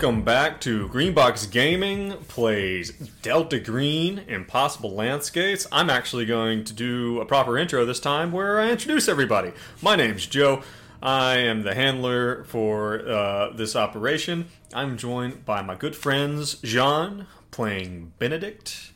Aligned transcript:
Welcome 0.00 0.22
back. 0.22 0.60
To 0.60 0.88
Greenbox 0.90 1.50
Gaming 1.50 2.12
plays 2.28 2.92
Delta 3.20 3.58
Green 3.58 4.20
Impossible 4.28 4.92
Landscapes. 4.92 5.66
I'm 5.72 5.90
actually 5.90 6.24
going 6.24 6.62
to 6.62 6.72
do 6.72 7.20
a 7.20 7.26
proper 7.26 7.58
intro 7.58 7.84
this 7.84 7.98
time 7.98 8.30
where 8.30 8.60
I 8.60 8.70
introduce 8.70 9.08
everybody. 9.08 9.50
My 9.82 9.96
name's 9.96 10.24
Joe. 10.28 10.62
I 11.02 11.38
am 11.38 11.64
the 11.64 11.74
handler 11.74 12.44
for 12.44 13.08
uh, 13.08 13.50
this 13.54 13.74
operation. 13.74 14.46
I'm 14.72 14.96
joined 14.96 15.44
by 15.44 15.62
my 15.62 15.74
good 15.74 15.96
friends 15.96 16.54
Jean 16.62 17.26
playing 17.50 18.12
Benedict, 18.20 18.92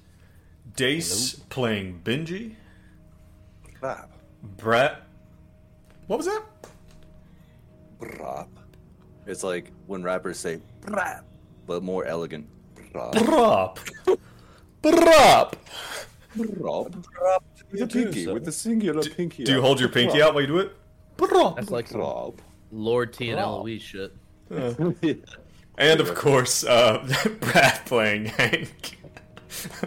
Dace 0.76 1.34
playing 1.48 2.02
Benji, 2.04 2.54
Brap. 3.80 4.06
Brett. 4.40 5.02
What 6.06 6.18
was 6.18 6.26
that? 6.26 6.44
Brap. 8.00 8.46
It's 9.26 9.42
like 9.42 9.70
when 9.86 10.02
rappers 10.02 10.38
say 10.38 10.60
brap, 10.80 11.22
but 11.66 11.82
more 11.82 12.04
elegant. 12.04 12.46
Brap. 12.92 13.12
Brop. 13.12 13.78
Brop. 14.82 15.56
Brap. 16.36 17.42
With 17.70 17.80
the 17.80 17.86
pinky, 17.86 18.26
with 18.26 18.44
the 18.44 18.52
singular 18.52 19.02
pinky. 19.02 19.44
Do 19.44 19.52
you 19.52 19.60
hold 19.60 19.80
your 19.80 19.88
pinky 19.88 20.22
out 20.22 20.34
while 20.34 20.42
you 20.42 20.48
do 20.48 20.58
it? 20.58 20.72
Brop. 21.16 21.56
That's 21.56 21.70
like 21.70 21.88
some 21.88 22.00
Brap. 22.00 22.38
Lord 22.70 23.12
T 23.12 23.30
and 23.30 23.38
Rob. 23.38 23.60
Eloise 23.60 23.82
shit. 23.82 24.16
And 25.78 26.00
of 26.00 26.14
course, 26.14 26.64
uh, 26.64 26.98
Brad 27.40 27.84
playing 27.86 28.26
Hank. 28.26 28.98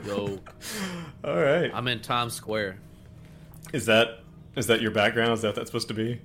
Yo, 0.06 0.40
All 1.24 1.36
right. 1.36 1.72
I'm 1.74 1.88
in 1.88 2.02
Times 2.02 2.34
Square. 2.34 2.80
Is 3.74 3.86
that 3.86 4.20
is 4.56 4.68
that 4.68 4.82
your 4.82 4.92
background? 4.92 5.34
Is 5.34 5.42
that 5.42 5.50
what 5.50 5.56
that's 5.56 5.70
supposed 5.70 5.88
to 5.90 5.94
be? 5.94 6.22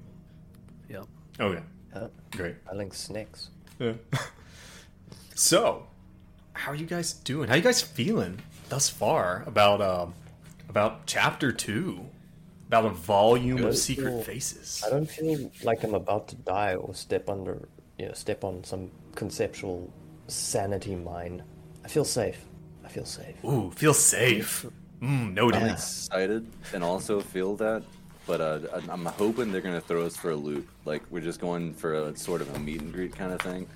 Yep. 0.88 1.04
Okay. 1.38 1.62
Uh, 1.94 2.08
Great. 2.32 2.56
I 2.70 2.74
like 2.74 2.94
snakes. 2.94 3.50
Yeah. 3.78 3.94
So, 5.34 5.86
how 6.52 6.72
are 6.72 6.74
you 6.74 6.84
guys 6.86 7.14
doing? 7.14 7.48
How 7.48 7.54
you 7.54 7.62
guys 7.62 7.80
feeling 7.80 8.40
thus 8.68 8.90
far 8.90 9.42
about 9.46 9.80
um 9.80 10.12
about 10.68 11.06
chapter 11.06 11.50
two? 11.52 12.06
About 12.68 12.84
a 12.84 12.90
volume 12.90 13.64
of 13.64 13.76
secret 13.76 14.12
Well, 14.12 14.22
faces. 14.22 14.82
I 14.86 14.90
don't 14.90 15.06
feel 15.10 15.50
like 15.64 15.82
I'm 15.82 15.94
about 15.94 16.28
to 16.28 16.36
die 16.36 16.74
or 16.76 16.94
step 16.94 17.28
under, 17.28 17.68
you 17.98 18.06
know, 18.06 18.12
step 18.12 18.44
on 18.44 18.62
some 18.64 18.90
conceptual 19.16 19.90
sanity 20.28 20.94
mine. 20.94 21.42
I 21.84 21.88
feel 21.88 22.04
safe. 22.04 22.44
I 22.84 22.88
feel 22.88 23.06
safe. 23.06 23.42
Ooh, 23.44 23.72
feel 23.72 23.94
safe. 23.94 24.66
Mm, 25.02 25.32
no 25.34 25.46
I'm 25.46 25.50
doubt. 25.66 25.70
excited 25.72 26.46
and 26.74 26.84
also 26.84 27.20
feel 27.20 27.56
that, 27.56 27.82
but 28.26 28.40
uh, 28.40 28.58
I- 28.74 28.92
I'm 28.92 29.04
hoping 29.04 29.52
they're 29.52 29.60
gonna 29.60 29.80
throw 29.80 30.04
us 30.06 30.16
for 30.16 30.30
a 30.30 30.36
loop. 30.36 30.68
Like 30.84 31.02
we're 31.10 31.20
just 31.22 31.40
going 31.40 31.74
for 31.74 31.94
a 31.94 32.16
sort 32.16 32.40
of 32.40 32.54
a 32.54 32.58
meet 32.58 32.80
and 32.80 32.92
greet 32.92 33.14
kind 33.16 33.32
of 33.32 33.40
thing. 33.40 33.66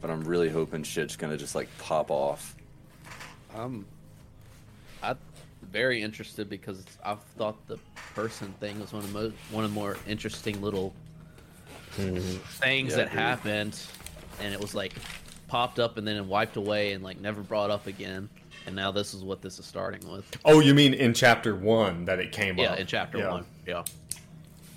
But 0.00 0.10
I'm 0.10 0.22
really 0.24 0.48
hoping 0.48 0.82
shit's 0.82 1.16
gonna 1.16 1.36
just 1.36 1.54
like 1.54 1.68
pop 1.78 2.10
off. 2.10 2.56
I'm 3.54 3.84
I'm 5.02 5.18
very 5.70 6.02
interested 6.02 6.48
because 6.48 6.84
I 7.04 7.14
thought 7.36 7.56
the 7.66 7.78
Purson 8.14 8.52
thing 8.60 8.80
was 8.80 8.92
one 8.92 9.02
of 9.04 9.12
the 9.12 9.18
most 9.18 9.34
one 9.50 9.64
of 9.64 9.70
the 9.70 9.74
more 9.74 9.96
interesting 10.06 10.60
little 10.62 10.94
things 11.92 12.90
Yeah, 12.92 12.96
that 12.96 13.10
dude. 13.10 13.18
happened, 13.18 13.78
and 14.40 14.54
it 14.54 14.60
was 14.60 14.74
like 14.74 14.92
popped 15.48 15.78
up 15.80 15.96
and 15.98 16.06
then 16.06 16.16
it 16.16 16.24
wiped 16.24 16.56
away 16.56 16.92
and 16.92 17.02
like 17.02 17.20
never 17.20 17.42
brought 17.42 17.70
up 17.70 17.86
again. 17.86 18.28
And 18.70 18.76
now 18.76 18.92
this 18.92 19.14
is 19.14 19.24
what 19.24 19.42
this 19.42 19.58
is 19.58 19.66
starting 19.66 20.08
with. 20.08 20.24
Oh, 20.44 20.60
you 20.60 20.74
mean 20.74 20.94
in 20.94 21.12
chapter 21.12 21.56
one 21.56 22.04
that 22.04 22.20
it 22.20 22.30
came 22.30 22.56
Yeah, 22.56 22.66
up? 22.70 22.76
Yeah, 22.76 22.80
in 22.82 22.86
chapter 22.86 23.18
Yeah. 23.18 23.30
one. 23.32 23.44
Yeah. 23.66 23.82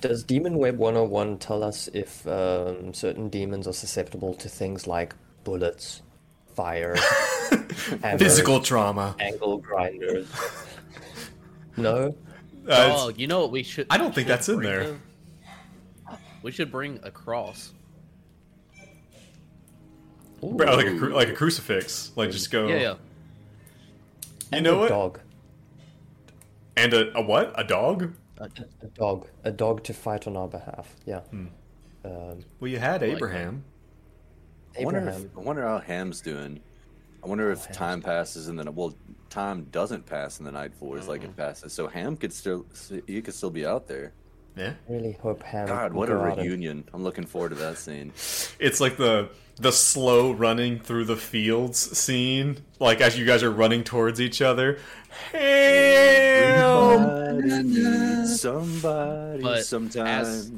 Does 0.02 0.24
Demon 0.24 0.58
Web 0.58 0.80
101 0.80 1.38
tell 1.38 1.64
us 1.64 1.90
if 1.94 2.26
um, 2.28 2.96
certain 2.96 3.30
demons 3.30 3.68
are 3.68 3.72
susceptible 3.74 4.34
to 4.34 4.50
things 4.50 4.88
like 4.88 5.14
bullets, 5.44 6.02
fire, 6.56 6.96
hammers, 8.02 8.20
Physical 8.20 8.62
trauma. 8.62 9.16
angle 9.20 9.60
grinders? 9.60 10.28
no? 11.78 12.16
Uh, 12.68 12.96
oh, 12.98 13.10
you 13.10 13.28
know 13.28 13.42
what 13.42 13.52
we 13.52 13.62
should? 13.62 13.86
I 13.92 14.00
don't 14.00 14.08
think 14.16 14.26
should 14.28 14.32
that's 14.34 14.50
in 14.50 14.60
there. 14.60 14.84
though? 14.86 16.18
We 16.42 16.52
should 16.52 16.72
bring 16.72 17.00
a 17.04 17.12
cross. 17.12 17.72
Bro, 20.42 20.76
like 20.78 20.88
a 20.88 20.90
like 20.92 21.28
a 21.30 21.34
crucifix, 21.34 22.12
like 22.16 22.32
just 22.32 22.50
go. 22.50 22.68
Yeah, 22.68 22.76
yeah. 22.80 22.96
You 24.54 24.58
And 24.58 24.64
know 24.66 24.76
a 24.76 24.80
what? 24.80 24.90
dog. 24.90 25.20
And 26.76 26.94
a, 26.94 27.18
a 27.18 27.22
what? 27.22 27.54
A 27.60 27.64
dog? 27.64 28.14
A, 28.38 28.50
a 28.82 28.88
dog. 28.88 29.28
A 29.44 29.52
dog 29.52 29.84
to 29.86 29.94
fight 29.94 30.28
on 30.28 30.36
our 30.36 30.48
behalf. 30.48 30.96
Yeah. 31.06 31.20
Hmm. 31.22 31.48
Um, 32.06 32.40
Well, 32.60 32.70
you 32.70 32.80
had 32.80 33.02
like 33.02 33.12
Abraham. 33.12 33.64
I 34.80 34.84
wonder, 34.84 35.00
Abraham. 35.00 35.26
if, 35.32 35.38
I 35.38 35.42
wonder 35.42 35.64
how 35.64 35.80
Ham's 35.80 36.22
doing. 36.22 36.60
I 37.24 37.28
wonder 37.28 37.52
if 37.52 37.66
Ham's 37.66 37.78
time 37.78 38.02
passes 38.02 38.48
and 38.48 38.58
then 38.60 38.74
well, 38.76 38.94
time 39.30 39.66
doesn't 39.66 40.06
pass 40.06 40.40
in 40.40 40.46
the 40.46 40.52
night 40.52 40.74
floors 40.74 41.08
like 41.08 41.24
it 41.24 41.36
passes. 41.36 41.74
So 41.74 41.88
Ham 41.88 42.18
could 42.18 42.34
still 42.34 42.66
he 43.08 43.22
could 43.22 43.34
still 43.34 43.50
be 43.52 43.66
out 43.66 43.88
there. 43.88 44.14
Yeah. 44.56 44.74
really 44.88 45.14
hope 45.14 45.42
Ham. 45.44 45.68
God, 45.68 45.94
what 45.94 46.10
a 46.10 46.14
go 46.14 46.22
out 46.24 46.38
reunion! 46.38 46.84
I'm 46.94 47.04
looking 47.04 47.26
forward 47.26 47.50
to 47.50 47.56
that 47.56 47.78
scene. 47.78 48.12
It's 48.60 48.80
like 48.80 48.98
the 48.98 49.30
the 49.58 49.72
slow 49.72 50.32
running 50.32 50.80
through 50.80 51.06
the 51.06 51.16
fields 51.16 51.98
scene, 51.98 52.58
like 52.80 53.02
as 53.02 53.18
you 53.18 53.26
guys 53.26 53.42
are 53.44 53.52
running 53.52 53.84
towards 53.84 54.22
each 54.22 54.42
other. 54.42 54.78
Ham! 55.32 56.60
Somebody 56.60 57.64
needs 57.64 58.42
somebody 58.42 59.42
But 59.44 59.66
sometime. 59.66 60.08
as- 60.08 60.52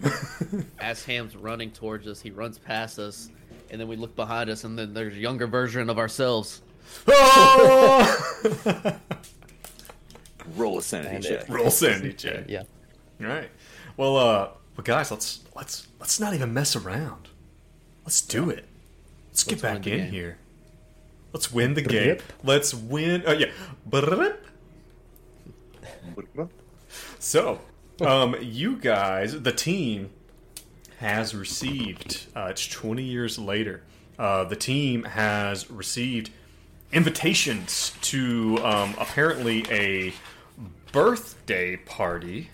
As 0.79 1.03
Ham's 1.05 1.35
running 1.35 1.71
towards 1.71 2.07
us, 2.07 2.21
he 2.21 2.31
runs 2.31 2.57
past 2.57 2.99
us, 2.99 3.29
and 3.69 3.79
then 3.81 3.87
we 3.87 3.95
look 3.95 4.15
behind 4.15 4.49
us, 4.49 4.63
and 4.63 4.77
then 4.77 4.93
there's 4.93 5.15
a 5.15 5.19
younger 5.19 5.47
version 5.47 5.89
of 5.89 5.97
ourselves. 5.97 6.61
Oh! 7.07 8.21
Roll 10.55 10.77
a 10.77 10.81
sanity 10.81 11.15
And 11.15 11.23
check. 11.23 11.41
it- 11.41 11.49
Roll 11.49 11.71
Sandy 11.71 12.13
check. 12.13 12.45
Yeah. 12.47 12.63
All 13.21 13.27
right. 13.27 13.49
Well, 13.97 14.17
uh, 14.17 14.49
well, 14.75 14.83
guys, 14.83 15.11
let's 15.11 15.41
let's 15.55 15.87
let's 15.99 16.19
not 16.19 16.33
even 16.33 16.53
mess 16.53 16.75
around. 16.75 17.29
Let's 18.03 18.21
do 18.21 18.49
it. 18.49 18.65
Let's 19.29 19.43
get 19.43 19.53
Let's 19.53 19.63
win 19.63 19.73
back 19.73 19.87
in 19.87 19.97
game. 19.99 20.11
here. 20.11 20.37
Let's 21.33 21.51
win 21.51 21.73
the 21.73 21.81
game. 21.81 22.17
Let's 22.43 22.73
win. 22.73 23.23
Oh 23.25 23.33
yeah. 23.33 23.51
Brip. 23.85 24.41
So, 27.19 27.59
um, 28.01 28.35
you 28.41 28.77
guys, 28.77 29.41
the 29.41 29.51
team 29.51 30.11
has 30.99 31.35
received. 31.35 32.27
Uh, 32.35 32.47
it's 32.51 32.67
twenty 32.67 33.03
years 33.03 33.37
later. 33.39 33.83
Uh, 34.17 34.45
the 34.45 34.55
team 34.55 35.03
has 35.03 35.69
received 35.69 36.29
invitations 36.93 37.91
to 38.01 38.57
um, 38.63 38.95
apparently 38.97 39.65
a 39.69 40.13
birthday 40.93 41.75
party, 41.75 42.49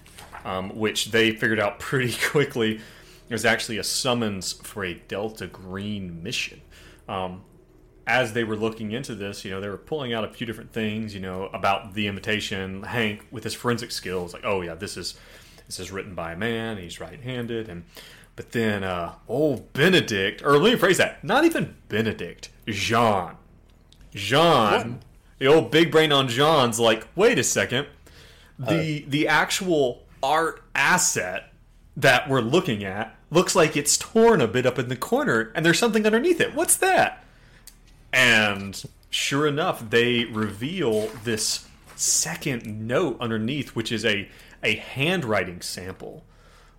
um, 0.46 0.76
which 0.76 1.12
they 1.12 1.32
figured 1.32 1.60
out 1.60 1.80
pretty 1.80 2.16
quickly. 2.28 2.82
There's 3.28 3.46
actually 3.46 3.78
a 3.78 3.84
summons 3.84 4.54
for 4.54 4.84
a 4.84 4.96
Delta 5.08 5.48
Green 5.48 6.22
mission. 6.22 6.62
Um, 7.08 7.44
as 8.08 8.34
they 8.34 8.44
were 8.44 8.56
looking 8.56 8.92
into 8.92 9.16
this, 9.16 9.46
you 9.46 9.52
know, 9.52 9.62
they 9.62 9.70
were 9.70 9.78
pulling 9.78 10.14
out 10.14 10.24
a 10.24 10.28
few 10.28 10.46
different 10.46 10.74
things, 10.74 11.14
you 11.14 11.22
know, 11.22 11.46
about 11.54 11.94
the 11.94 12.08
invitation. 12.08 12.84
Hank, 12.84 13.26
with 13.32 13.44
his 13.44 13.54
forensic 13.54 13.92
skills, 13.92 14.34
like, 14.34 14.44
oh 14.46 14.62
yeah, 14.62 14.76
this 14.76 14.98
is 14.98 15.18
this 15.68 15.80
is 15.80 15.92
written 15.92 16.14
by 16.14 16.34
a 16.34 16.38
man. 16.38 16.78
He's 16.78 17.00
right-handed, 17.00 17.70
and 17.70 17.84
but 18.36 18.52
then 18.52 18.84
uh, 18.84 19.14
old 19.28 19.72
Benedict, 19.74 20.42
or 20.44 20.58
let 20.58 20.74
me 20.74 20.80
phrase 20.80 20.98
that, 20.98 21.24
not 21.24 21.46
even 21.46 21.76
Benedict, 21.90 22.50
Jean, 22.68 23.36
Jean, 24.14 25.00
the 25.38 25.48
old 25.48 25.72
big 25.72 25.92
brain 25.92 26.12
on 26.12 26.28
Jean's 26.28 26.80
like, 26.80 27.08
wait 27.16 27.40
a 27.40 27.44
second, 27.44 27.88
the 28.60 29.06
the 29.08 29.28
actual 29.28 30.01
art 30.24 30.64
asset 30.76 31.52
that 31.98 32.30
we're 32.30 32.42
looking 32.42 32.84
at 32.84 33.16
looks 33.30 33.56
like 33.56 33.76
it's 33.78 33.98
torn 33.98 34.42
a 34.42 34.48
bit 34.48 34.66
up 34.66 34.78
in 34.78 34.90
the 34.90 34.96
corner, 34.96 35.52
and 35.56 35.66
there's 35.66 35.80
something 35.80 36.06
underneath 36.06 36.42
it. 36.42 36.54
What's 36.54 36.78
that? 36.78 37.24
And 38.14 38.82
sure 39.10 39.48
enough, 39.48 39.90
they 39.90 40.26
reveal 40.26 41.08
this 41.24 41.68
second 41.96 42.88
note 42.88 43.18
underneath, 43.20 43.70
which 43.76 43.92
is 43.92 44.06
a 44.06 44.30
a 44.64 44.76
handwriting 44.76 45.62
sample, 45.62 46.24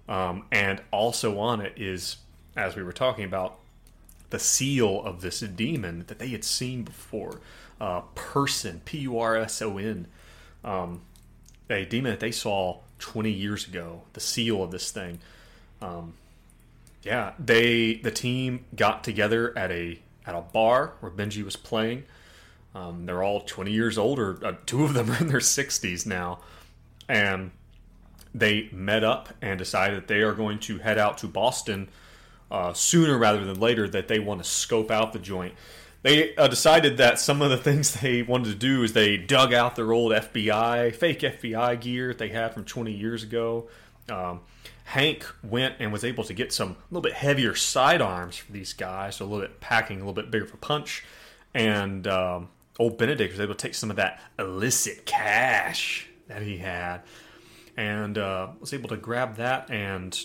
um, 0.09 0.45
and 0.53 0.81
also 0.93 1.39
on 1.39 1.61
it 1.61 1.73
is, 1.77 2.19
as 2.57 2.77
we 2.77 2.83
were 2.83 2.93
talking 2.93 3.25
about, 3.25 3.59
the 4.31 4.39
seal 4.39 5.03
of 5.03 5.21
this 5.21 5.41
demon 5.41 6.05
that 6.07 6.19
they 6.19 6.29
had 6.29 6.45
seen 6.45 6.85
before. 6.85 7.41
Uh, 7.81 8.03
Purson, 8.15 8.81
P 8.85 8.99
U 8.99 9.19
R 9.19 9.37
S 9.37 9.61
O 9.61 9.79
N, 9.79 10.07
um, 10.63 11.01
a 11.69 11.85
demon 11.85 12.13
that 12.13 12.21
they 12.21 12.31
saw 12.31 12.79
20 13.03 13.31
years 13.31 13.67
ago. 13.67 14.03
The 14.15 14.21
seal 14.21 14.63
of 14.63 14.71
this 14.71 14.91
thing. 14.91 15.19
Um, 15.83 16.15
yeah, 17.03 17.33
they 17.39 17.95
the 17.95 18.13
team 18.13 18.65
got 18.75 19.05
together 19.05 19.57
at 19.59 19.71
a 19.71 19.99
at 20.25 20.35
a 20.35 20.41
bar 20.41 20.95
where 21.01 21.11
Benji 21.11 21.45
was 21.45 21.57
playing. 21.57 22.05
Um, 22.75 23.05
they're 23.05 23.23
all 23.23 23.41
20 23.41 23.71
years 23.71 23.99
older. 23.99 24.39
Uh, 24.43 24.53
two 24.65 24.85
of 24.85 24.95
them 24.95 25.11
are 25.11 25.19
in 25.19 25.27
their 25.27 25.41
60s 25.41 26.07
now, 26.07 26.39
and 27.09 27.51
they 28.35 28.71
met 28.73 29.05
up 29.05 29.29
and 29.43 29.59
decided 29.59 29.97
that 29.97 30.09
they 30.09 30.21
are 30.21 30.33
going 30.33 30.59
to 30.61 30.79
head 30.79 30.97
out 30.97 31.19
to 31.19 31.27
Boston 31.27 31.89
uh, 32.51 32.73
sooner 32.73 33.19
rather 33.19 33.45
than 33.45 33.61
later 33.61 33.89
that 33.89 34.09
they 34.09 34.19
want 34.19 34.43
to 34.43 34.49
scope 34.49 34.91
out 34.91 35.13
the 35.13 35.19
joint. 35.19 35.55
They 36.03 36.35
uh, 36.35 36.49
decided 36.49 36.97
that 36.97 37.19
some 37.19 37.43
of 37.43 37.51
the 37.51 37.57
things 37.57 37.95
they 38.01 38.23
wanted 38.23 38.51
to 38.51 38.55
do 38.55 38.83
is 38.83 38.93
they 38.93 39.17
dug 39.17 39.53
out 39.53 39.77
their 39.77 39.93
old 39.93 40.13
FBI, 40.13 40.95
fake 40.95 41.21
FBI 41.21 41.81
gear 41.81 42.09
that 42.09 42.19
they 42.19 42.29
had 42.29 42.55
from 42.55 42.65
20 42.65 42.93
years 42.93 43.23
ago. 43.23 43.69
Um, 44.11 44.41
Hank 44.85 45.25
went 45.43 45.77
and 45.79 45.93
was 45.93 46.05
able 46.05 46.25
to 46.25 46.35
get 46.35 46.53
some 46.53 46.73
a 46.73 46.77
little 46.91 47.03
bit 47.03 47.15
heavier 47.15 47.55
sidearms 47.55 48.37
for 48.37 48.53
these 48.53 48.73
guys, 48.73 49.17
so 49.17 49.25
a 49.25 49.27
little 49.27 49.47
bit 49.47 49.61
packing, 49.61 49.97
a 49.97 50.01
little 50.01 50.13
bit 50.13 50.31
bigger 50.31 50.45
for 50.45 50.57
punch. 50.57 51.05
And 51.55 52.07
um, 52.07 52.49
old 52.79 52.99
Benedict 52.99 53.33
was 53.33 53.41
able 53.41 53.55
to 53.55 53.59
take 53.59 53.75
some 53.75 53.91
of 53.91 53.97
that 53.97 54.21
illicit 54.39 55.07
cash 55.07 56.09
that 56.27 56.43
he 56.43 56.59
had 56.59 57.03
and 57.77 58.19
uh, 58.19 58.49
was 58.61 58.73
able 58.73 58.89
to 58.89 58.97
grab 58.97 59.37
that 59.37 59.71
and 59.71 60.19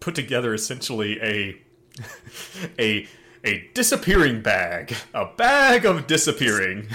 put 0.00 0.14
together 0.14 0.52
essentially 0.52 1.20
a 1.22 1.60
a 2.78 3.06
a 3.44 3.68
disappearing 3.74 4.40
bag, 4.42 4.94
a 5.12 5.26
bag 5.36 5.84
of 5.84 6.06
disappearing. 6.06 6.88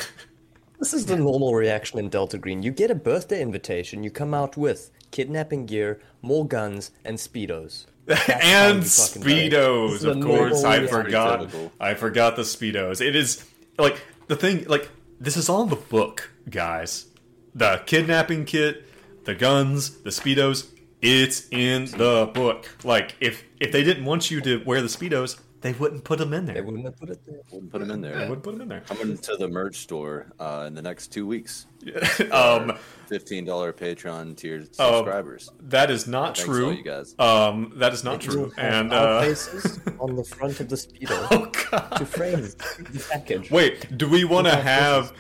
This 0.79 0.93
is 0.93 1.05
the 1.05 1.17
normal 1.17 1.53
reaction 1.53 1.99
in 1.99 2.09
Delta 2.09 2.37
Green. 2.37 2.63
You 2.63 2.71
get 2.71 2.89
a 2.89 2.95
birthday 2.95 3.41
invitation, 3.41 4.03
you 4.03 4.09
come 4.09 4.33
out 4.33 4.57
with 4.57 4.91
kidnapping 5.11 5.65
gear, 5.65 6.01
more 6.21 6.47
guns, 6.47 6.91
and 7.05 7.17
speedos. 7.17 7.85
And 8.07 8.77
you 8.77 8.89
fucking 8.89 9.21
play. 9.21 9.49
This 9.49 9.53
speedos, 9.53 10.03
of 10.05 10.23
course. 10.23 10.63
I 10.63 10.87
forgot. 10.87 11.53
I 11.79 11.93
forgot 11.93 12.35
the 12.35 12.41
speedos. 12.41 13.05
It 13.05 13.15
is 13.15 13.45
like 13.77 14.01
the 14.27 14.35
thing. 14.35 14.65
Like 14.65 14.89
this 15.19 15.37
is 15.37 15.47
all 15.47 15.63
in 15.63 15.69
the 15.69 15.75
book, 15.75 16.31
guys. 16.49 17.05
The 17.53 17.83
kidnapping 17.85 18.45
kit, 18.45 18.85
the 19.25 19.35
guns, 19.35 20.01
the 20.01 20.09
speedos. 20.09 20.67
It's 21.01 21.47
in 21.51 21.85
the 21.85 22.31
book. 22.33 22.67
Like 22.83 23.15
if 23.19 23.43
if 23.59 23.71
they 23.71 23.83
didn't 23.83 24.05
want 24.05 24.31
you 24.31 24.41
to 24.41 24.63
wear 24.65 24.81
the 24.81 24.87
speedos, 24.87 25.39
they 25.61 25.73
wouldn't 25.73 26.03
put 26.03 26.19
them 26.19 26.33
in 26.33 26.45
there. 26.45 26.55
They 26.55 26.61
wouldn't 26.61 26.85
have 26.85 26.95
put 26.97 27.09
it 27.09 27.19
there. 27.25 27.39
We'll 27.51 27.61
put 27.69 27.79
them 27.79 27.91
in 27.91 28.01
there. 28.01 28.13
They 28.13 28.19
there. 28.19 28.29
wouldn't 28.29 28.43
put 28.43 28.51
them 28.53 28.61
in 28.61 28.69
there. 28.69 28.81
Coming 28.81 29.17
to 29.17 29.35
the 29.35 29.47
merch 29.47 29.77
store 29.77 30.27
uh, 30.39 30.63
in 30.67 30.73
the 30.73 30.81
next 30.81 31.07
two 31.09 31.27
weeks. 31.27 31.67
um, 32.31 32.77
Fifteen 33.07 33.45
dollar 33.45 33.73
Patreon 33.73 34.35
tier 34.37 34.63
Oh. 34.79 34.97
subscribers. 34.99 35.49
that 35.63 35.89
is 35.91 36.07
not 36.07 36.37
Thanks 36.37 36.49
true. 36.49 36.65
all 36.67 36.73
you 36.73 36.83
guys. 36.83 37.15
Um, 37.19 37.73
that 37.77 37.93
is 37.93 38.03
not 38.03 38.23
You'll 38.25 38.49
true. 38.49 38.53
And 38.57 38.93
uh, 38.93 39.21
faces 39.21 39.79
on 39.99 40.15
the 40.15 40.23
front 40.23 40.59
of 40.59 40.69
the 40.69 40.75
speedo 40.75 41.27
oh 41.31 41.51
god. 41.71 41.89
to 41.97 42.05
frame 42.05 42.41
the 42.41 43.05
package. 43.09 43.49
Wait, 43.51 43.97
do 43.97 44.09
we 44.09 44.23
want 44.25 44.47
to 44.47 44.51
Without 44.51 44.63
have 44.63 45.13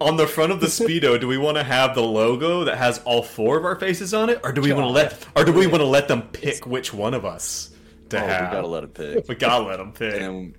on 0.00 0.16
the 0.16 0.26
front 0.26 0.52
of 0.52 0.60
the 0.60 0.66
speedo? 0.66 1.18
Do 1.20 1.26
we 1.26 1.38
want 1.38 1.56
to 1.56 1.64
have 1.64 1.94
the 1.94 2.02
logo 2.02 2.64
that 2.64 2.76
has 2.78 2.98
all 3.00 3.22
four 3.22 3.56
of 3.58 3.64
our 3.64 3.76
faces 3.76 4.12
on 4.14 4.28
it, 4.30 4.40
or 4.44 4.52
do 4.52 4.60
we 4.60 4.72
want 4.72 4.84
to 4.84 4.90
let, 4.90 5.26
or 5.36 5.44
do 5.44 5.52
we 5.52 5.66
want 5.66 5.80
to 5.80 5.86
let 5.86 6.06
them 6.08 6.22
pick 6.32 6.66
which 6.66 6.92
one 6.94 7.14
of 7.14 7.24
us 7.24 7.70
to 8.10 8.18
Oh, 8.18 8.22
we 8.22 8.28
gotta 8.52 8.66
let 8.66 8.84
it 8.84 8.94
pick. 8.94 9.28
We 9.28 9.34
gotta 9.34 9.64
let 9.64 9.78
them 9.78 9.92
pick. 9.92 10.14
And 10.14 10.22
then, 10.22 10.54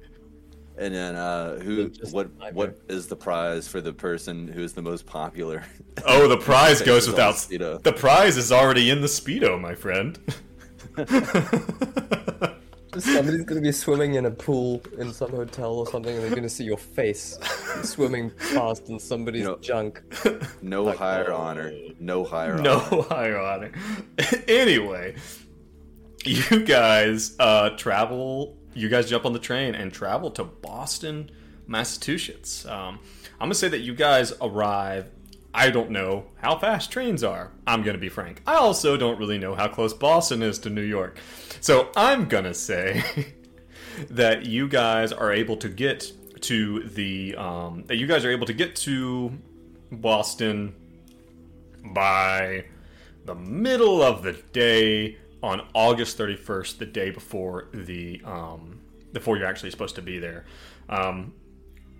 and 0.77 0.93
then 0.95 1.15
uh, 1.15 1.59
who? 1.59 1.91
What? 2.11 2.29
What 2.53 2.77
is 2.89 3.07
the 3.07 3.15
prize 3.15 3.67
for 3.67 3.79
the 3.81 3.93
person 3.93 4.47
who 4.47 4.61
is 4.61 4.73
the 4.73 4.81
most 4.81 5.05
popular? 5.05 5.63
Oh, 6.05 6.27
the 6.27 6.37
prize 6.37 6.81
goes 6.91 7.07
without. 7.07 7.35
the 7.35 7.57
Speedo. 7.59 7.81
The 7.83 7.93
prize 7.93 8.35
is 8.37 8.51
already 8.51 8.89
in 8.89 9.01
the 9.01 9.07
speedo, 9.07 9.59
my 9.59 9.73
friend. 9.75 10.19
Somebody's 12.97 13.43
gonna 13.43 13.59
be 13.59 13.73
swimming 13.73 14.13
in 14.15 14.25
a 14.25 14.31
pool 14.31 14.81
in 14.97 15.11
some 15.11 15.29
hotel 15.31 15.73
or 15.73 15.85
something, 15.87 16.15
and 16.15 16.23
they're 16.23 16.33
gonna 16.33 16.47
see 16.47 16.63
your 16.63 16.77
face 16.77 17.37
swimming 17.83 18.31
past 18.53 18.87
in 18.89 18.97
somebody's 18.99 19.41
You 19.41 19.47
know- 19.49 19.57
junk. 19.57 20.01
No 20.61 20.89
higher 20.93 21.33
honor. 21.33 21.73
No 21.99 22.23
higher 22.23 22.57
no 22.57 22.79
honor. 22.79 23.01
higher 23.09 23.37
honor. 23.37 23.71
anyway, 24.47 25.15
you 26.51 26.65
guys 26.65 27.35
uh, 27.39 27.69
travel. 27.71 28.57
You 28.73 28.89
guys 28.89 29.07
jump 29.07 29.25
on 29.25 29.33
the 29.33 29.39
train 29.39 29.75
and 29.75 29.93
travel 29.93 30.31
to 30.31 30.43
Boston, 30.43 31.29
Massachusetts. 31.67 32.65
Um, 32.65 32.99
I'm 33.33 33.47
gonna 33.47 33.53
say 33.53 33.67
that 33.67 33.81
you 33.81 33.93
guys 33.93 34.33
arrive. 34.41 35.11
I 35.53 35.69
don't 35.69 35.91
know 35.91 36.25
how 36.41 36.57
fast 36.57 36.91
trains 36.91 37.23
are. 37.23 37.51
I'm 37.67 37.83
gonna 37.83 37.99
be 37.99 38.09
frank. 38.09 38.41
I 38.47 38.55
also 38.55 38.97
don't 38.97 39.19
really 39.19 39.37
know 39.37 39.53
how 39.53 39.67
close 39.67 39.93
Boston 39.93 40.41
is 40.41 40.57
to 40.59 40.71
New 40.71 40.81
York. 40.81 41.19
So 41.61 41.91
I'm 41.95 42.27
gonna 42.27 42.55
say 42.55 43.03
that 44.09 44.47
you 44.47 44.67
guys 44.67 45.13
are 45.13 45.31
able 45.31 45.57
to 45.57 45.69
get 45.69 46.11
to 46.41 46.89
the 46.89 47.35
um, 47.35 47.83
that 47.85 47.97
you 47.97 48.07
guys 48.07 48.25
are 48.25 48.31
able 48.31 48.47
to 48.47 48.53
get 48.53 48.75
to 48.77 49.31
Boston 49.91 50.75
by 51.93 52.65
the 53.25 53.35
middle 53.35 54.01
of 54.01 54.23
the 54.23 54.33
day 54.53 55.17
on 55.45 55.61
August 55.75 56.17
31st, 56.17 56.79
the 56.79 56.85
day 56.87 57.11
before 57.11 57.67
the 57.71 58.19
um, 58.25 58.81
before 59.13 59.37
you're 59.37 59.45
actually 59.45 59.69
supposed 59.69 59.93
to 59.93 60.01
be 60.01 60.17
there. 60.17 60.43
Um, 60.89 61.33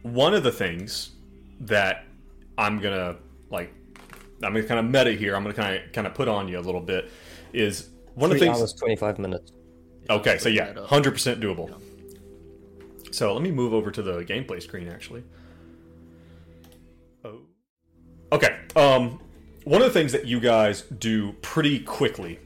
one 0.01 0.33
of 0.33 0.41
the 0.41 0.51
things 0.51 1.11
that 1.61 2.05
I'm 2.57 2.79
gonna 2.79 3.17
like, 3.51 3.71
I'm 4.43 4.51
gonna 4.53 4.63
kind 4.63 4.79
of 4.79 4.85
meta 4.87 5.11
here. 5.11 5.35
I'm 5.35 5.43
gonna 5.43 5.53
kind 5.53 5.75
of 5.75 5.91
kind 5.91 6.07
of 6.07 6.15
put 6.15 6.27
on 6.27 6.47
you 6.47 6.59
a 6.59 6.61
little 6.61 6.81
bit 6.81 7.11
is 7.53 7.89
one 8.15 8.31
of 8.31 8.39
the 8.39 8.45
things. 8.45 8.59
hours, 8.59 8.73
twenty-five 8.73 9.19
minutes. 9.19 9.51
Okay, 10.09 10.39
so 10.39 10.49
yeah, 10.49 10.73
hundred 10.83 11.11
percent 11.11 11.39
doable. 11.39 11.79
So 13.11 13.31
let 13.31 13.43
me 13.43 13.51
move 13.51 13.75
over 13.75 13.91
to 13.91 14.01
the 14.01 14.23
gameplay 14.23 14.61
screen 14.61 14.89
actually. 14.89 15.23
Oh. 17.23 17.41
Okay. 18.31 18.57
Um, 18.75 19.21
one 19.65 19.81
of 19.81 19.87
the 19.87 19.93
things 19.93 20.11
that 20.13 20.25
you 20.25 20.39
guys 20.39 20.81
do 20.81 21.33
pretty 21.41 21.79
quickly 21.79 22.39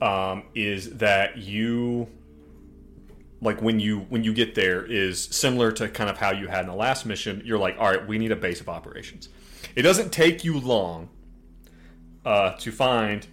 um, 0.00 0.44
is 0.54 0.96
that 0.98 1.38
you 1.38 2.08
like 3.40 3.60
when 3.60 3.78
you 3.78 4.00
when 4.08 4.24
you 4.24 4.32
get 4.32 4.54
there 4.54 4.84
is 4.84 5.24
similar 5.24 5.70
to 5.72 5.88
kind 5.88 6.08
of 6.08 6.16
how 6.16 6.32
you 6.32 6.48
had 6.48 6.60
in 6.60 6.66
the 6.66 6.74
last 6.74 7.06
mission. 7.06 7.42
You're 7.44 7.58
like, 7.58 7.76
all 7.78 7.90
right, 7.90 8.06
we 8.06 8.18
need 8.18 8.32
a 8.32 8.36
base 8.36 8.60
of 8.60 8.68
operations. 8.68 9.28
It 9.74 9.82
doesn't 9.82 10.10
take 10.10 10.44
you 10.44 10.58
long 10.58 11.10
uh, 12.24 12.52
to 12.56 12.72
find 12.72 13.26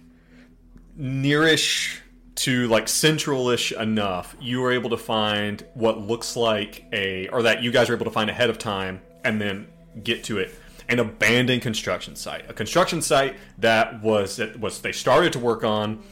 nearish 0.98 1.98
to 2.36 2.66
like 2.68 2.86
centralish 2.86 3.78
enough, 3.80 4.36
you 4.40 4.60
were 4.60 4.72
able 4.72 4.90
to 4.90 4.96
find 4.96 5.64
what 5.74 6.00
looks 6.00 6.36
like 6.36 6.84
a, 6.92 7.28
or 7.28 7.42
that 7.42 7.62
you 7.62 7.70
guys 7.70 7.88
are 7.88 7.94
able 7.94 8.04
to 8.04 8.10
find 8.10 8.28
ahead 8.28 8.50
of 8.50 8.58
time 8.58 9.00
and 9.24 9.40
then 9.40 9.68
get 10.02 10.24
to 10.24 10.38
it. 10.38 10.54
An 10.88 10.98
abandoned 10.98 11.62
construction 11.62 12.14
site, 12.16 12.48
a 12.50 12.52
construction 12.52 13.00
site 13.00 13.36
that 13.58 14.02
was 14.02 14.36
that 14.36 14.60
was 14.60 14.82
they 14.82 14.92
started 14.92 15.32
to 15.32 15.38
work 15.38 15.64
on, 15.64 16.02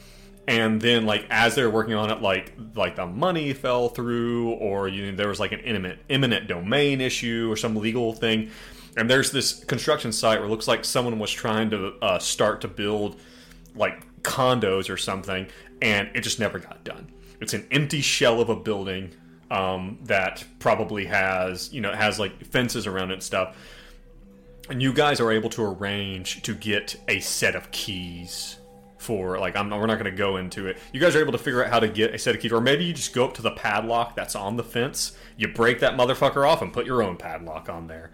and 0.49 0.81
then 0.81 1.07
like 1.07 1.27
as 1.31 1.55
they 1.55 1.63
were 1.63 1.71
working 1.71 1.95
on 1.95 2.11
it, 2.11 2.21
like 2.21 2.53
like 2.75 2.97
the 2.97 3.07
money 3.07 3.53
fell 3.53 3.89
through, 3.89 4.51
or 4.53 4.89
you 4.89 5.11
know, 5.11 5.17
there 5.17 5.29
was 5.29 5.41
like 5.41 5.53
an 5.53 5.61
imminent 5.61 6.01
imminent 6.09 6.49
domain 6.49 7.01
issue 7.01 7.51
or 7.51 7.57
some 7.57 7.77
legal 7.77 8.13
thing, 8.13 8.51
and 8.97 9.09
there's 9.09 9.31
this 9.31 9.65
construction 9.65 10.13
site 10.13 10.39
where 10.39 10.49
it 10.49 10.51
looks 10.51 10.69
like 10.69 10.85
someone 10.85 11.19
was 11.19 11.31
trying 11.31 11.71
to 11.71 11.95
uh, 12.03 12.19
start 12.19 12.61
to 12.63 12.69
build 12.69 13.21
like 13.75 14.05
condos 14.23 14.91
or 14.91 14.97
something, 14.97 15.47
and 15.81 16.11
it 16.15 16.23
just 16.23 16.41
never 16.41 16.59
got 16.59 16.83
done. 16.85 17.11
It's 17.41 17.55
an 17.55 17.67
empty 17.71 18.01
shell 18.01 18.41
of 18.41 18.49
a 18.49 18.57
building 18.57 19.11
um, 19.51 19.99
that 20.05 20.45
probably 20.59 21.05
has, 21.07 21.73
you 21.73 21.81
know, 21.81 21.93
has 21.93 22.19
like 22.19 22.45
fences 22.47 22.87
around 22.87 23.11
it 23.11 23.15
and 23.15 23.23
stuff. 23.23 23.57
And 24.71 24.81
you 24.81 24.93
guys 24.93 25.21
are 25.21 25.31
able 25.31 25.51
to 25.51 25.65
arrange 25.65 26.43
to 26.43 26.55
get 26.55 26.97
a 27.09 27.21
set 27.21 27.55
of 27.55 27.71
keys 27.73 28.59
for 29.03 29.39
like 29.39 29.57
I'm 29.57 29.69
we're 29.69 29.87
not 29.87 29.99
going 29.99 30.11
to 30.11 30.17
go 30.17 30.37
into 30.37 30.67
it. 30.67 30.79
You 30.93 31.01
guys 31.01 31.17
are 31.17 31.21
able 31.21 31.33
to 31.33 31.39
figure 31.39 31.65
out 31.65 31.71
how 31.71 31.81
to 31.81 31.89
get 31.89 32.15
a 32.15 32.19
set 32.19 32.35
of 32.35 32.41
keys, 32.41 32.53
or 32.53 32.61
maybe 32.61 32.85
you 32.85 32.93
just 32.93 33.13
go 33.13 33.25
up 33.25 33.35
to 33.35 33.43
the 33.43 33.51
padlock 33.51 34.15
that's 34.15 34.37
on 34.37 34.57
the 34.57 34.65
fence. 34.65 35.17
You 35.37 35.49
break 35.49 35.81
that 35.81 35.95
motherfucker 35.95 36.49
off 36.49 36.63
and 36.63 36.73
put 36.73 36.87
your 36.87 37.03
own 37.03 37.17
padlock 37.17 37.69
on 37.69 37.89
there, 37.89 38.13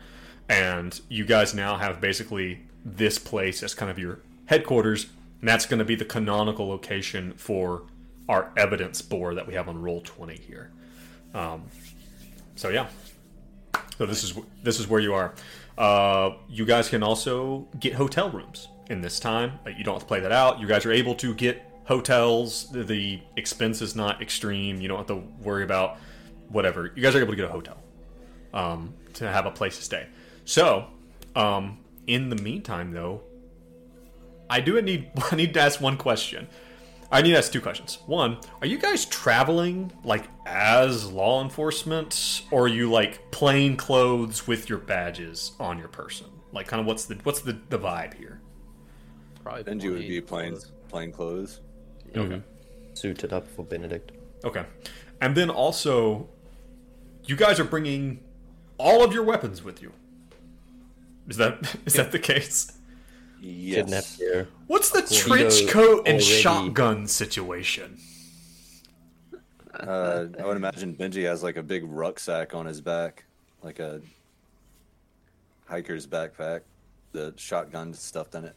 and 0.48 0.98
you 1.08 1.24
guys 1.24 1.54
now 1.54 1.76
have 1.76 2.00
basically 2.00 2.60
this 2.84 3.18
place 3.18 3.62
as 3.62 3.74
kind 3.74 3.90
of 3.90 3.98
your 3.98 4.20
headquarters, 4.46 5.06
and 5.40 5.48
that's 5.48 5.66
going 5.66 5.78
to 5.78 5.84
be 5.84 5.94
the 5.94 6.06
canonical 6.06 6.66
location 6.66 7.34
for 7.34 7.82
our 8.28 8.50
evidence 8.56 9.02
board 9.02 9.36
that 9.36 9.46
we 9.46 9.54
have 9.54 9.68
on 9.68 9.82
Roll20 9.82 10.38
here. 10.38 10.70
Um, 11.34 11.64
so 12.56 12.70
yeah, 12.70 12.88
so 13.98 14.06
this 14.06 14.24
is 14.24 14.34
this 14.62 14.80
is 14.80 14.88
where 14.88 15.00
you 15.00 15.12
are. 15.12 15.34
Uh, 15.76 16.32
you 16.48 16.64
guys 16.64 16.88
can 16.88 17.02
also 17.02 17.68
get 17.78 17.94
hotel 17.94 18.30
rooms 18.30 18.68
in 18.88 19.00
this 19.00 19.20
time. 19.20 19.58
Uh, 19.66 19.70
You 19.70 19.84
don't 19.84 19.94
have 19.94 20.02
to 20.02 20.08
play 20.08 20.20
that 20.20 20.32
out. 20.32 20.60
You 20.60 20.66
guys 20.66 20.84
are 20.86 20.92
able 20.92 21.14
to 21.16 21.34
get 21.34 21.62
hotels. 21.84 22.70
The, 22.70 22.84
the 22.84 23.20
expense 23.36 23.80
is 23.82 23.96
not 23.96 24.20
extreme. 24.22 24.80
You 24.80 24.88
don't 24.88 24.98
have 24.98 25.06
to 25.08 25.22
worry 25.42 25.64
about 25.64 25.98
whatever. 26.48 26.92
You 26.94 27.02
guys 27.02 27.14
are 27.14 27.20
able 27.20 27.32
to 27.32 27.36
get 27.36 27.46
a 27.46 27.52
hotel 27.52 27.78
um, 28.52 28.94
to 29.14 29.28
have 29.30 29.46
a 29.46 29.50
place 29.50 29.76
to 29.78 29.82
stay. 29.82 30.06
So, 30.44 30.86
um, 31.34 31.78
in 32.06 32.30
the 32.30 32.36
meantime, 32.36 32.92
though, 32.92 33.22
I 34.50 34.60
do 34.60 34.80
need 34.80 35.10
I 35.30 35.36
need 35.36 35.54
to 35.54 35.60
ask 35.60 35.80
one 35.80 35.96
question. 35.96 36.48
I 37.10 37.22
need 37.22 37.30
to 37.30 37.38
ask 37.38 37.50
two 37.50 37.62
questions. 37.62 37.98
One, 38.04 38.36
are 38.60 38.66
you 38.66 38.76
guys 38.76 39.06
traveling 39.06 39.90
like 40.04 40.24
as 40.44 41.10
law 41.10 41.42
enforcement, 41.42 42.42
or 42.50 42.64
are 42.64 42.68
you 42.68 42.90
like 42.90 43.30
plain 43.30 43.76
clothes 43.76 44.46
with 44.46 44.68
your 44.68 44.78
badges 44.78 45.52
on 45.58 45.78
your 45.78 45.88
person? 45.88 46.26
Like, 46.52 46.66
kind 46.66 46.80
of 46.80 46.86
what's 46.86 47.06
the 47.06 47.14
what's 47.22 47.40
the, 47.40 47.58
the 47.70 47.78
vibe 47.78 48.14
here? 48.14 48.37
Probably 49.48 49.64
Benji 49.64 49.90
would 49.90 50.00
be 50.00 50.20
plain 50.20 50.52
plain 50.52 50.62
plain 50.88 51.12
clothes. 51.12 51.60
Okay. 52.14 52.42
Suited 52.94 53.32
up 53.32 53.46
for 53.48 53.64
Benedict. 53.64 54.12
Okay. 54.44 54.64
and 55.20 55.36
then 55.36 55.50
also, 55.50 56.28
you 57.24 57.34
guys 57.34 57.58
are 57.58 57.64
bringing 57.64 58.20
all 58.78 59.02
of 59.02 59.12
your 59.12 59.24
weapons 59.24 59.64
with 59.64 59.82
you. 59.82 59.92
Is 61.28 61.36
that 61.38 61.76
is 61.86 61.94
that 61.94 62.12
the 62.12 62.18
case? 62.18 62.72
Yes. 63.40 64.20
What's 64.66 64.90
the 64.90 65.02
Torpedo 65.02 65.48
trench 65.48 65.68
coat 65.70 65.98
and 66.06 66.16
already- 66.16 66.20
shotgun 66.24 67.06
situation? 67.06 67.98
Uh, 69.74 70.26
I 70.40 70.44
would 70.44 70.56
imagine 70.56 70.94
Benji 70.96 71.22
has 71.24 71.42
like 71.42 71.56
a 71.56 71.62
big 71.62 71.84
rucksack 71.86 72.52
on 72.52 72.66
his 72.66 72.80
back, 72.80 73.24
like 73.62 73.78
a 73.78 74.00
hiker's 75.70 76.04
backpack, 76.06 76.62
the 77.12 77.32
shotgun 77.36 77.94
stuffed 77.94 78.34
in 78.34 78.44
it. 78.44 78.56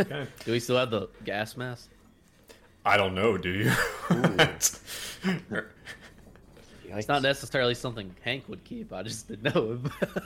Okay. 0.00 0.26
Do 0.44 0.52
we 0.52 0.60
still 0.60 0.76
have 0.76 0.90
the 0.90 1.08
gas 1.24 1.56
mask? 1.56 1.88
I 2.84 2.96
don't 2.96 3.14
know. 3.14 3.36
Do 3.36 3.50
you? 3.50 3.72
It's 6.98 7.08
not 7.08 7.22
necessarily 7.22 7.74
something 7.74 8.14
Hank 8.22 8.48
would 8.48 8.64
keep. 8.64 8.92
I 8.92 9.02
just 9.02 9.28
didn't 9.28 9.54
know 9.54 9.78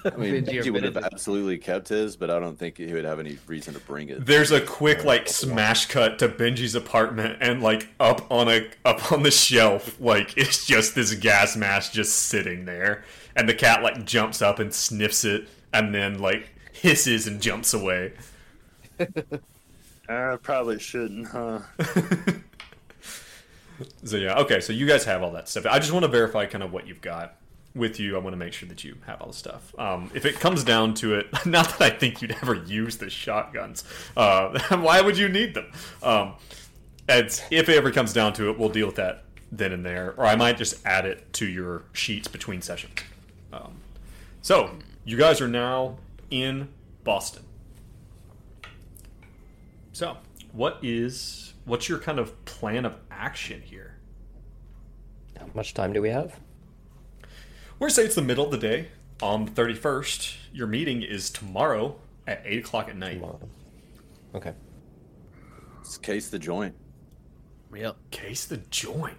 I 0.04 0.16
mean, 0.16 0.34
Benji 0.44 0.62
Benji 0.62 0.72
would 0.72 0.84
have 0.84 0.96
absolutely 0.96 1.58
kept 1.58 1.88
his, 1.88 2.16
but 2.16 2.30
I 2.30 2.38
don't 2.38 2.58
think 2.58 2.78
he 2.78 2.92
would 2.92 3.04
have 3.04 3.20
any 3.20 3.38
reason 3.46 3.74
to 3.74 3.80
bring 3.80 4.08
it. 4.08 4.24
There's 4.24 4.50
a 4.50 4.60
quick 4.60 5.00
uh, 5.00 5.04
like 5.04 5.28
smash 5.28 5.86
cut 5.86 6.18
to 6.20 6.28
Benji's 6.28 6.74
apartment, 6.74 7.38
and 7.40 7.62
like 7.62 7.88
up 8.00 8.30
on 8.30 8.48
a 8.48 8.70
up 8.84 9.12
on 9.12 9.22
the 9.22 9.30
shelf, 9.30 10.00
like 10.00 10.36
it's 10.36 10.66
just 10.66 10.94
this 10.94 11.12
gas 11.14 11.56
mask 11.56 11.92
just 11.92 12.14
sitting 12.16 12.64
there, 12.64 13.04
and 13.36 13.48
the 13.48 13.54
cat 13.54 13.82
like 13.82 14.04
jumps 14.04 14.40
up 14.40 14.58
and 14.58 14.72
sniffs 14.72 15.24
it, 15.24 15.48
and 15.72 15.94
then 15.94 16.18
like 16.18 16.48
hisses 16.72 17.26
and 17.26 17.42
jumps 17.42 17.74
away. 17.74 18.14
I 20.08 20.36
probably 20.42 20.78
shouldn't, 20.78 21.28
huh? 21.28 21.60
So 24.04 24.16
yeah, 24.16 24.38
okay. 24.40 24.60
So 24.60 24.72
you 24.72 24.86
guys 24.86 25.04
have 25.04 25.22
all 25.22 25.32
that 25.32 25.48
stuff. 25.48 25.66
I 25.66 25.78
just 25.78 25.92
want 25.92 26.04
to 26.04 26.08
verify 26.08 26.46
kind 26.46 26.62
of 26.62 26.72
what 26.72 26.86
you've 26.86 27.00
got 27.00 27.36
with 27.74 27.98
you. 27.98 28.16
I 28.16 28.20
want 28.20 28.34
to 28.34 28.38
make 28.38 28.52
sure 28.52 28.68
that 28.68 28.84
you 28.84 28.96
have 29.06 29.20
all 29.20 29.28
the 29.28 29.34
stuff. 29.34 29.74
Um, 29.78 30.10
if 30.14 30.24
it 30.24 30.38
comes 30.38 30.62
down 30.64 30.94
to 30.94 31.14
it, 31.14 31.26
not 31.46 31.78
that 31.78 31.80
I 31.80 31.90
think 31.90 32.22
you'd 32.22 32.36
ever 32.42 32.54
use 32.54 32.98
the 32.98 33.10
shotguns. 33.10 33.84
Uh, 34.16 34.58
why 34.76 35.00
would 35.00 35.18
you 35.18 35.28
need 35.28 35.54
them? 35.54 35.72
Um, 36.02 36.34
if 37.08 37.50
it 37.50 37.68
ever 37.68 37.90
comes 37.90 38.12
down 38.12 38.32
to 38.34 38.50
it, 38.50 38.58
we'll 38.58 38.68
deal 38.68 38.86
with 38.86 38.96
that 38.96 39.24
then 39.52 39.72
and 39.72 39.84
there, 39.84 40.14
or 40.16 40.26
I 40.26 40.36
might 40.36 40.56
just 40.56 40.84
add 40.86 41.04
it 41.04 41.32
to 41.34 41.46
your 41.46 41.84
sheets 41.92 42.28
between 42.28 42.62
sessions. 42.62 43.00
Um, 43.52 43.76
so 44.42 44.70
you 45.04 45.16
guys 45.16 45.40
are 45.40 45.48
now 45.48 45.98
in 46.30 46.68
Boston. 47.04 47.43
So 49.94 50.16
what 50.50 50.80
is 50.82 51.54
what's 51.66 51.88
your 51.88 52.00
kind 52.00 52.18
of 52.18 52.44
plan 52.46 52.84
of 52.84 52.96
action 53.12 53.62
here? 53.62 53.96
How 55.38 55.46
much 55.54 55.72
time 55.72 55.92
do 55.92 56.02
we 56.02 56.10
have? 56.10 56.40
We're 57.78 57.88
say 57.88 58.04
it's 58.04 58.16
the 58.16 58.22
middle 58.22 58.44
of 58.44 58.50
the 58.50 58.58
day 58.58 58.88
on 59.22 59.44
the 59.44 59.52
31st. 59.52 60.34
Your 60.52 60.66
meeting 60.66 61.02
is 61.02 61.30
tomorrow 61.30 61.94
at 62.26 62.42
8 62.44 62.58
o'clock 62.64 62.88
at 62.88 62.96
night. 62.96 63.14
Tomorrow. 63.14 63.48
Okay. 64.34 64.52
It's 65.80 65.96
case 65.96 66.28
the 66.28 66.40
joint. 66.40 66.74
Yep. 67.72 67.96
Case 68.10 68.46
the 68.46 68.56
joint. 68.56 69.16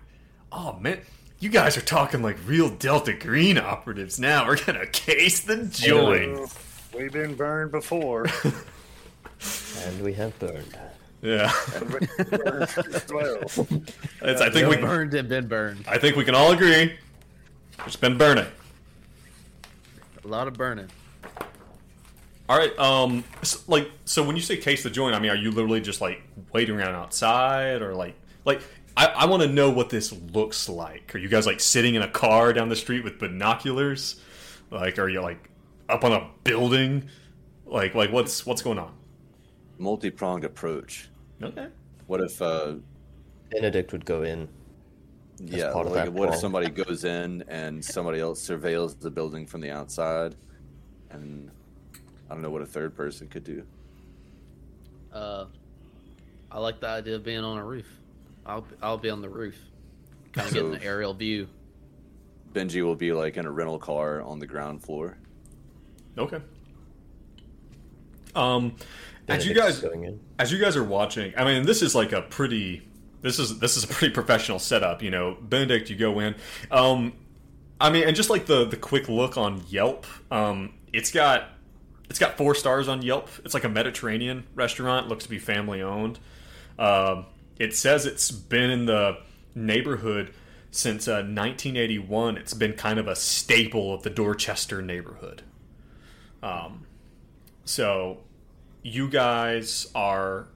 Oh, 0.52 0.78
man. 0.80 1.00
You 1.40 1.50
guys 1.50 1.78
are 1.78 1.82
talking 1.82 2.22
like 2.22 2.38
real 2.46 2.70
Delta 2.70 3.14
Green 3.14 3.58
operatives 3.58 4.20
now. 4.20 4.46
We're 4.48 4.64
gonna 4.64 4.88
case 4.88 5.42
the 5.42 5.66
joint. 5.66 6.54
We've 6.94 7.12
been 7.14 7.36
burned 7.36 7.72
before. 7.72 8.26
And 9.86 10.02
we 10.02 10.14
have 10.14 10.38
burned. 10.40 10.78
Yeah. 11.22 11.52
Burned 11.80 12.10
as 12.20 13.08
well. 13.10 13.40
It's, 14.22 14.42
I 14.42 14.50
think 14.50 14.70
we 14.70 14.78
burned 14.78 15.14
and 15.14 15.28
been 15.28 15.48
burned. 15.48 15.86
I 15.88 15.98
think 15.98 16.16
we 16.16 16.24
can 16.24 16.36
all 16.36 16.52
agree. 16.52 16.98
It's 17.86 17.96
been 17.96 18.18
burning. 18.18 18.48
A 20.24 20.28
lot 20.28 20.48
of 20.48 20.54
burning. 20.54 20.90
All 22.48 22.58
right. 22.58 22.78
Um. 22.78 23.24
So, 23.42 23.60
like, 23.68 23.92
so 24.06 24.24
when 24.24 24.36
you 24.36 24.42
say 24.42 24.58
case 24.58 24.84
the 24.84 24.90
joint, 24.90 25.16
I 25.16 25.20
mean, 25.20 25.32
are 25.32 25.36
you 25.36 25.52
literally 25.52 25.82
just 25.82 26.02
like 26.02 26.22
waiting 26.54 26.76
around 26.76 26.96
outside, 26.96 27.82
or 27.82 27.96
like, 27.96 28.16
like, 28.46 28.62
I, 28.96 29.08
I 29.08 29.26
want 29.26 29.44
to 29.44 29.50
know 29.50 29.70
what 29.72 29.90
this 29.90 30.14
looks 30.32 30.70
like. 30.70 31.14
Are 31.16 31.18
you 31.18 31.28
guys 31.28 31.46
like 31.46 31.60
sitting 31.60 31.96
in 31.96 32.02
a 32.02 32.08
car 32.08 32.54
down 32.54 32.70
the 32.70 32.76
street 32.76 33.04
with 33.04 33.20
binoculars? 33.20 34.22
Like, 34.72 35.00
are 35.00 35.10
you 35.10 35.22
like 35.22 35.50
up 35.90 36.04
on 36.04 36.12
a 36.12 36.30
building? 36.44 37.10
Like, 37.66 37.96
like 37.96 38.12
what's 38.12 38.46
what's 38.46 38.62
going 38.62 38.80
on? 38.80 38.94
Multi 39.78 40.10
pronged 40.10 40.44
approach. 40.46 41.10
Okay. 41.42 41.68
What 42.08 42.22
if, 42.22 42.42
uh, 42.42 42.76
Benedict 43.52 43.92
would 43.92 44.06
go 44.06 44.24
in. 44.24 44.48
yeah, 45.40 45.72
part 45.72 45.88
of 45.88 45.94
like 45.94 46.06
that 46.06 46.14
what 46.14 46.30
if 46.30 46.36
somebody 46.36 46.70
goes 46.70 47.04
in 47.04 47.44
and 47.48 47.84
somebody 47.84 48.20
else 48.20 48.46
surveils 48.48 48.98
the 49.00 49.10
building 49.12 49.46
from 49.46 49.62
the 49.62 49.70
outside? 49.72 50.36
And 51.12 51.52
I 52.30 52.34
don't 52.34 52.42
know 52.42 52.50
what 52.50 52.62
a 52.62 52.66
third 52.66 52.96
person 52.96 53.28
could 53.28 53.44
do. 53.44 53.64
Uh, 55.12 55.46
I 56.52 56.60
like 56.60 56.80
the 56.80 56.88
idea 56.88 57.16
of 57.16 57.24
being 57.24 57.40
on 57.44 57.58
a 57.58 57.64
roof. 57.64 57.88
I'll 58.46 58.66
I'll 58.82 58.98
be 58.98 59.10
on 59.10 59.22
the 59.22 59.30
roof, 59.30 59.58
kind 60.34 60.48
of 60.48 60.54
So- 60.54 60.62
getting 60.64 60.80
the 60.80 60.84
aerial 60.86 61.14
view. 61.14 61.48
Benji 62.54 62.82
will 62.84 62.96
be 62.96 63.12
like 63.12 63.36
in 63.38 63.46
a 63.46 63.52
rental 63.52 63.78
car 63.80 64.22
on 64.22 64.40
the 64.40 64.48
ground 64.48 64.82
floor. 64.82 65.18
Okay. 66.18 66.40
Um, 68.36 68.76
as 69.28 69.46
you 69.46 69.54
guys 69.54 69.80
going 69.80 70.04
in. 70.04 70.20
as 70.38 70.52
you 70.52 70.60
guys 70.60 70.76
are 70.76 70.84
watching, 70.84 71.34
I 71.38 71.46
mean, 71.46 71.66
this 71.66 71.82
is 71.82 71.96
like 71.96 72.12
a 72.12 72.22
pretty 72.22 72.88
this 73.22 73.40
is 73.40 73.60
this 73.60 73.76
is 73.76 73.84
a 73.84 73.88
pretty 73.88 74.14
professional 74.14 74.60
setup. 74.60 75.02
You 75.02 75.12
know, 75.12 75.38
Benedict, 75.42 75.90
you 75.90 75.96
go 75.96 76.20
in. 76.20 76.36
Um, 76.70 77.14
I 77.82 77.90
mean, 77.90 78.08
and 78.08 78.16
just 78.16 78.30
like 78.30 78.46
the 78.46 78.66
the 78.66 78.78
quick 78.78 79.10
look 79.10 79.38
on 79.38 79.64
Yelp, 79.68 80.06
um, 80.32 80.74
it's 80.94 81.12
got 81.12 81.50
it's 82.10 82.20
got 82.20 82.38
four 82.38 82.54
stars 82.56 82.88
on 82.88 83.02
Yelp. 83.02 83.30
It's 83.44 83.54
like 83.54 83.64
a 83.64 83.70
Mediterranean 83.70 84.46
restaurant. 84.54 85.08
Looks 85.08 85.24
to 85.24 85.30
be 85.30 85.40
family 85.40 85.82
owned. 85.82 86.20
Um, 86.78 87.26
it 87.58 87.76
says 87.76 88.06
it's 88.06 88.32
been 88.32 88.70
in 88.70 88.86
the 88.86 89.18
neighborhood 89.56 90.34
since 90.70 91.08
uh, 91.08 91.24
1981. 91.24 92.38
It's 92.38 92.54
been 92.54 92.74
kind 92.74 93.00
of 93.00 93.08
a 93.08 93.16
staple 93.16 93.94
of 93.94 94.04
the 94.04 94.10
Dorchester 94.10 94.82
neighborhood. 94.82 95.42
Um, 96.44 96.86
so 97.64 98.20
you 98.86 99.10
guys 99.10 99.88
are 99.96 100.48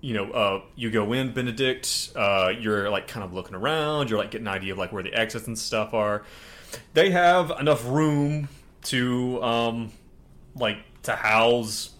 you 0.00 0.12
know 0.14 0.30
uh, 0.32 0.62
you 0.74 0.90
go 0.90 1.12
in 1.12 1.32
benedict 1.32 2.10
uh, 2.16 2.52
you're 2.58 2.90
like 2.90 3.06
kind 3.06 3.24
of 3.24 3.32
looking 3.32 3.54
around 3.54 4.10
you're 4.10 4.18
like 4.18 4.30
getting 4.32 4.46
an 4.46 4.52
idea 4.52 4.72
of 4.72 4.78
like 4.78 4.92
where 4.92 5.02
the 5.02 5.14
exits 5.14 5.46
and 5.46 5.58
stuff 5.58 5.94
are. 5.94 6.24
They 6.94 7.10
have 7.10 7.52
enough 7.60 7.86
room 7.86 8.48
to 8.82 9.42
um 9.42 9.92
like 10.54 10.78
to 11.02 11.12
house 11.12 11.90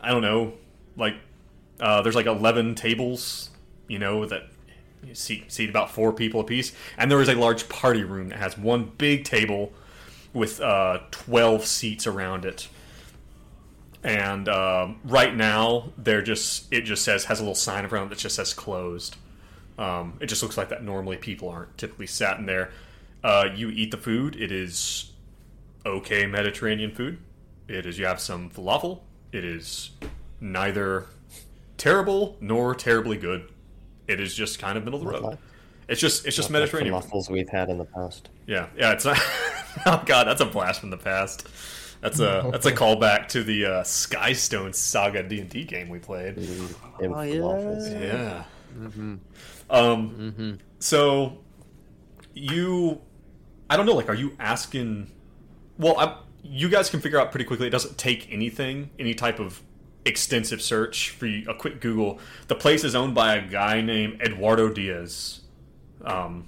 i 0.00 0.10
don't 0.10 0.22
know 0.22 0.52
like 0.96 1.14
uh, 1.80 2.00
there's 2.02 2.14
like 2.14 2.26
11 2.26 2.74
tables 2.74 3.50
you 3.88 3.98
know 3.98 4.24
that 4.26 4.48
seat, 5.12 5.50
seat 5.52 5.70
about 5.70 5.90
four 5.90 6.12
people 6.12 6.40
apiece. 6.40 6.72
And 6.96 7.10
there 7.10 7.20
is 7.20 7.28
a 7.28 7.34
large 7.34 7.68
party 7.68 8.04
room 8.04 8.28
that 8.30 8.38
has 8.38 8.56
one 8.58 8.92
big 8.98 9.24
table 9.24 9.72
with 10.32 10.60
uh, 10.60 11.00
12 11.10 11.64
seats 11.64 12.06
around 12.06 12.44
it 12.44 12.68
and 14.06 14.48
um, 14.48 15.00
right 15.04 15.34
now 15.34 15.92
they're 15.98 16.22
just 16.22 16.72
it 16.72 16.82
just 16.82 17.04
says 17.04 17.24
has 17.24 17.40
a 17.40 17.42
little 17.42 17.56
sign 17.56 17.84
of 17.84 17.92
it 17.92 18.08
that 18.08 18.18
just 18.18 18.36
says 18.36 18.54
closed 18.54 19.16
um, 19.78 20.16
it 20.20 20.26
just 20.26 20.42
looks 20.42 20.56
like 20.56 20.70
that 20.70 20.82
normally 20.82 21.16
people 21.16 21.48
aren't 21.48 21.76
typically 21.76 22.06
sat 22.06 22.38
in 22.38 22.46
there 22.46 22.70
uh, 23.24 23.48
you 23.54 23.68
eat 23.68 23.90
the 23.90 23.96
food 23.96 24.36
it 24.36 24.52
is 24.52 25.12
okay 25.84 26.24
mediterranean 26.24 26.92
food 26.92 27.18
it 27.68 27.84
is 27.84 27.98
you 27.98 28.06
have 28.06 28.20
some 28.20 28.48
falafel 28.48 29.00
it 29.32 29.44
is 29.44 29.90
neither 30.40 31.06
terrible 31.76 32.36
nor 32.40 32.74
terribly 32.74 33.16
good 33.16 33.50
it 34.06 34.20
is 34.20 34.34
just 34.34 34.60
kind 34.60 34.78
of 34.78 34.84
middle 34.84 35.00
of 35.00 35.04
the 35.04 35.10
road 35.10 35.38
it's 35.88 36.00
just 36.00 36.26
it's 36.26 36.36
just 36.36 36.50
Not 36.50 36.60
like 36.60 36.72
mediterranean 36.72 36.94
falafels 36.94 37.28
we've 37.28 37.48
had 37.48 37.68
in 37.70 37.78
the 37.78 37.84
past. 37.84 38.28
yeah, 38.46 38.66
yeah. 38.76 38.92
It's 38.92 39.04
not. 39.04 39.18
oh 39.86 40.02
god, 40.04 40.26
that's 40.26 40.40
a 40.40 40.46
blast 40.46 40.80
from 40.80 40.90
the 40.90 40.96
past. 40.96 41.46
That's 42.00 42.20
a 42.20 42.48
that's 42.52 42.66
a 42.66 42.72
callback 42.72 43.28
to 43.28 43.42
the 43.42 43.64
uh, 43.66 43.82
Skystone 43.82 44.74
Saga 44.74 45.22
D 45.22 45.40
and 45.40 45.48
D 45.50 45.64
game 45.64 45.88
we 45.88 45.98
played. 45.98 46.36
Them 46.36 46.68
Oh, 47.14 47.20
yeah. 47.22 47.34
falafels. 47.36 48.00
Yeah. 48.00 48.44
Um. 49.70 50.58
So 50.78 51.38
you, 52.34 53.00
I 53.70 53.76
don't 53.76 53.86
know. 53.86 53.94
Like, 53.94 54.08
are 54.08 54.14
you 54.14 54.36
asking? 54.38 55.10
Well, 55.78 55.98
I, 55.98 56.18
you 56.42 56.68
guys 56.68 56.90
can 56.90 57.00
figure 57.00 57.18
out 57.20 57.30
pretty 57.30 57.44
quickly. 57.44 57.66
It 57.66 57.70
doesn't 57.70 57.98
take 57.98 58.30
anything, 58.32 58.90
any 58.98 59.14
type 59.14 59.40
of 59.40 59.62
extensive 60.04 60.62
search 60.62 61.10
for 61.10 61.26
you, 61.26 61.48
a 61.50 61.54
quick 61.54 61.80
Google. 61.80 62.20
The 62.48 62.54
place 62.54 62.84
is 62.84 62.94
owned 62.94 63.14
by 63.14 63.36
a 63.36 63.46
guy 63.48 63.80
named 63.80 64.20
Eduardo 64.22 64.68
Diaz. 64.72 65.40
Um, 66.04 66.46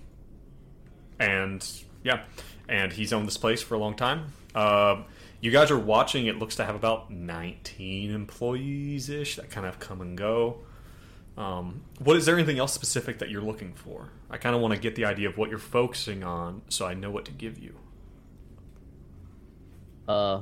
and 1.19 1.67
yeah, 2.05 2.23
and 2.69 2.93
he's 2.93 3.13
owned 3.13 3.27
this 3.27 3.37
place 3.39 3.63
for 3.63 3.75
a 3.75 3.79
long 3.79 3.97
time. 3.97 4.33
Uh, 4.55 5.03
you 5.41 5.51
guys 5.51 5.71
are 5.71 5.79
watching. 5.79 6.27
It 6.27 6.39
looks 6.39 6.57
to 6.57 6.65
have 6.65 6.75
about 6.75 7.11
19 7.11 8.11
employees 8.11 9.09
ish 9.09 9.37
that 9.37 9.51
kind 9.51 9.67
of 9.67 9.79
come 9.79 10.01
and 10.01 10.17
go. 10.17 10.59
Um, 11.37 11.83
what 12.01 12.17
is 12.17 12.27
there 12.27 12.35
anything 12.35 12.59
else 12.59 12.73
specific 12.73 13.21
that 13.21 13.31
you're 13.31 13.43
looking 13.43 13.73
for? 13.75 14.11
I 14.29 14.39
kind 14.39 14.57
of 14.57 14.61
want 14.61 14.75
to 14.75 14.81
get 14.81 14.97
the 14.97 15.05
idea 15.05 15.29
of 15.29 15.39
what 15.39 15.51
you're 15.51 15.59
focusing 15.59 16.25
on, 16.25 16.63
so 16.69 16.85
I 16.85 16.95
know 16.95 17.11
what 17.11 17.25
to 17.27 17.31
give 17.31 17.59
you. 17.59 17.77
Uh, 20.09 20.41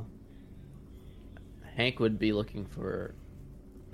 Hank 1.76 2.00
would 2.00 2.19
be 2.19 2.33
looking 2.33 2.65
for 2.65 3.15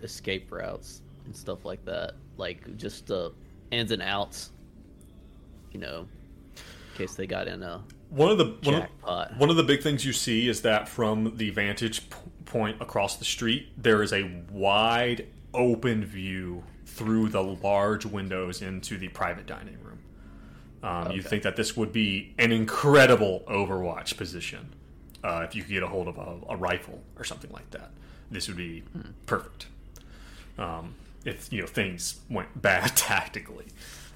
escape 0.02 0.52
routes 0.52 1.02
and 1.25 1.35
stuff 1.35 1.64
like 1.64 1.85
that, 1.87 2.12
like 2.37 2.76
just 2.76 3.11
uh, 3.11 3.30
ins 3.73 3.90
and 3.90 4.02
outs. 4.02 4.52
You 5.73 5.80
know, 5.80 6.06
in 6.92 6.99
case 6.99 7.14
they 7.14 7.26
got 7.26 7.49
in 7.49 7.62
a 7.62 7.82
One 8.11 8.30
of 8.30 8.38
the 8.38 8.44
one 8.62 8.75
of, 9.04 9.38
one 9.38 9.50
of 9.50 9.56
the 9.56 9.62
big 9.62 9.82
things 9.82 10.04
you 10.04 10.12
see 10.12 10.49
is 10.49 10.62
that 10.62 10.88
from 10.88 11.37
the 11.37 11.50
vantage 11.50 12.02
point 12.44 12.80
across 12.80 13.16
the 13.16 13.25
street, 13.25 13.68
there 13.76 14.02
is 14.02 14.12
a 14.12 14.30
wide 14.50 15.26
open 15.54 16.04
view 16.04 16.64
through 16.87 17.28
the 17.30 17.42
large 17.42 18.04
windows 18.04 18.61
into 18.62 18.99
the 18.99 19.08
private 19.08 19.46
dining 19.46 19.78
room. 19.82 19.99
Um, 20.82 21.12
You 21.12 21.22
think 21.22 21.42
that 21.44 21.56
this 21.56 21.76
would 21.76 21.92
be 21.92 22.34
an 22.38 22.52
incredible 22.52 23.44
Overwatch 23.49 24.16
position 24.16 24.75
uh, 25.25 25.42
if 25.49 25.54
you 25.54 25.62
could 25.62 25.70
get 25.72 25.82
a 25.82 25.87
hold 25.87 26.08
of 26.08 26.18
a, 26.18 26.52
a 26.52 26.56
rifle 26.56 27.00
or 27.16 27.25
something 27.25 27.50
like 27.52 27.70
that. 27.70 27.90
This 28.30 28.49
would 28.49 28.56
be 28.56 28.82
perfect. 29.26 29.66
Um, 30.58 30.94
if 31.25 31.52
you 31.52 31.61
know 31.62 31.66
things 31.66 32.20
went 32.28 32.61
bad 32.61 32.94
tactically. 32.96 33.66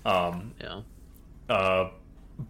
Um, 0.04 0.52
Yeah. 0.60 0.80
uh, 1.48 1.90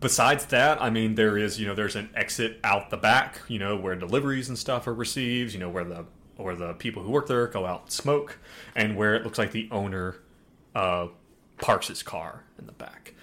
besides 0.01 0.47
that, 0.47 0.81
I 0.83 0.91
mean, 0.91 1.15
there 1.15 1.39
is 1.39 1.61
you 1.61 1.67
know 1.67 1.75
there's 1.75 1.97
an 1.97 2.11
exit 2.15 2.59
out 2.65 2.91
the 2.91 2.97
back, 2.97 3.41
you 3.49 3.59
know, 3.59 3.77
where 3.77 3.95
deliveries 3.95 4.49
and 4.49 4.59
stuff 4.59 4.87
are 4.87 4.95
received, 4.95 5.53
you 5.53 5.61
know, 5.61 5.69
where 5.69 5.85
the 5.85 6.07
where 6.37 6.55
the 6.55 6.75
people 6.75 7.03
who 7.03 7.11
work 7.11 7.29
there 7.29 7.47
go 7.47 7.67
out 7.67 7.83
and 7.83 7.91
smoke, 7.91 8.39
and 8.75 8.97
where 8.97 9.15
it 9.15 9.25
looks 9.25 9.39
like 9.39 9.53
the 9.53 9.69
owner 9.71 10.17
uh, 10.75 11.09
parks 11.59 11.89
his 11.89 12.03
car 12.03 12.45
in 12.59 12.67
the 12.67 12.73
back. 12.73 13.15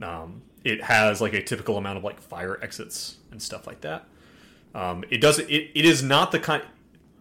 Um, 0.00 0.42
it 0.64 0.82
has 0.82 1.20
like 1.20 1.32
a 1.32 1.42
typical 1.42 1.76
amount 1.76 1.98
of 1.98 2.04
like 2.04 2.20
fire 2.20 2.58
exits 2.62 3.16
and 3.30 3.40
stuff 3.40 3.66
like 3.66 3.80
that. 3.82 4.06
Um, 4.74 5.04
it 5.10 5.20
doesn't. 5.20 5.48
It, 5.50 5.70
it 5.74 5.84
is 5.84 6.02
not 6.02 6.32
the 6.32 6.38
kind. 6.38 6.62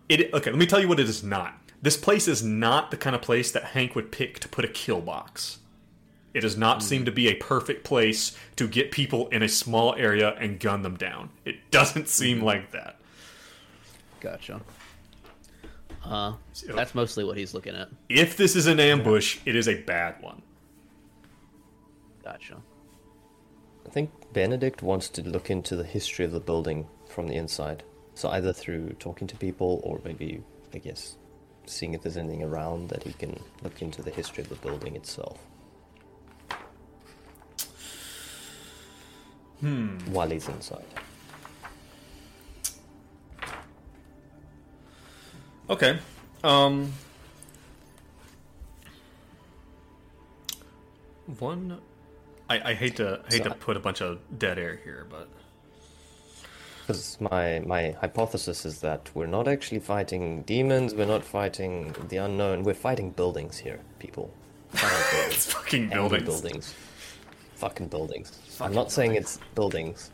It 0.10 0.34
okay. 0.34 0.50
Let 0.50 0.60
me 0.60 0.66
tell 0.66 0.80
you 0.80 0.88
what 0.88 1.00
it 1.00 1.10
is 1.10 1.24
not. 1.24 1.58
This 1.82 1.98
place 1.98 2.28
is 2.28 2.44
not 2.44 2.92
the 2.92 2.98
kind 2.98 3.16
of 3.16 3.22
place 3.22 3.52
that 3.52 3.64
Hank 3.64 3.96
would 3.96 4.12
pick 4.12 4.40
to 4.40 4.48
put 4.48 4.64
a 4.64 4.68
kill 4.68 5.02
box. 5.02 5.60
It 6.34 6.42
does 6.42 6.58
not 6.58 6.82
seem 6.82 7.06
to 7.06 7.12
be 7.12 7.28
a 7.28 7.36
perfect 7.36 7.84
place 7.84 8.38
to 8.56 8.68
get 8.68 8.92
people 8.92 9.28
in 9.30 9.44
a 9.44 9.50
small 9.50 9.96
area 9.96 10.36
and 10.40 10.60
gun 10.60 10.82
them 10.82 10.96
down. 10.96 11.30
It 11.46 11.72
doesn't 11.72 12.08
seem 12.08 12.42
like 12.42 12.72
that. 12.72 13.00
Gotcha. 14.22 14.62
Uh, 16.06 16.34
that's 16.68 16.96
mostly 16.96 17.24
what 17.24 17.38
he's 17.38 17.54
looking 17.54 17.76
at. 17.76 17.90
If 18.10 18.38
this 18.38 18.56
is 18.56 18.68
an 18.68 18.80
ambush, 18.80 19.40
it 19.46 19.56
is 19.56 19.68
a 19.68 19.82
bad 19.82 20.22
one. 20.22 20.42
Gotcha. 22.24 22.58
I 23.86 23.90
think 23.90 24.12
Benedict 24.32 24.82
wants 24.82 25.10
to 25.10 25.22
look 25.24 25.50
into 25.50 25.76
the 25.76 25.84
history 25.84 26.24
of 26.24 26.32
the 26.32 26.40
building 26.40 26.88
from 27.10 27.28
the 27.28 27.36
inside. 27.36 27.84
So 28.14 28.30
either 28.30 28.54
through 28.54 28.94
talking 29.00 29.28
to 29.28 29.36
people 29.36 29.82
or 29.84 30.00
maybe, 30.04 30.44
I 30.74 30.78
guess, 30.78 31.18
seeing 31.66 31.94
if 31.94 32.02
there's 32.02 32.18
anything 32.18 32.44
around 32.44 32.90
that 32.90 33.04
he 33.04 33.14
can 33.14 33.40
look 33.64 33.82
into 33.82 34.02
the 34.02 34.12
history 34.12 34.44
of 34.44 34.50
the 34.50 34.56
building 34.56 34.96
itself. 34.96 35.40
Hmm. 39.62 39.98
While 40.12 40.30
he's 40.32 40.48
inside. 40.50 40.86
Okay. 45.70 46.00
Um. 46.44 46.92
One. 51.40 51.80
I, 52.50 52.72
I 52.72 52.74
hate 52.74 52.98
to 52.98 53.22
hate 53.30 53.44
to 53.44 53.52
put 53.52 53.78
a 53.78 53.80
bunch 53.80 54.02
of 54.02 54.20
dead 54.38 54.60
air 54.60 54.80
here, 54.84 55.08
but 55.10 55.30
Because 56.82 57.18
my, 57.22 57.60
my 57.60 57.92
hypothesis 58.02 58.66
is 58.66 58.82
that 58.82 59.10
we're 59.14 59.28
not 59.28 59.48
actually 59.48 59.80
fighting 59.80 60.42
demons, 60.44 60.94
we're 60.94 61.06
not 61.06 61.24
fighting 61.24 61.96
the 62.10 62.18
unknown, 62.18 62.64
we're 62.64 62.74
fighting 62.74 63.12
buildings 63.12 63.58
here, 63.58 63.80
people. 64.00 64.34
It's 65.30 65.46
fucking 65.54 65.90
buildings. 65.90 66.24
buildings. 66.26 66.76
Fucking 67.62 67.90
buildings. 67.90 68.40
I'm 68.44 68.52
Fucking 68.54 68.76
not 68.76 68.92
saying 68.92 69.14
it's 69.14 69.38
buildings, 69.54 70.10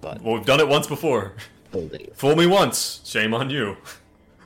but 0.00 0.22
Well, 0.22 0.36
we've 0.36 0.46
done 0.46 0.58
it 0.58 0.66
once 0.66 0.86
before. 0.86 1.34
buildings. 1.70 2.16
Fool 2.18 2.34
me 2.34 2.46
once, 2.46 3.02
shame 3.04 3.34
on 3.34 3.50
you. 3.50 3.76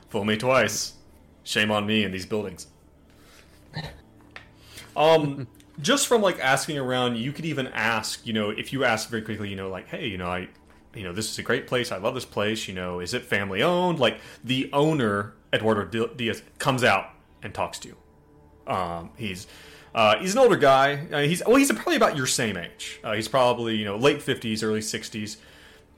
Fool 0.09 0.25
me 0.25 0.35
twice, 0.35 0.95
shame 1.45 1.71
on 1.71 1.85
me 1.85 2.03
in 2.03 2.11
these 2.11 2.25
buildings. 2.25 2.67
Um, 4.93 5.47
just 5.81 6.05
from 6.07 6.21
like 6.21 6.37
asking 6.39 6.77
around, 6.77 7.15
you 7.15 7.31
could 7.31 7.45
even 7.45 7.67
ask, 7.67 8.27
you 8.27 8.33
know, 8.33 8.49
if 8.49 8.73
you 8.73 8.83
ask 8.83 9.07
very 9.09 9.21
quickly, 9.21 9.47
you 9.47 9.55
know, 9.55 9.69
like, 9.69 9.87
hey, 9.87 10.05
you 10.07 10.17
know, 10.17 10.27
I, 10.27 10.49
you 10.93 11.03
know, 11.03 11.13
this 11.13 11.31
is 11.31 11.39
a 11.39 11.43
great 11.43 11.65
place. 11.65 11.93
I 11.93 11.97
love 11.97 12.13
this 12.13 12.25
place. 12.25 12.67
You 12.67 12.73
know, 12.73 12.99
is 12.99 13.13
it 13.13 13.23
family 13.23 13.63
owned? 13.63 13.99
Like 13.99 14.19
the 14.43 14.69
owner, 14.73 15.31
Eduardo 15.53 16.07
Diaz, 16.07 16.43
comes 16.59 16.83
out 16.83 17.05
and 17.41 17.53
talks 17.53 17.79
to 17.79 17.87
you. 17.87 17.95
Um, 18.67 19.11
he's 19.15 19.47
uh, 19.93 20.17
he's 20.17 20.33
an 20.33 20.39
older 20.39 20.55
guy. 20.55 21.05
Uh, 21.11 21.21
he's 21.21 21.43
well, 21.45 21.57
he's 21.57 21.71
probably 21.71 21.95
about 21.95 22.15
your 22.15 22.27
same 22.27 22.57
age. 22.57 22.99
Uh, 23.03 23.13
he's 23.13 23.27
probably 23.27 23.75
you 23.75 23.85
know 23.85 23.97
late 23.97 24.21
fifties, 24.21 24.63
early 24.63 24.81
sixties, 24.81 25.37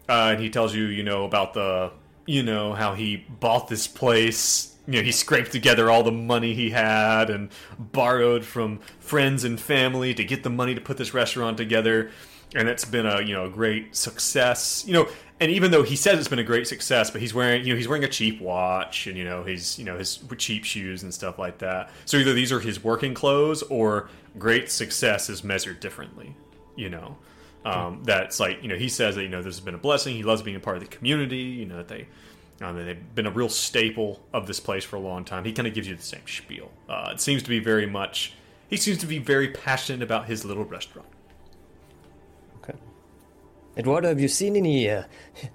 uh, 0.10 0.32
and 0.34 0.42
he 0.42 0.50
tells 0.50 0.74
you 0.74 0.86
you 0.86 1.04
know 1.04 1.26
about 1.26 1.54
the 1.54 1.92
you 2.26 2.44
know 2.44 2.74
how 2.74 2.94
he 2.94 3.18
bought 3.18 3.68
this 3.68 3.88
place. 3.88 4.76
You 4.88 4.96
know, 4.96 5.02
he 5.02 5.12
scraped 5.12 5.52
together 5.52 5.90
all 5.90 6.04
the 6.04 6.12
money 6.12 6.54
he 6.54 6.72
had 6.72 7.30
and 7.30 7.50
borrowed 7.80 8.44
from 8.44 8.80
friends 9.00 9.46
and 9.46 9.60
family 9.60 10.14
to 10.14 10.24
get 10.26 10.44
the 10.44 10.50
money 10.50 10.76
to 10.76 10.82
put 10.82 10.98
this 10.98 11.14
restaurant 11.14 11.56
together, 11.56 12.12
and 12.56 12.68
it's 12.68 12.86
been 12.86 13.06
a 13.06 13.22
you 13.22 13.34
know 13.34 13.50
great 13.50 13.96
success. 13.96 14.84
You 14.88 14.94
know, 14.94 15.08
and 15.44 15.52
even 15.52 15.72
though 15.72 15.84
he 15.84 15.98
says 15.98 16.18
it's 16.20 16.30
been 16.30 16.40
a 16.40 16.44
great 16.44 16.70
success, 16.70 17.12
but 17.12 17.20
he's 17.20 17.34
wearing 17.34 17.66
you 17.66 17.74
know 17.74 17.78
he's 17.78 17.88
wearing 17.90 18.06
a 18.06 18.10
cheap 18.10 18.40
watch 18.40 19.08
and 19.08 19.18
you 19.18 19.26
know 19.26 19.44
he's 19.44 19.78
you 19.78 19.84
know 19.84 19.98
his 19.98 20.24
cheap 20.38 20.64
shoes 20.64 21.04
and 21.04 21.14
stuff 21.14 21.38
like 21.38 21.58
that. 21.58 21.90
So 22.06 22.16
either 22.16 22.34
these 22.34 22.54
are 22.54 22.62
his 22.62 22.82
working 22.82 23.14
clothes 23.14 23.62
or 23.64 24.10
great 24.40 24.72
success 24.72 25.30
is 25.30 25.44
measured 25.44 25.82
differently. 25.82 26.34
You 26.78 26.90
know, 26.92 27.18
um, 27.66 28.04
that's 28.06 28.40
like 28.40 28.64
you 28.64 28.70
know 28.70 28.78
he 28.78 28.88
says 28.88 29.16
that 29.16 29.24
you 29.24 29.28
know 29.28 29.42
this 29.42 29.56
has 29.56 29.60
been 29.60 29.76
a 29.76 29.80
blessing. 29.80 30.16
He 30.16 30.24
loves 30.24 30.42
being 30.42 30.56
a 30.56 30.62
part 30.62 30.78
of 30.78 30.84
the 30.84 30.90
community. 30.90 31.38
You 31.38 31.66
know 31.66 31.78
that 31.78 31.90
they. 31.90 32.08
Um, 32.62 32.78
they've 32.78 33.16
been 33.16 33.26
a 33.26 33.32
real 33.32 33.50
staple 33.50 34.24
of 34.32 34.46
this 34.48 34.60
place 34.60 34.86
for 34.86 34.96
a 34.96 35.00
long 35.00 35.26
time. 35.26 35.44
He 35.44 35.52
kind 35.52 35.68
of 35.68 35.74
gives 35.74 35.88
you 35.88 35.96
the 35.96 36.04
same 36.04 36.22
spiel. 36.28 36.72
Uh, 36.88 37.10
it 37.12 37.20
seems 37.20 37.44
to 37.44 37.50
be 37.50 37.60
very 37.60 37.88
much. 37.88 38.34
He 38.70 38.78
seems 38.78 39.00
to 39.00 39.08
be 39.08 39.18
very 39.18 39.50
passionate 39.50 40.02
about 40.02 40.28
his 40.28 40.46
little 40.46 40.64
restaurant. 40.64 41.08
Okay. 43.74 43.80
Eduardo, 43.82 44.08
have 44.10 44.20
you 44.20 44.28
seen 44.28 44.56
any 44.56 44.90
uh, 44.90 45.04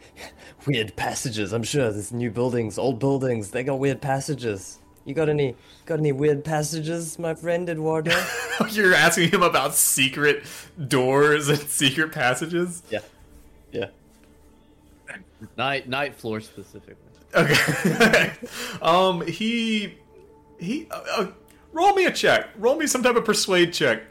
weird 0.66 0.96
passages? 0.96 1.52
I'm 1.52 1.62
sure 1.62 1.90
there's 1.92 2.12
new 2.12 2.30
buildings, 2.30 2.78
old 2.78 2.98
buildings. 2.98 3.50
They 3.50 3.62
got 3.62 3.78
weird 3.78 4.00
passages. 4.00 4.78
You 5.04 5.14
got 5.14 5.28
any 5.30 5.54
got 5.86 5.98
any 6.00 6.12
weird 6.12 6.44
passages, 6.44 7.18
my 7.18 7.34
friend 7.34 7.68
Eduardo? 7.68 8.10
You're 8.70 8.94
asking 8.94 9.30
him 9.30 9.42
about 9.42 9.74
secret 9.74 10.44
doors 10.86 11.48
and 11.48 11.58
secret 11.70 12.12
passages. 12.12 12.82
yeah. 12.90 12.98
Yeah. 13.72 13.86
Night 15.56 15.88
night 15.88 16.14
floor 16.14 16.40
specifically. 16.40 16.96
Okay. 17.34 18.32
um, 18.82 19.26
he 19.26 19.94
he 20.58 20.88
uh, 20.90 21.00
uh, 21.16 21.26
roll 21.72 21.94
me 21.94 22.04
a 22.06 22.12
check. 22.12 22.48
Roll 22.58 22.76
me 22.76 22.86
some 22.86 23.02
type 23.02 23.16
of 23.16 23.24
persuade 23.24 23.72
check. 23.72 24.02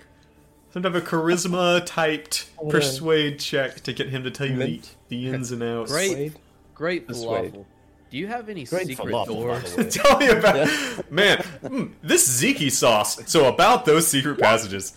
Some 0.77 0.93
type 0.93 1.01
of 1.01 1.09
charisma 1.09 1.83
typed 1.87 2.51
Hold 2.57 2.69
persuade 2.69 3.39
check 3.39 3.79
to 3.81 3.93
get 3.93 4.09
him 4.09 4.23
to 4.25 4.29
tell 4.29 4.45
you 4.45 4.57
the, 4.57 4.81
the 5.07 5.27
ins 5.27 5.51
and 5.51 5.63
outs. 5.63 5.91
Great. 5.91 6.33
Great 6.75 7.07
Persuade. 7.07 7.53
falafel. 7.53 7.65
Do 8.11 8.17
you 8.19 8.27
have 8.27 8.47
any 8.47 8.63
Great 8.63 8.85
secret 8.85 9.07
falafel, 9.07 9.25
doors? 9.25 9.75
Tell 9.95 10.19
me 10.19 10.27
about 10.27 11.11
man. 11.11 11.39
mm, 11.63 11.93
this 12.03 12.29
Ziki 12.29 12.71
sauce. 12.71 13.19
So 13.25 13.51
about 13.51 13.85
those 13.85 14.05
secret 14.05 14.39
passages. 14.39 14.95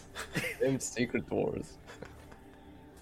Them 0.60 0.78
secret 0.80 1.26
doors. 1.30 1.72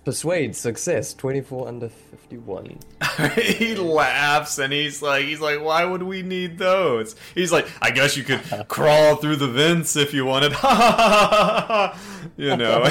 Persuade 0.09 0.57
success 0.57 1.13
24 1.13 1.69
under 1.69 1.91
51. 1.91 2.79
he 3.37 3.75
laughs 3.75 4.59
and 4.59 4.73
he's 4.73 5.03
like, 5.03 5.27
he's 5.27 5.39
like, 5.39 5.61
why 5.61 5.85
would 5.85 6.03
we 6.03 6.23
need 6.23 6.57
those? 6.57 7.15
He's 7.35 7.53
like, 7.53 7.69
I 7.83 7.91
guess 7.91 8.17
you 8.17 8.25
could 8.25 8.41
crawl 8.69 9.17
through 9.17 9.37
the 9.37 9.49
vents 9.49 9.97
if 9.97 10.15
you 10.15 10.25
wanted. 10.25 10.53
you 12.39 12.57
know, 12.57 12.85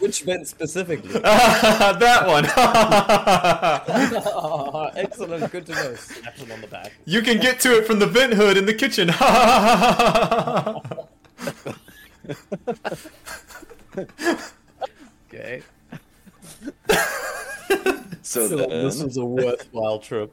Which 0.00 0.20
vent 0.24 0.46
specifically? 0.46 1.18
that 1.18 2.26
one. 2.26 2.44
Excellent, 4.98 5.50
good 5.50 5.64
to 5.64 5.72
know. 5.72 5.94
Slap 5.94 6.36
him 6.36 6.52
on 6.52 6.60
the 6.60 6.66
back. 6.66 6.92
you 7.06 7.22
can 7.22 7.40
get 7.40 7.58
to 7.60 7.74
it 7.78 7.86
from 7.86 8.00
the 8.00 8.06
vent 8.06 8.34
hood 8.34 8.58
in 8.58 8.66
the 8.66 8.74
kitchen. 8.74 9.08
Okay. 15.32 15.62
So 18.22 18.46
this 18.46 18.96
then, 18.98 19.06
was 19.06 19.16
a 19.16 19.24
worthwhile 19.24 19.98
trip. 20.00 20.30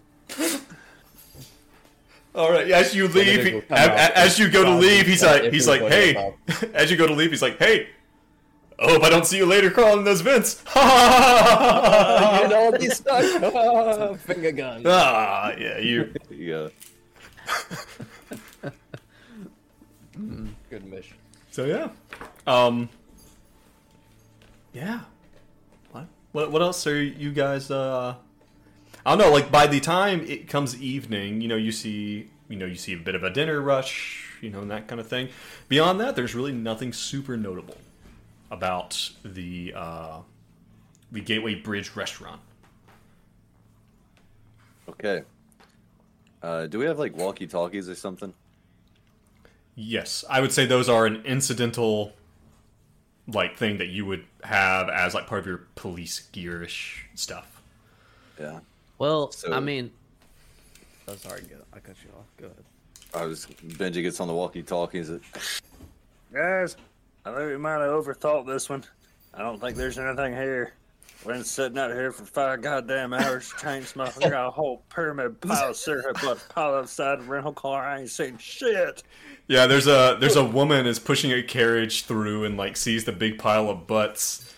All 2.34 2.52
right. 2.52 2.70
As 2.70 2.94
you 2.94 3.08
leave, 3.08 3.46
he, 3.46 3.54
will 3.54 3.62
come 3.62 3.78
a- 3.78 3.82
out 3.82 4.12
a- 4.12 4.18
as 4.18 4.38
you 4.38 4.50
go 4.50 4.66
to 4.66 4.72
leave, 4.76 5.06
he's 5.08 5.24
like, 5.24 5.54
he's 5.54 5.66
like, 5.68 5.82
hey. 5.82 6.34
As 6.74 6.92
you 6.92 6.98
go 6.98 7.08
to 7.08 7.14
leave, 7.14 7.30
he's 7.30 7.42
like, 7.42 7.58
hey. 7.58 7.88
I 8.78 8.92
hope 8.92 9.04
I 9.04 9.10
don't 9.10 9.26
see 9.26 9.38
you 9.38 9.46
later 9.46 9.72
crawling 9.72 10.04
those 10.04 10.20
vents. 10.20 10.62
ah, 10.76 12.42
You 12.42 12.48
know, 12.50 12.74
he's 12.78 12.98
stuck. 12.98 14.20
Finger 14.20 14.52
gun. 14.52 14.84
Ah, 14.86 15.54
yeah, 15.58 15.78
you. 15.78 16.14
Yeah. 16.30 16.68
Good 20.70 20.86
mission. 20.86 21.16
So 21.52 21.64
yeah, 21.66 21.90
um, 22.48 22.90
yeah. 24.74 25.02
What? 26.36 26.52
What? 26.52 26.62
Else 26.62 26.86
are 26.86 27.02
you 27.02 27.32
guys? 27.32 27.72
Uh, 27.72 28.16
I 29.06 29.16
don't 29.16 29.20
know. 29.20 29.32
Like 29.32 29.50
by 29.54 29.68
the 29.68 29.80
time 29.80 30.20
it 30.28 30.50
comes 30.50 30.76
evening, 30.82 31.40
you 31.40 31.48
know, 31.48 31.56
you 31.56 31.72
see, 31.72 32.30
you 32.50 32.58
know, 32.58 32.66
you 32.66 32.76
see 32.76 32.92
a 32.92 32.98
bit 32.98 33.16
of 33.16 33.24
a 33.24 33.30
dinner 33.30 33.62
rush, 33.62 34.38
you 34.42 34.50
know, 34.50 34.60
and 34.60 34.70
that 34.70 34.86
kind 34.90 35.00
of 35.00 35.08
thing. 35.08 35.30
Beyond 35.70 36.02
that, 36.02 36.18
there's 36.18 36.36
really 36.36 36.52
nothing 36.52 36.92
super 36.92 37.38
notable 37.38 37.78
about 38.52 39.12
the 39.24 39.74
uh, 39.78 40.18
the 41.10 41.22
Gateway 41.22 41.56
Bridge 41.56 41.96
restaurant. 41.96 42.42
Okay. 44.90 45.24
Uh, 46.44 46.68
do 46.68 46.80
we 46.80 46.86
have 46.86 47.00
like 47.00 47.16
walkie 47.16 47.48
talkies 47.48 47.88
or 47.88 47.96
something? 47.96 48.34
Yes, 49.74 50.26
I 50.30 50.42
would 50.42 50.52
say 50.52 50.66
those 50.66 50.90
are 50.90 51.06
an 51.06 51.22
incidental 51.24 52.12
like 53.28 53.58
thing 53.58 53.78
that 53.80 53.88
you 53.88 54.06
would 54.06 54.24
have 54.44 54.90
as 54.90 55.14
like 55.14 55.28
part 55.28 55.40
of 55.42 55.48
your 55.48 55.68
police 55.76 56.28
gearish 56.34 57.00
stuff. 57.16 57.62
Yeah. 58.40 58.60
Well, 59.00 59.32
So- 59.32 59.54
I 59.54 59.60
mean, 59.60 59.92
oh 61.08 61.16
sorry. 61.16 61.42
I 61.74 61.80
cut 61.80 61.96
you 62.04 62.10
off. 62.18 62.26
Go 62.38 62.46
ahead. 62.46 62.64
I 63.14 63.26
was 63.26 63.46
Benji 63.46 64.02
gets 64.02 64.20
on 64.20 64.28
the 64.28 64.34
walkie 64.34 64.62
talkies. 64.64 65.10
Guys, 66.34 66.76
I 67.26 67.34
think 67.34 67.50
we 67.50 67.58
might 67.58 67.80
have 67.80 67.92
overthought 67.92 68.46
this 68.46 68.70
one. 68.70 68.84
I 69.34 69.40
don't 69.42 69.60
think 69.60 69.78
there's 69.78 69.98
anything 69.98 70.34
here. 70.34 70.74
We've 71.24 71.36
been 71.36 71.44
sitting 71.44 71.78
out 71.78 71.92
here 71.92 72.12
for 72.12 72.26
five 72.26 72.62
goddamn 72.62 73.14
hours, 73.14 73.52
chain 73.60 73.84
smoking. 73.84 74.30
Got 74.30 74.48
a 74.48 74.52
whole 74.52 74.84
pyramid 74.94 75.42
pile 75.42 75.70
of 75.70 75.76
syrup 75.76 76.22
left 76.24 76.50
piled 76.50 76.76
outside 76.76 77.20
the 77.20 77.24
rental 77.24 77.54
car. 77.54 77.84
I 77.84 78.02
ain't 78.02 78.10
seen 78.10 78.38
shit. 78.38 79.04
Yeah, 79.48 79.68
there's 79.68 79.88
a 79.88 80.18
there's 80.20 80.36
a 80.36 80.44
woman 80.44 80.86
is 80.86 81.00
pushing 81.00 81.32
a 81.32 81.42
carriage 81.42 82.04
through 82.04 82.44
and 82.46 82.58
like 82.58 82.78
sees 82.78 83.06
the 83.06 83.12
big 83.12 83.40
pile 83.40 83.70
of 83.70 83.88
butts, 83.88 84.54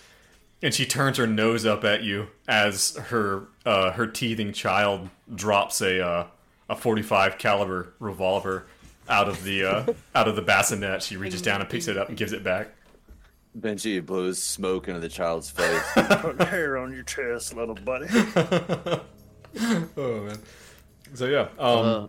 and 0.62 0.74
she 0.74 0.86
turns 0.86 1.18
her 1.18 1.28
nose 1.28 1.66
up 1.66 1.84
at 1.84 2.04
you 2.04 2.28
as 2.48 2.96
her 2.96 3.48
uh, 3.66 3.92
her 3.92 4.08
teething 4.08 4.52
child 4.54 5.10
drops 5.34 5.82
a 5.82 6.06
uh, 6.06 6.28
a 6.70 6.76
45 6.76 7.38
caliber 7.38 7.94
revolver 8.00 8.68
out 9.10 9.30
of 9.30 9.44
the 9.44 9.64
uh, 9.64 9.94
out 10.16 10.28
of 10.28 10.36
the 10.36 10.42
bassinet. 10.42 11.04
She 11.04 11.18
reaches 11.18 11.42
down 11.42 11.62
and 11.62 11.70
picks 11.70 11.88
it 11.88 11.98
up 11.98 12.10
and 12.10 12.18
gives 12.18 12.34
it 12.34 12.44
back. 12.44 12.70
Benji 13.60 14.06
blows 14.06 14.42
smoke 14.42 14.88
into 14.88 15.00
the 15.00 15.10
child's 15.10 15.50
face. 15.52 15.82
Put 15.96 16.42
hair 16.42 16.78
on 16.78 16.94
your 16.94 17.04
chest, 17.04 17.56
little 17.56 17.76
buddy. 17.76 18.08
Oh 19.98 20.22
man. 20.24 20.38
So 21.16 21.26
yeah, 21.26 21.48
um, 21.58 21.86
Uh, 21.86 22.08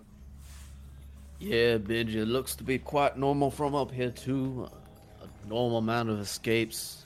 yeah, 1.38 1.78
Benji, 1.78 2.26
looks 2.26 2.54
to 2.56 2.64
be 2.64 2.78
quite 2.78 3.16
normal 3.16 3.50
from 3.50 3.74
up 3.74 3.90
here 3.90 4.10
too. 4.10 4.68
A 5.22 5.48
normal 5.48 5.78
amount 5.78 6.10
of 6.10 6.20
escapes, 6.20 7.04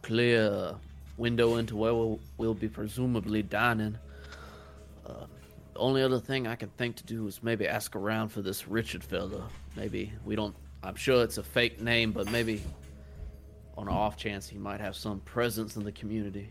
clear 0.00 0.74
window 1.18 1.56
into 1.56 1.76
where 1.76 1.92
we'll, 1.92 2.20
we'll 2.38 2.54
be 2.54 2.68
presumably 2.68 3.42
dining. 3.42 3.98
Uh, 5.04 5.26
the 5.74 5.78
only 5.80 6.02
other 6.02 6.20
thing 6.20 6.46
I 6.46 6.54
can 6.54 6.70
think 6.78 6.96
to 6.96 7.04
do 7.04 7.26
is 7.26 7.42
maybe 7.42 7.68
ask 7.68 7.94
around 7.94 8.30
for 8.30 8.40
this 8.40 8.66
Richard 8.66 9.04
fella. 9.04 9.42
Maybe 9.76 10.10
we 10.24 10.36
don't. 10.36 10.54
I'm 10.82 10.94
sure 10.96 11.22
it's 11.22 11.36
a 11.36 11.42
fake 11.42 11.82
name, 11.82 12.12
but 12.12 12.30
maybe 12.30 12.62
on 13.76 13.88
an 13.88 13.94
off 13.94 14.16
chance 14.16 14.48
he 14.48 14.58
might 14.58 14.80
have 14.80 14.96
some 14.96 15.20
presence 15.20 15.76
in 15.76 15.84
the 15.84 15.92
community. 15.92 16.50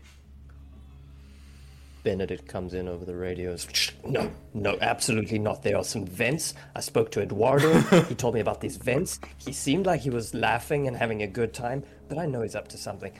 Benedict 2.02 2.48
comes 2.48 2.74
in 2.74 2.88
over 2.88 3.04
the 3.04 3.14
radios. 3.14 3.66
No, 4.04 4.30
no, 4.54 4.76
absolutely 4.80 5.38
not. 5.38 5.62
There 5.62 5.76
are 5.76 5.84
some 5.84 6.04
vents. 6.04 6.54
I 6.74 6.80
spoke 6.80 7.12
to 7.12 7.20
Eduardo. 7.20 7.78
he 8.08 8.16
told 8.16 8.34
me 8.34 8.40
about 8.40 8.60
these 8.60 8.76
vents. 8.76 9.20
He 9.38 9.52
seemed 9.52 9.86
like 9.86 10.00
he 10.00 10.10
was 10.10 10.34
laughing 10.34 10.88
and 10.88 10.96
having 10.96 11.22
a 11.22 11.28
good 11.28 11.54
time, 11.54 11.84
but 12.08 12.18
I 12.18 12.26
know 12.26 12.42
he's 12.42 12.56
up 12.56 12.66
to 12.68 12.76
something. 12.76 13.12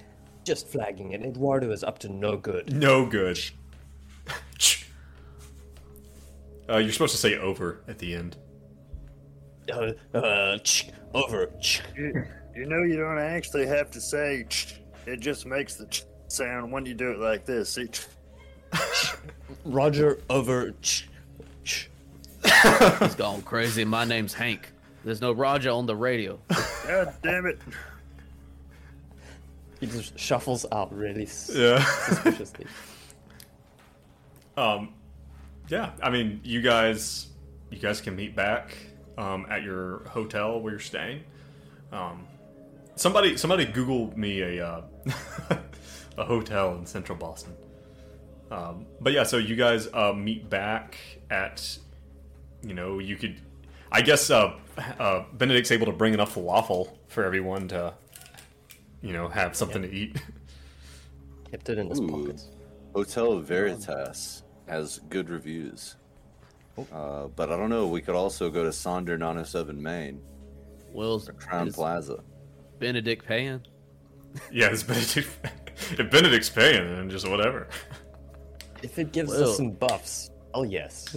Just 0.45 0.67
flagging 0.67 1.13
it. 1.13 1.23
Eduardo 1.23 1.71
is 1.71 1.85
up 1.85 2.01
to 2.01 2.09
no 2.09 2.37
good. 2.37 2.75
no 2.75 3.07
good. 3.07 3.39
uh, 6.69 6.79
you're 6.79 6.91
supposed 6.93 7.15
to 7.15 7.21
say 7.21 7.37
over 7.37 7.81
at 7.87 7.99
the 7.99 8.17
end. 8.17 8.37
Uh, 9.73 9.93
uh, 10.13 10.59
over. 11.15 11.53
You, 12.55 12.63
you 12.63 12.67
know, 12.67 12.83
you 12.83 12.97
don't 12.97 13.19
actually 13.19 13.67
have 13.67 13.91
to 13.93 14.01
say. 14.01 14.47
It 15.07 15.21
just 15.21 15.47
makes 15.47 15.75
the 15.75 16.03
sound 16.29 16.71
when 16.73 16.87
you 16.87 16.95
do 16.95 17.11
it 17.11 17.19
like 17.19 17.45
this. 17.45 17.71
See, 17.71 17.89
Roger, 19.65 20.19
over. 20.31 20.73
He's 21.63 21.89
gone 23.17 23.43
crazy. 23.43 23.85
My 23.85 24.05
name's 24.05 24.35
Hank. 24.35 24.73
There's 25.05 25.21
no 25.21 25.33
Roger 25.33 25.71
on 25.71 25.87
the 25.87 25.97
radio. 25.97 26.39
God 26.87 27.15
damn 27.23 27.47
it. 27.47 27.59
He 29.81 29.87
just 29.87 30.17
shuffles 30.19 30.65
out 30.71 30.95
really 30.97 31.25
s- 31.25 31.51
Yeah. 31.55 31.83
suspiciously. 31.85 32.67
Um, 34.55 34.93
yeah, 35.69 35.93
I 36.03 36.11
mean, 36.11 36.43
you 36.45 36.61
guys, 36.61 37.29
you 37.71 37.79
guys 37.79 38.03
can 38.03 38.15
meet 38.15 38.37
back 38.37 38.77
um, 39.17 39.47
at 39.49 39.63
your 39.63 40.01
hotel 40.09 40.61
where 40.61 40.73
you're 40.75 40.79
staying. 40.79 41.23
Um, 41.91 42.27
somebody, 42.97 43.37
somebody, 43.37 43.65
Google 43.65 44.17
me 44.17 44.41
a 44.43 44.67
uh, 44.67 44.83
a 46.19 46.25
hotel 46.25 46.77
in 46.77 46.87
Central 46.87 47.17
Boston. 47.19 47.55
Um, 48.51 48.87
but 49.01 49.13
yeah, 49.13 49.23
so 49.23 49.39
you 49.39 49.57
guys 49.57 49.89
uh, 49.95 50.13
meet 50.13 50.51
back 50.51 50.97
at, 51.31 51.79
you 52.63 52.75
know, 52.75 52.99
you 52.99 53.17
could, 53.17 53.41
I 53.91 54.03
guess, 54.03 54.31
uh, 54.31 54.55
uh, 54.99 55.25
Benedict's 55.33 55.71
able 55.71 55.87
to 55.87 55.93
bring 55.93 56.13
enough 56.13 56.35
falafel 56.35 56.91
for 57.09 57.25
everyone 57.25 57.69
to, 57.69 57.95
you 59.01 59.15
know, 59.15 59.29
have 59.29 59.57
something 59.57 59.81
to 59.81 59.91
eat. 59.91 60.21
Kept 61.51 61.71
it 61.71 61.79
in 61.79 61.89
his 61.89 62.01
Ooh. 62.01 62.09
pockets. 62.09 62.49
Hotel 62.95 63.39
Veritas 63.39 64.43
has 64.69 65.01
good 65.09 65.31
reviews. 65.31 65.97
Uh, 66.93 67.29
but 67.29 67.51
I 67.51 67.57
don't 67.57 67.71
know. 67.71 67.87
We 67.87 68.03
could 68.03 68.15
also 68.15 68.51
go 68.51 68.65
to 68.65 68.71
Sonder 68.71 69.19
907 69.19 69.83
Main, 69.83 70.21
Will's 70.93 71.31
Crown 71.39 71.69
is 71.69 71.75
Plaza. 71.75 72.23
Benedict 72.83 73.27
paying. 73.27 73.61
yeah, 74.51 74.69
it's 74.71 74.83
Benedict. 74.83 75.29
if 75.99 76.11
Benedict's 76.11 76.51
paying, 76.51 76.85
then 76.95 77.09
just 77.11 77.29
whatever. 77.29 77.69
If 78.83 78.99
it 78.99 79.13
gives 79.13 79.31
Well- 79.31 79.51
us 79.51 79.57
some 79.57 79.71
buffs, 79.71 80.31
oh 80.55 80.65
yes. 80.65 81.17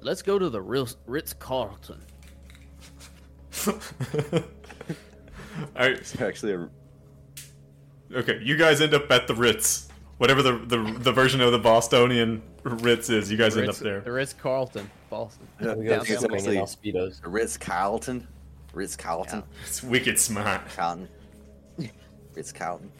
Let's 0.00 0.20
go 0.22 0.38
to 0.38 0.50
the 0.50 0.60
real 0.60 0.86
Ritz 1.06 1.32
Carlton. 1.32 2.00
All 3.66 3.72
right, 5.76 5.92
It's 5.92 6.20
actually 6.20 6.52
a 6.54 6.68
okay. 8.14 8.40
You 8.42 8.56
guys 8.56 8.80
end 8.80 8.92
up 8.92 9.10
at 9.10 9.26
the 9.26 9.34
Ritz, 9.34 9.88
whatever 10.18 10.42
the 10.42 10.58
the, 10.58 10.96
the 10.98 11.12
version 11.12 11.40
of 11.40 11.52
the 11.52 11.58
Bostonian 11.58 12.42
Ritz 12.64 13.08
is. 13.08 13.30
You 13.30 13.38
guys 13.38 13.56
end 13.56 13.68
up 13.68 13.76
there. 13.76 14.00
The. 14.00 14.12
Ritz 14.12 14.32
Carlton, 14.34 14.90
Boston. 15.08 15.46
We 15.60 15.66
Yeah, 15.68 15.74
go 15.74 16.02
it's 16.02 16.18
swimming 16.18 16.58
actually- 16.58 16.92
speedos. 16.92 17.20
Ritz 17.24 17.56
Carlton. 17.56 18.26
Ritz 18.74 18.96
Carlton. 18.96 19.42
It's 19.66 19.82
wicked 19.82 20.18
smart. 20.18 20.62
Carlton. 20.76 21.08
Ritz 22.34 22.52
Carlton. 22.52 22.90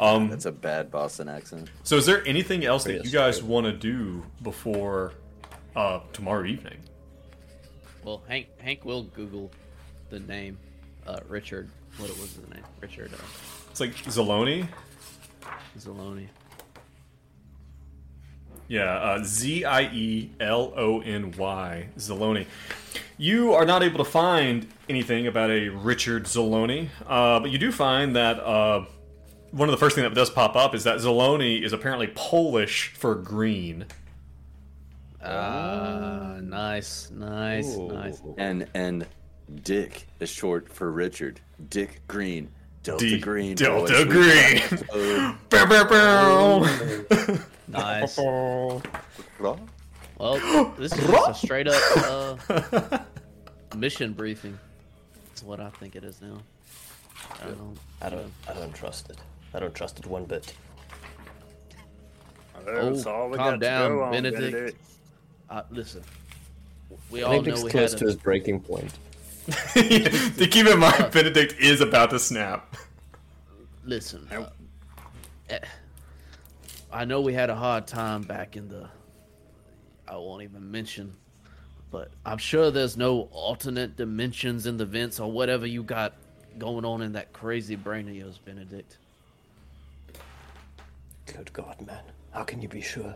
Um, 0.00 0.28
That's 0.28 0.46
a 0.46 0.52
bad 0.52 0.90
Boston 0.90 1.28
accent. 1.28 1.70
so 1.82 1.96
is 1.96 2.06
there 2.06 2.26
anything 2.26 2.64
else 2.64 2.84
that 2.84 3.04
you 3.04 3.10
guys 3.10 3.42
want 3.42 3.66
to 3.66 3.72
do 3.72 4.24
before 4.42 5.12
uh, 5.74 6.00
tomorrow 6.12 6.44
evening? 6.46 6.78
Well, 8.04 8.22
Hank 8.28 8.46
Hank 8.58 8.84
will 8.84 9.02
Google 9.02 9.50
the 10.10 10.20
name 10.20 10.56
uh, 11.06 11.18
Richard. 11.28 11.68
What 11.98 12.10
was 12.18 12.34
the 12.34 12.48
name? 12.54 12.62
Richard 12.80 13.12
uh, 13.12 13.16
It's 13.70 13.80
like 13.80 13.94
Zielony. 13.94 14.68
Zielony. 15.76 16.28
Yeah, 18.68 18.84
uh, 18.84 19.24
Z 19.24 19.64
I 19.64 19.82
E 19.84 20.30
L 20.40 20.74
O 20.76 21.00
N 21.00 21.32
Y, 21.32 21.88
Zielony. 21.96 22.46
You 23.16 23.54
are 23.54 23.64
not 23.64 23.82
able 23.82 23.98
to 23.98 24.10
find 24.10 24.68
anything 24.88 25.26
about 25.26 25.50
a 25.50 25.70
Richard 25.70 26.24
Zielony, 26.24 26.88
uh, 27.06 27.40
but 27.40 27.50
you 27.50 27.58
do 27.58 27.72
find 27.72 28.14
that 28.14 28.38
uh, 28.38 28.84
one 29.50 29.68
of 29.68 29.72
the 29.72 29.78
first 29.78 29.96
things 29.96 30.06
that 30.06 30.14
does 30.14 30.30
pop 30.30 30.54
up 30.54 30.74
is 30.74 30.84
that 30.84 30.98
Zielony 30.98 31.62
is 31.62 31.72
apparently 31.72 32.08
Polish 32.08 32.92
for 32.94 33.14
green. 33.14 33.86
Ah, 35.24 36.36
nice, 36.42 37.10
nice, 37.10 37.76
Ooh. 37.76 37.88
nice. 37.88 38.20
And 38.36 38.68
and 38.74 39.06
Dick 39.62 40.06
is 40.20 40.28
short 40.28 40.70
for 40.72 40.92
Richard. 40.92 41.40
Dick 41.70 42.02
Green. 42.06 42.50
Delta 42.88 43.04
D- 43.04 43.18
Green. 43.20 43.54
Delta 43.54 44.04
boys. 44.06 44.06
Green. 44.06 45.36
Bow, 45.50 45.66
bow, 45.66 45.84
bow. 45.84 47.38
Nice. 47.68 48.16
Well, 48.18 49.60
this 50.78 50.92
is 50.92 51.06
just 51.06 51.30
a 51.30 51.34
straight 51.34 51.68
up 51.68 51.82
uh, 51.98 52.98
mission 53.76 54.14
briefing. 54.14 54.58
That's 55.28 55.42
what 55.42 55.60
I 55.60 55.68
think 55.70 55.96
it 55.96 56.02
is 56.04 56.22
now. 56.22 56.38
I 57.42 57.44
don't. 57.48 57.78
I 58.00 58.08
don't. 58.08 58.32
I 58.48 58.54
don't 58.54 58.74
trust 58.74 59.10
it. 59.10 59.18
I 59.52 59.58
don't 59.58 59.74
trust 59.74 59.98
it 59.98 60.06
one 60.06 60.24
bit. 60.24 60.54
That's 62.64 63.06
Oh, 63.06 63.10
all 63.12 63.28
we 63.30 63.36
calm 63.36 63.52
got 63.52 63.60
down, 63.60 63.90
to 63.90 63.96
go 63.96 64.02
on, 64.04 64.12
Benedict. 64.12 64.78
Uh, 65.50 65.62
listen, 65.70 66.02
we 67.10 67.22
I 67.22 67.26
all 67.26 67.42
know 67.42 67.54
we 67.62 67.70
close 67.70 67.92
had 67.92 67.98
to 67.98 68.04
a, 68.04 68.08
his 68.08 68.16
breaking 68.16 68.60
point. 68.60 68.92
To 69.74 70.48
keep 70.50 70.66
in 70.66 70.78
mind, 70.78 71.10
Benedict 71.12 71.54
is 71.58 71.80
about 71.80 72.10
to 72.10 72.18
snap. 72.18 72.76
listen. 73.84 74.28
Uh, 74.30 75.58
I 76.92 77.04
know 77.04 77.20
we 77.20 77.32
had 77.32 77.50
a 77.50 77.54
hard 77.54 77.86
time 77.86 78.22
back 78.22 78.56
in 78.56 78.68
the. 78.68 78.88
I 80.06 80.16
won't 80.16 80.42
even 80.42 80.70
mention, 80.70 81.14
but 81.90 82.10
I'm 82.24 82.38
sure 82.38 82.70
there's 82.70 82.96
no 82.96 83.28
alternate 83.32 83.96
dimensions 83.96 84.66
in 84.66 84.76
the 84.76 84.86
vents 84.86 85.20
or 85.20 85.30
whatever 85.30 85.66
you 85.66 85.82
got 85.82 86.14
going 86.58 86.84
on 86.84 87.02
in 87.02 87.12
that 87.12 87.32
crazy 87.32 87.76
brain 87.76 88.08
of 88.08 88.14
yours, 88.14 88.38
Benedict. 88.38 88.96
Good 91.26 91.52
God, 91.52 91.80
man! 91.86 92.00
How 92.32 92.42
can 92.42 92.60
you 92.62 92.68
be 92.68 92.80
sure? 92.80 93.14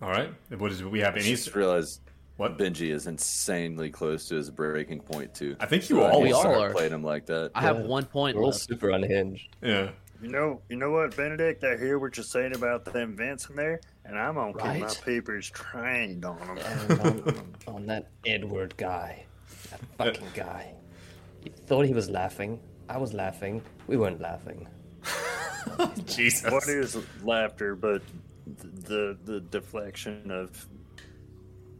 All 0.00 0.10
right. 0.10 0.32
What 0.58 0.72
is 0.72 0.82
we 0.82 1.00
have? 1.00 1.14
I 1.14 1.18
Any? 1.20 1.28
just 1.30 1.54
realized 1.54 2.00
What? 2.38 2.58
Benji 2.58 2.90
is 2.90 3.06
insanely 3.06 3.90
close 3.90 4.26
to 4.28 4.34
his 4.36 4.50
breaking 4.50 5.00
point 5.00 5.34
too. 5.34 5.54
I 5.60 5.66
think 5.66 5.88
you 5.90 5.96
So 5.96 6.02
all 6.02 6.22
need 6.22 6.30
to 6.30 6.36
We 6.38 6.42
all 6.44 6.62
are. 6.62 6.72
playing 6.72 6.92
him 6.92 7.04
like 7.04 7.26
that. 7.26 7.50
I 7.54 7.60
have 7.60 7.78
one 7.80 8.04
point 8.06 8.36
We're 8.36 8.42
all 8.44 8.48
left. 8.50 8.60
super 8.60 8.90
unhinged. 8.90 9.48
Yeah. 9.62 9.90
You 10.22 10.28
know, 10.28 10.60
you 10.68 10.76
know 10.76 10.90
what, 10.90 11.16
Benedict? 11.16 11.64
I 11.64 11.76
hear 11.76 11.98
what 11.98 12.16
you're 12.16 12.22
saying 12.24 12.54
about 12.54 12.84
them 12.84 13.16
vents 13.16 13.48
in 13.50 13.56
there, 13.56 13.80
and 14.04 14.16
I'm 14.18 14.34
gonna 14.36 14.52
keep 14.52 14.62
my 14.62 14.86
Right. 14.86 15.02
peepers 15.04 15.50
trained 15.50 16.24
on 16.24 16.38
them. 16.38 17.00
On, 17.66 17.74
on 17.74 17.86
that 17.86 18.08
Edward 18.24 18.76
guy, 18.76 19.24
that 19.70 19.80
fucking 19.98 20.28
guy. 20.32 20.74
You 21.44 21.50
thought 21.66 21.86
he 21.86 21.92
was 21.92 22.08
laughing. 22.08 22.60
I 22.88 22.98
was 22.98 23.12
laughing. 23.12 23.62
We 23.88 23.96
weren't 23.96 24.20
laughing. 24.20 24.68
Jesus. 26.06 26.50
What 26.50 26.68
is 26.68 26.96
laughter 27.24 27.74
but 27.74 28.02
the 28.86 29.16
the 29.24 29.40
deflection 29.40 30.30
of 30.30 30.66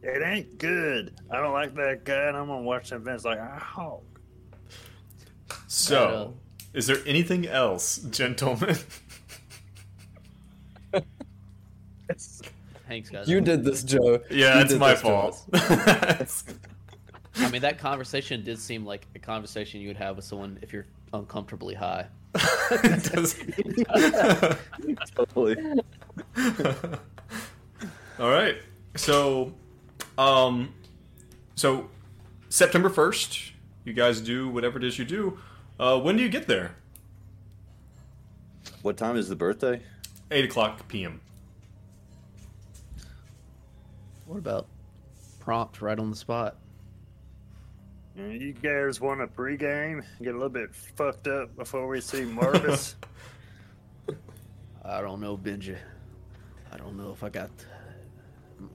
it 0.03 0.21
ain't 0.21 0.57
good. 0.57 1.13
I 1.31 1.37
don't 1.39 1.53
like 1.53 1.73
that 1.75 2.03
guy, 2.03 2.27
and 2.27 2.37
I'm 2.37 2.47
gonna 2.47 2.61
watch 2.61 2.89
them 2.89 3.03
vents 3.03 3.25
like 3.25 3.39
a 3.39 3.61
oh. 3.77 4.01
So, 5.67 6.33
is 6.73 6.87
there 6.87 6.97
anything 7.05 7.47
else, 7.47 7.97
gentlemen? 7.97 8.75
Thanks, 12.87 13.09
guys. 13.09 13.27
You 13.27 13.41
did 13.41 13.63
this, 13.63 13.83
Joe. 13.83 14.19
yeah, 14.29 14.55
You 14.57 14.61
it's 14.61 14.71
did 14.71 14.79
my 14.79 14.91
this 14.91 15.01
fault. 15.01 15.45
I 17.35 17.49
mean, 17.49 17.61
that 17.63 17.79
conversation 17.79 18.43
did 18.43 18.59
seem 18.59 18.85
like 18.85 19.07
a 19.15 19.19
conversation 19.19 19.81
you 19.81 19.87
would 19.87 19.97
have 19.97 20.15
with 20.17 20.25
someone 20.25 20.59
if 20.61 20.71
you're 20.71 20.85
uncomfortably 21.13 21.73
high. 21.73 22.05
It 22.71 23.03
does- 23.11 23.35
Totally. 25.15 25.57
All 28.19 28.29
right. 28.29 28.57
So, 28.95 29.53
um, 30.17 30.73
so 31.55 31.89
September 32.49 32.89
first, 32.89 33.51
you 33.83 33.93
guys 33.93 34.21
do 34.21 34.49
whatever 34.49 34.77
it 34.77 34.83
is 34.83 34.97
you 34.97 35.05
do. 35.05 35.39
Uh, 35.79 35.99
when 35.99 36.17
do 36.17 36.23
you 36.23 36.29
get 36.29 36.47
there? 36.47 36.75
What 38.81 38.97
time 38.97 39.17
is 39.17 39.29
the 39.29 39.35
birthday? 39.35 39.81
Eight 40.31 40.45
o'clock 40.45 40.87
p.m. 40.87 41.21
What 44.25 44.37
about 44.37 44.67
prompt 45.39 45.81
right 45.81 45.97
on 45.97 46.09
the 46.09 46.15
spot? 46.15 46.57
You 48.15 48.53
guys 48.53 49.01
want 49.01 49.21
a 49.21 49.27
pregame? 49.27 50.03
Get 50.21 50.29
a 50.29 50.37
little 50.37 50.49
bit 50.49 50.73
fucked 50.73 51.27
up 51.27 51.55
before 51.55 51.87
we 51.87 51.99
see 51.99 52.23
Marcus. 52.23 52.95
I 54.85 55.01
don't 55.01 55.19
know, 55.19 55.35
Benji. 55.37 55.77
I 56.71 56.77
don't 56.77 56.95
know 56.97 57.11
if 57.11 57.23
I 57.23 57.29
got. 57.29 57.49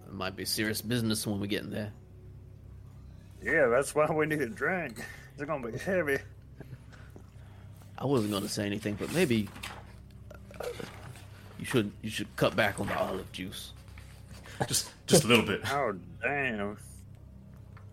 It 0.09 0.15
might 0.15 0.35
be 0.35 0.45
serious 0.45 0.81
business 0.81 1.27
when 1.27 1.39
we 1.39 1.49
get 1.49 1.63
in 1.65 1.71
there. 1.71 1.93
yeah, 3.43 3.67
that's 3.67 3.95
why 3.95 4.11
we 4.11 4.27
need 4.27 4.41
a 4.41 4.49
drink. 4.49 5.05
It's 5.35 5.45
gonna 5.45 5.71
be 5.71 5.79
heavy. 5.79 6.19
I 7.99 8.07
wasn't 8.07 8.31
going 8.31 8.45
to 8.45 8.49
say 8.49 8.65
anything, 8.65 8.95
but 8.95 9.13
maybe 9.13 9.49
uh, 10.61 10.67
you 11.59 11.65
should 11.65 11.91
you 12.01 12.11
should 12.11 12.35
cut 12.37 12.55
back 12.55 12.79
on 12.79 12.87
the 12.87 12.97
olive 12.97 13.31
juice. 13.33 13.73
Just, 14.67 14.91
just 15.07 15.25
a 15.25 15.27
little 15.27 15.45
bit. 15.45 15.63
Oh 15.71 15.95
damn! 16.23 16.79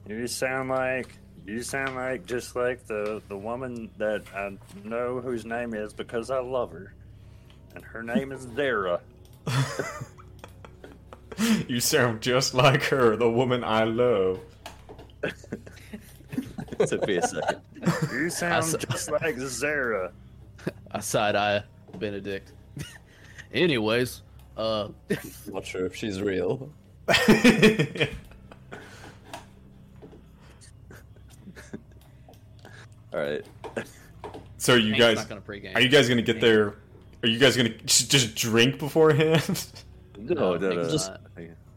You 0.07 0.27
sound 0.27 0.69
like 0.69 1.09
you 1.45 1.63
sound 1.63 1.95
like 1.95 2.25
just 2.27 2.55
like 2.55 2.85
the 2.87 3.21
the 3.27 3.37
woman 3.37 3.89
that 3.97 4.23
I 4.35 4.57
know 4.83 5.21
whose 5.21 5.43
name 5.43 5.73
is 5.73 5.91
because 5.93 6.29
I 6.29 6.39
love 6.39 6.71
her, 6.71 6.93
and 7.73 7.83
her 7.83 8.03
name 8.03 8.31
is 8.31 8.45
Dara. 8.45 8.99
You 11.67 11.79
sound 11.79 12.21
just 12.21 12.53
like 12.53 12.83
her, 12.85 13.15
the 13.17 13.29
woman 13.29 13.63
I 13.63 13.83
love. 13.83 14.39
Took 16.87 17.07
me 17.07 17.17
a 17.17 17.21
second. 17.21 17.61
You 18.11 18.29
sound 18.29 18.65
saw- 18.65 18.77
just 18.77 19.11
like 19.11 19.37
Zara. 19.37 20.11
I 20.91 20.99
side 20.99 21.35
eye 21.35 21.63
Benedict. 21.97 22.51
Anyways, 23.53 24.21
uh, 24.57 24.89
Not 25.51 25.65
sure 25.65 25.85
if 25.85 25.95
she's 25.95 26.21
real. 26.21 26.69
All 33.13 33.19
right. 33.21 33.45
so, 34.57 34.73
are 34.73 34.77
you 34.77 34.93
Hank's 34.93 34.99
guys, 35.05 35.17
not 35.17 35.29
gonna 35.29 35.41
pregame. 35.41 35.75
are 35.75 35.81
you 35.81 35.89
guys 35.89 36.09
gonna 36.09 36.21
get 36.21 36.41
there? 36.41 36.75
Are 37.23 37.29
you 37.29 37.39
guys 37.39 37.55
gonna 37.55 37.69
just 37.69 38.11
just 38.11 38.35
drink 38.35 38.77
beforehand? 38.79 39.65
No, 40.17 40.55
no, 40.55 40.57
no. 40.57 40.71
Hank's 40.71 40.91
Just, 40.91 41.09
not. 41.09 41.21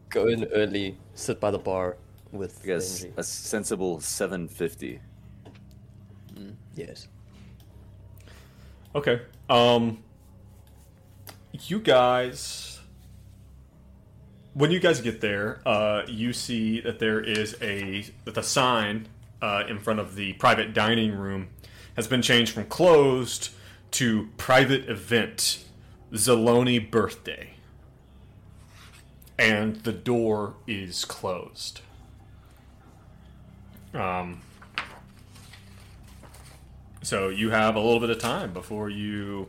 Go 0.09 0.27
in 0.27 0.45
early, 0.45 0.97
sit 1.13 1.39
by 1.39 1.51
the 1.51 1.59
bar 1.59 1.97
with 2.31 2.63
guess 2.63 3.05
a 3.17 3.23
sensible 3.23 3.99
750. 3.99 4.99
Yes. 6.75 7.07
Okay. 8.95 9.21
Um 9.49 10.03
you 11.51 11.79
guys 11.79 12.79
when 14.53 14.71
you 14.71 14.79
guys 14.79 15.01
get 15.01 15.21
there, 15.21 15.61
uh 15.65 16.03
you 16.07 16.33
see 16.33 16.79
that 16.81 16.99
there 16.99 17.19
is 17.19 17.55
a 17.61 18.05
that 18.25 18.35
the 18.35 18.43
sign 18.43 19.07
uh 19.41 19.63
in 19.67 19.79
front 19.79 19.99
of 19.99 20.15
the 20.15 20.33
private 20.33 20.73
dining 20.73 21.11
room 21.11 21.49
has 21.95 22.07
been 22.07 22.21
changed 22.21 22.53
from 22.53 22.65
closed 22.65 23.49
to 23.91 24.29
private 24.37 24.89
event 24.89 25.65
Zielony 26.13 26.89
birthday. 26.89 27.51
And 29.39 29.77
the 29.77 29.93
door 29.93 30.55
is 30.67 31.05
closed. 31.05 31.79
Um 33.93 34.41
so 37.01 37.29
you 37.29 37.49
have 37.49 37.75
a 37.75 37.79
little 37.79 38.01
bit 38.01 38.09
of 38.09 38.19
time 38.19 38.51
before 38.53 38.89
you 38.89 39.47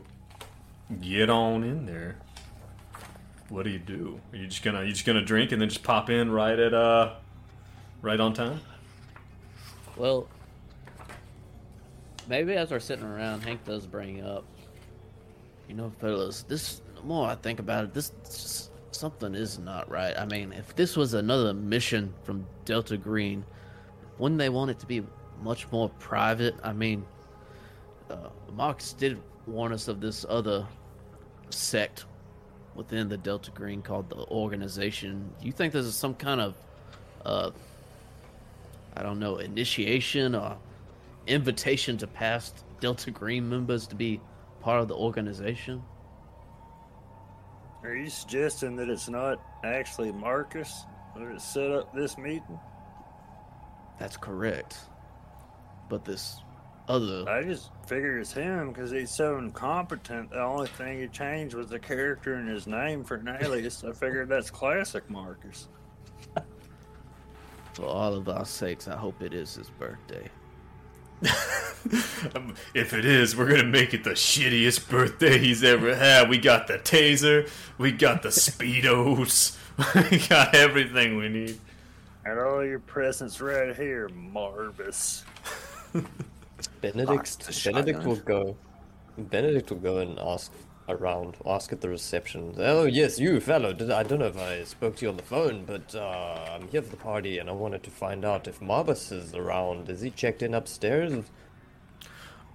get 1.01 1.29
on 1.29 1.63
in 1.63 1.85
there. 1.85 2.15
What 3.49 3.63
do 3.63 3.69
you 3.69 3.79
do? 3.79 4.19
Are 4.31 4.37
you 4.37 4.47
just 4.47 4.63
gonna 4.63 4.83
you 4.83 4.93
just 4.93 5.05
gonna 5.05 5.23
drink 5.25 5.51
and 5.51 5.61
then 5.61 5.67
just 5.69 5.83
pop 5.83 6.09
in 6.09 6.31
right 6.31 6.57
at 6.57 6.73
uh 6.73 7.15
right 8.01 8.19
on 8.19 8.33
time? 8.33 8.61
Well, 9.97 10.27
maybe 12.29 12.53
as 12.53 12.71
we're 12.71 12.79
sitting 12.79 13.05
around, 13.05 13.41
Hank 13.41 13.65
does 13.65 13.85
bring 13.85 14.23
up, 14.23 14.45
you 15.67 15.75
know, 15.75 15.91
fellas, 15.99 16.43
this, 16.43 16.81
the 16.95 17.01
more 17.01 17.27
I 17.27 17.35
think 17.35 17.59
about 17.59 17.83
it, 17.83 17.93
this, 17.93 18.13
s- 18.25 18.69
something 18.91 19.35
is 19.35 19.59
not 19.59 19.89
right. 19.89 20.17
I 20.17 20.25
mean, 20.25 20.53
if 20.53 20.75
this 20.75 20.95
was 20.95 21.13
another 21.13 21.53
mission 21.53 22.13
from 22.23 22.45
Delta 22.65 22.97
Green, 22.97 23.45
wouldn't 24.17 24.39
they 24.39 24.49
want 24.49 24.71
it 24.71 24.79
to 24.79 24.85
be 24.85 25.03
much 25.41 25.71
more 25.71 25.89
private? 25.99 26.55
I 26.63 26.73
mean, 26.73 27.05
uh, 28.09 28.29
Marcus 28.53 28.93
did 28.93 29.19
warn 29.47 29.73
us 29.73 29.87
of 29.87 30.01
this 30.01 30.25
other 30.29 30.67
sect 31.49 32.05
within 32.75 33.09
the 33.09 33.17
Delta 33.17 33.51
Green 33.51 33.81
called 33.81 34.09
the 34.09 34.25
Organization. 34.27 35.29
Do 35.39 35.47
you 35.47 35.53
think 35.53 35.73
this 35.73 35.85
is 35.85 35.95
some 35.95 36.13
kind 36.13 36.39
of 36.39 36.55
uh, 37.25 37.51
I 38.95 39.03
don't 39.03 39.19
know, 39.19 39.37
initiation 39.37 40.35
or 40.35 40.57
invitation 41.27 41.97
to 41.97 42.07
past 42.07 42.63
Delta 42.79 43.11
Green 43.11 43.47
members 43.47 43.87
to 43.87 43.95
be 43.95 44.19
part 44.59 44.81
of 44.81 44.87
the 44.87 44.95
organization? 44.95 45.81
Are 47.83 47.95
you 47.95 48.09
suggesting 48.09 48.75
that 48.75 48.89
it's 48.89 49.09
not 49.09 49.39
actually 49.63 50.11
Marcus 50.11 50.85
that 51.15 51.41
set 51.41 51.71
up 51.71 51.93
this 51.93 52.17
meeting? 52.17 52.59
That's 53.99 54.17
correct. 54.17 54.77
But 55.89 56.05
this 56.05 56.37
Other 56.87 57.27
I 57.27 57.43
just 57.43 57.71
figure 57.85 58.19
it's 58.19 58.31
him 58.31 58.69
because 58.69 58.91
he's 58.91 59.11
so 59.11 59.37
incompetent. 59.37 60.29
The 60.29 60.41
only 60.41 60.67
thing 60.67 61.01
he 61.01 61.07
changed 61.07 61.55
was 61.55 61.67
the 61.67 61.79
character 61.79 62.35
and 62.35 62.47
his 62.47 62.67
name 62.67 63.03
for 63.03 63.15
an 63.15 63.27
alias. 63.27 63.83
I 63.83 63.91
figured 63.91 64.29
that's 64.29 64.49
classic 64.51 65.09
Marcus. 65.09 65.67
for 67.73 67.85
all 67.85 68.13
of 68.13 68.29
our 68.29 68.45
sakes, 68.45 68.87
I 68.87 68.95
hope 68.95 69.21
it 69.21 69.33
is 69.33 69.55
his 69.55 69.69
birthday. 69.71 70.29
If 72.73 72.93
it 72.93 73.05
is, 73.05 73.35
we're 73.35 73.49
gonna 73.49 73.63
make 73.63 73.93
it 73.93 74.03
the 74.03 74.11
shittiest 74.11 74.87
birthday 74.89 75.39
he's 75.39 75.63
ever 75.63 75.95
had. 75.95 76.29
We 76.29 76.37
got 76.37 76.67
the 76.67 76.77
taser, 76.77 77.49
we 77.77 77.91
got 77.91 78.21
the 78.21 78.29
speedos, 78.29 79.57
we 80.11 80.19
got 80.27 80.53
everything 80.53 81.17
we 81.17 81.27
need. 81.27 81.59
And 82.23 82.39
all 82.39 82.63
your 82.63 82.79
presents 82.79 83.41
right 83.41 83.75
here, 83.75 84.09
Marvis. 84.09 85.25
Benedict 86.81 86.81
Benedict 86.81 87.97
shotgun. 87.97 88.05
will 88.05 88.15
go. 88.17 88.55
Benedict 89.17 89.71
will 89.71 89.79
go 89.79 89.97
and 89.97 90.19
ask 90.19 90.51
around, 90.89 91.37
ask 91.45 91.71
at 91.71 91.81
the 91.81 91.89
reception. 91.89 92.55
Oh 92.57 92.85
yes, 92.85 93.19
you 93.19 93.39
fellow. 93.39 93.73
Did, 93.73 93.91
I 93.91 94.03
don't 94.03 94.19
know 94.19 94.25
if 94.27 94.37
I 94.37 94.63
spoke 94.63 94.97
to 94.97 95.05
you 95.05 95.09
on 95.09 95.17
the 95.17 95.23
phone, 95.23 95.65
but 95.65 95.93
uh, 95.95 96.49
I'm 96.51 96.67
here 96.69 96.81
for 96.81 96.89
the 96.89 96.97
party, 96.97 97.37
and 97.37 97.49
I 97.49 97.53
wanted 97.53 97.83
to 97.83 97.89
find 97.89 98.25
out 98.25 98.47
if 98.47 98.61
Marvis 98.61 99.11
is 99.11 99.33
around. 99.33 99.89
Is 99.89 100.01
he 100.01 100.09
checked 100.09 100.41
in 100.41 100.53
upstairs? 100.53 101.25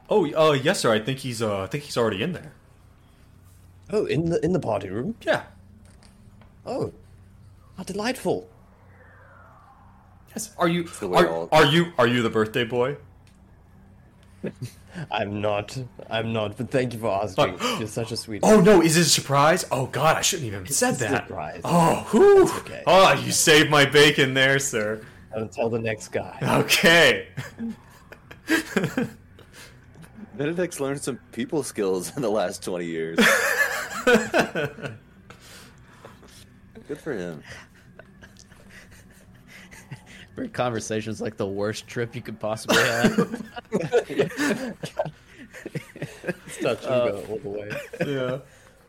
Oh, 0.08 0.26
uh, 0.34 0.52
yes, 0.52 0.80
sir. 0.80 0.92
I 0.92 1.00
think 1.00 1.20
he's, 1.20 1.42
uh, 1.42 1.62
I 1.62 1.66
think 1.66 1.84
he's 1.84 1.96
already 1.96 2.22
in 2.22 2.32
there. 2.32 2.52
Oh, 3.90 4.04
in 4.06 4.30
the 4.30 4.44
in 4.44 4.52
the 4.52 4.60
party 4.60 4.88
room. 4.88 5.14
Yeah. 5.22 5.44
Oh, 6.64 6.92
how 7.76 7.84
delightful! 7.84 8.48
Yes. 10.30 10.52
Are 10.58 10.68
you? 10.68 10.88
Are, 11.02 11.28
all- 11.28 11.48
are 11.52 11.64
you? 11.66 11.92
Are 11.98 12.06
you 12.06 12.22
the 12.22 12.30
birthday 12.30 12.64
boy? 12.64 12.96
I'm 15.10 15.40
not. 15.40 15.76
I'm 16.10 16.32
not. 16.32 16.56
But 16.56 16.70
thank 16.70 16.92
you 16.92 16.98
for 16.98 17.22
asking. 17.22 17.58
You're 17.78 17.88
such 17.88 18.12
a 18.12 18.16
sweet. 18.16 18.42
Oh 18.44 18.60
no! 18.60 18.82
Is 18.82 18.96
it 18.96 19.02
a 19.02 19.04
surprise? 19.04 19.64
Oh 19.70 19.86
God! 19.86 20.16
I 20.16 20.22
shouldn't 20.22 20.46
even 20.46 20.64
have 20.64 20.74
said 20.74 20.94
a 20.94 20.98
that. 20.98 21.26
surprise. 21.26 21.60
Oh, 21.64 22.06
whew. 22.10 22.48
okay. 22.58 22.82
Oh, 22.86 23.12
you 23.14 23.32
saved 23.32 23.70
my 23.70 23.84
bacon 23.84 24.34
there, 24.34 24.58
sir. 24.58 25.02
Don't 25.34 25.52
tell 25.52 25.68
the 25.68 25.78
next 25.78 26.08
guy. 26.08 26.38
Okay. 26.60 27.28
Benedict's 30.36 30.80
learned 30.80 31.02
some 31.02 31.18
people 31.32 31.62
skills 31.62 32.14
in 32.16 32.22
the 32.22 32.30
last 32.30 32.62
20 32.62 32.84
years. 32.84 33.18
Good 34.04 34.98
for 36.98 37.12
him. 37.12 37.42
Great 40.36 40.52
conversation's 40.52 41.20
like 41.20 41.36
the 41.38 41.46
worst 41.46 41.86
trip 41.88 42.14
you 42.14 42.20
could 42.22 42.38
possibly 42.38 42.76
have. 42.82 43.42
It's 46.46 46.58
touch 46.58 46.82
and 46.84 46.88
go 46.88 47.24
all 47.30 47.38
the 47.38 47.48
way. 47.48 47.70
yeah. 48.06 48.38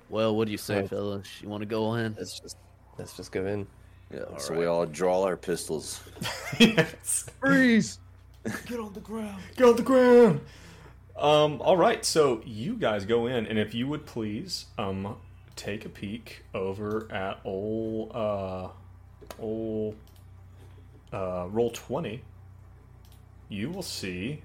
well, 0.09 0.35
what 0.35 0.45
do 0.45 0.51
you 0.51 0.57
say, 0.57 0.81
Right. 0.81 0.89
fellas? 0.89 1.27
You 1.41 1.49
want 1.49 1.61
to 1.61 1.65
go 1.67 1.95
in? 1.95 2.15
Let's 2.17 2.39
just 2.39 2.57
let's 2.97 3.15
just 3.15 3.31
go 3.31 3.45
in. 3.45 3.65
Yeah, 4.13 4.37
so 4.37 4.53
we 4.53 4.65
all 4.65 4.85
draw 4.85 5.23
our 5.23 5.37
pistols. 5.37 6.01
yes. 6.59 7.25
Freeze! 7.39 7.99
Get 8.67 8.79
on 8.79 8.93
the 8.93 8.99
ground. 8.99 9.41
Get 9.55 9.67
on 9.67 9.75
the 9.75 9.81
ground. 9.81 10.41
Um. 11.17 11.61
All 11.61 11.77
right. 11.77 12.03
So 12.05 12.41
you 12.45 12.75
guys 12.75 13.05
go 13.05 13.27
in, 13.27 13.45
and 13.47 13.57
if 13.57 13.73
you 13.73 13.87
would 13.87 14.05
please, 14.05 14.65
um, 14.77 15.15
take 15.55 15.85
a 15.85 15.89
peek 15.89 16.43
over 16.53 17.11
at 17.11 17.39
old, 17.43 18.11
uh, 18.15 18.69
old, 19.39 19.95
uh, 21.11 21.45
Roll20. 21.45 22.19
You 23.49 23.69
will 23.69 23.83
see 23.83 24.41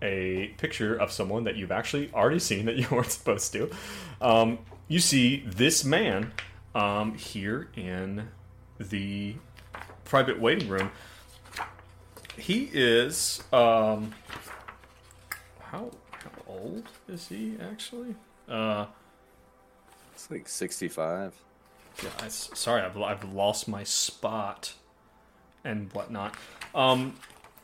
a 0.00 0.48
picture 0.58 0.94
of 0.94 1.12
someone 1.12 1.44
that 1.44 1.56
you've 1.56 1.72
actually 1.72 2.10
already 2.12 2.38
seen 2.38 2.66
that 2.66 2.76
you 2.76 2.86
weren't 2.90 3.10
supposed 3.10 3.52
to. 3.52 3.70
Um, 4.20 4.58
you 4.88 4.98
see 4.98 5.44
this 5.46 5.84
man, 5.84 6.32
um, 6.74 7.14
here 7.14 7.68
in 7.76 8.28
the 8.78 9.36
private 10.04 10.40
waiting 10.40 10.68
room 10.68 10.90
he 12.36 12.68
is 12.72 13.42
um 13.52 14.12
how 15.60 15.90
how 16.10 16.30
old 16.46 16.84
is 17.08 17.28
he 17.28 17.56
actually 17.60 18.14
uh 18.48 18.86
It's 20.14 20.30
like 20.30 20.48
65. 20.48 21.34
guys 22.18 22.50
sorry 22.54 22.82
I've, 22.82 22.96
I've 23.00 23.32
lost 23.32 23.68
my 23.68 23.84
spot 23.84 24.74
and 25.64 25.92
whatnot. 25.92 26.34
Um 26.74 27.14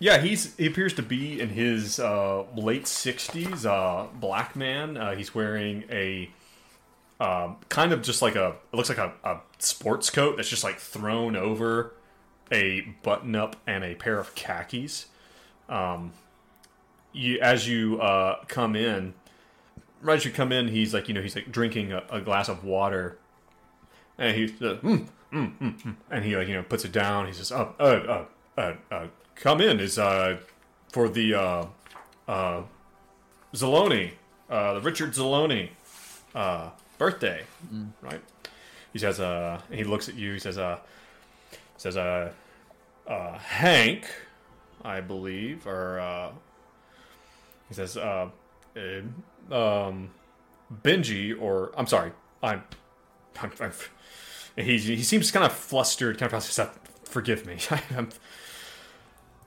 yeah 0.01 0.19
he's 0.19 0.57
he 0.57 0.67
appears 0.67 0.95
to 0.95 1.03
be 1.03 1.41
in 1.41 1.49
his 1.49 1.99
uh 1.99 2.45
late 2.57 2.85
60s 2.85 3.65
uh 3.65 4.07
black 4.21 4.57
man. 4.57 4.97
Uh, 4.97 5.15
he's 5.15 5.35
wearing 5.35 5.85
a 5.91 6.31
um, 7.21 7.57
kind 7.69 7.93
of 7.93 8.03
just 8.03 8.23
like 8.23 8.37
a 8.37 8.55
it 8.73 8.77
looks 8.77 8.89
like 8.89 8.99
a, 8.99 9.13
a 9.25 9.41
sports 9.59 10.11
coat 10.11 10.37
that's 10.37 10.49
just 10.49 10.65
like 10.65 10.79
thrown 10.79 11.35
over 11.37 11.95
a 12.53 12.83
button 13.03 13.35
up 13.35 13.57
and 13.67 13.85
a 13.85 13.95
pair 13.95 14.19
of 14.19 14.35
khakis. 14.35 15.07
Um, 15.69 16.13
you 17.13 17.41
as 17.41 17.69
you 17.69 18.01
uh, 18.01 18.45
come 18.47 18.77
in 18.77 19.15
right 20.01 20.17
as 20.17 20.25
you 20.25 20.31
come 20.31 20.53
in 20.53 20.69
he's 20.69 20.95
like 20.95 21.09
you 21.09 21.15
know 21.15 21.21
he's 21.21 21.35
like 21.35 21.51
drinking 21.51 21.93
a, 21.93 22.05
a 22.11 22.21
glass 22.21 22.49
of 22.49 22.65
water. 22.65 23.19
And 24.17 24.37
he's 24.37 24.51
uh, 24.63 24.79
mm, 24.83 25.07
mm, 25.33 25.59
mm, 25.59 25.83
mm," 25.83 25.95
and 26.11 26.25
he 26.25 26.37
like 26.37 26.49
you 26.49 26.55
know 26.55 26.62
puts 26.62 26.85
it 26.85 26.93
down. 26.93 27.27
He 27.27 27.33
says 27.33 27.53
oh, 27.53 27.75
uh, 27.79 27.83
uh, 27.83 28.25
uh, 28.61 28.75
uh, 28.91 29.07
come 29.35 29.61
in 29.61 29.81
is 29.81 29.99
uh, 29.99 30.38
for 30.93 31.09
the 31.09 31.35
uh, 31.35 31.67
uh, 32.27 32.62
Zielony 33.55 34.12
uh, 34.51 34.75
the 34.75 34.81
Richard 34.81 35.12
Zielony 35.12 35.71
uh, 36.35 36.71
birthday. 36.99 37.45
Right? 38.03 38.21
He 38.93 38.99
says 38.99 39.21
uh 39.21 39.61
he 39.71 39.85
looks 39.85 40.09
at 40.09 40.14
you. 40.14 40.33
He 40.33 40.38
says 40.38 40.59
uh 40.59 40.79
says 41.77 41.97
uh, 41.97 42.33
uh 43.07 43.38
Hank 43.38 44.07
I 44.85 45.01
believe 45.01 45.67
or 45.67 46.01
uh 46.01 46.31
he 47.69 47.75
says 47.75 47.97
uh, 47.97 48.29
uh 48.77 49.55
um 49.55 50.11
Benji 50.83 51.38
or 51.41 51.71
I'm 51.77 51.87
sorry 51.87 52.12
I'm 52.43 52.62
I'm, 53.41 53.53
I'm 53.61 53.73
he 54.62 54.79
he 54.79 55.03
seems 55.03 55.31
kind 55.31 55.44
of 55.47 55.53
flustered 55.53 56.18
kind 56.18 56.33
of 56.33 56.42
says 56.42 56.68
forgive 57.05 57.47
me 57.47 57.59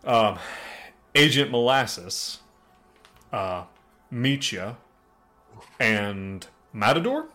um 0.06 0.40
Agent 1.14 1.52
Molasses 1.52 2.40
uh 3.32 3.64
Micha 4.12 4.78
and 5.80 6.48
Matador 6.74 7.28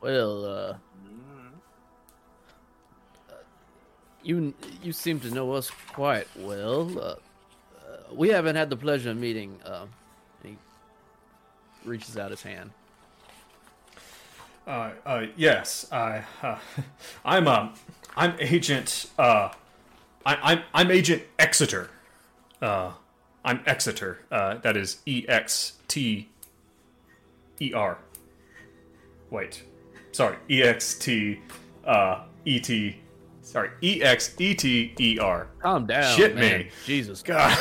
Well, 0.00 0.46
uh, 0.46 0.74
you 4.22 4.54
you 4.82 4.92
seem 4.92 5.20
to 5.20 5.30
know 5.30 5.52
us 5.52 5.70
quite 5.70 6.26
well. 6.38 6.98
Uh, 6.98 7.02
uh, 7.02 7.16
we 8.12 8.30
haven't 8.30 8.56
had 8.56 8.70
the 8.70 8.76
pleasure 8.76 9.10
of 9.10 9.18
meeting. 9.18 9.60
Uh, 9.64 9.86
he 10.42 10.56
reaches 11.84 12.16
out 12.16 12.30
his 12.30 12.42
hand. 12.42 12.70
Uh, 14.66 14.90
uh, 15.04 15.26
yes, 15.36 15.86
I, 15.90 16.22
uh, 16.42 16.58
I'm, 17.24 17.48
um, 17.48 17.74
I'm 18.16 18.34
Agent, 18.38 19.06
uh, 19.18 19.50
I, 20.24 20.36
I'm, 20.36 20.62
I'm 20.74 20.90
Agent 20.90 21.22
Exeter. 21.38 21.90
Uh, 22.60 22.92
I'm 23.44 23.62
Exeter. 23.66 24.20
Uh, 24.30 24.56
that 24.58 24.76
is 24.76 24.98
E 25.06 25.24
X 25.28 25.74
T 25.88 26.28
E 27.60 27.72
R. 27.72 27.98
Wait, 29.30 29.62
sorry, 30.12 30.36
E 30.50 30.62
X 30.62 30.94
T, 30.98 31.40
uh, 31.86 32.24
E 32.44 32.60
T. 32.60 32.96
Sorry, 33.50 33.70
E 33.82 34.00
X 34.00 34.36
E 34.38 34.54
T 34.54 34.94
E 35.00 35.18
R. 35.18 35.48
Calm 35.58 35.84
down, 35.84 36.16
Shit 36.16 36.36
man. 36.36 36.60
me. 36.60 36.68
Jesus, 36.86 37.20
God, 37.20 37.52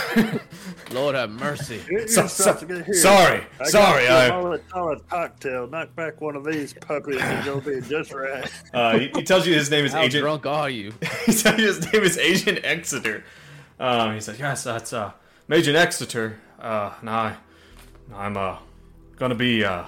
Lord 0.92 1.16
have 1.16 1.32
mercy. 1.32 1.82
Get 1.90 2.12
So- 2.12 2.28
so- 2.28 2.56
sorry, 2.94 3.44
I 3.60 3.64
sorry, 3.66 4.06
got 4.06 4.32
I- 4.32 4.40
you 4.40 4.54
a 4.92 5.00
cocktail. 5.00 5.66
Knock 5.68 5.96
back 5.96 6.22
one 6.22 6.36
of 6.36 6.46
these 6.46 6.74
puppies 6.74 7.20
and 7.20 7.44
you'll 7.44 7.62
be 7.62 7.82
just 7.82 8.14
right. 8.14 8.48
uh, 8.76 9.00
he, 9.00 9.08
he 9.16 9.24
tells 9.24 9.48
you 9.48 9.56
his 9.56 9.72
name 9.72 9.84
is 9.84 9.96
Agent. 9.96 10.00
How 10.00 10.06
Agent. 10.06 10.22
drunk 10.24 10.46
are 10.46 10.70
you? 10.70 10.94
he 11.26 11.32
said 11.32 11.60
his 11.60 11.92
name 11.92 12.04
is 12.04 12.20
Agent 12.20 12.60
Exeter. 12.64 13.24
Um, 13.80 14.14
he 14.14 14.22
said, 14.22 14.38
"Yes, 14.38 14.64
that's 14.64 14.94
uh, 14.94 15.12
Agent 15.52 15.76
Exeter. 15.76 16.40
Uh, 16.60 16.94
now 17.02 17.18
I, 17.20 17.36
I'm 18.14 18.38
uh, 18.38 18.58
gonna 19.16 19.34
be 19.34 19.66
uh, 19.66 19.86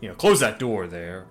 you 0.00 0.08
know, 0.08 0.14
close 0.16 0.40
that 0.40 0.58
door 0.58 0.88
there." 0.88 1.26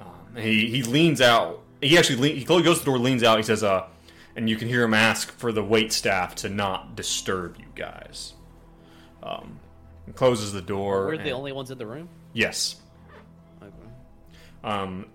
Um, 0.00 0.34
he 0.42 0.68
he 0.70 0.82
leans 0.82 1.20
out. 1.20 1.62
He 1.80 1.96
actually 1.98 2.16
lean, 2.16 2.36
he 2.36 2.44
goes 2.44 2.78
to 2.78 2.84
the 2.84 2.90
door, 2.90 2.98
leans 2.98 3.22
out. 3.22 3.36
He 3.38 3.42
says, 3.42 3.62
"Uh," 3.62 3.86
and 4.34 4.48
you 4.48 4.56
can 4.56 4.68
hear 4.68 4.82
him 4.82 4.94
ask 4.94 5.30
for 5.38 5.52
the 5.52 5.62
wait 5.62 5.92
staff 5.92 6.34
to 6.36 6.48
not 6.48 6.96
disturb 6.96 7.56
you 7.58 7.66
guys. 7.74 8.34
Um, 9.22 9.58
and 10.06 10.14
closes 10.14 10.52
the 10.52 10.62
door. 10.62 11.06
We're 11.06 11.16
the 11.18 11.32
only 11.32 11.52
ones 11.52 11.70
in 11.70 11.78
the 11.78 11.86
room. 11.86 12.08
yes. 12.32 12.76
Okay. 13.62 13.72
Um, 14.62 15.06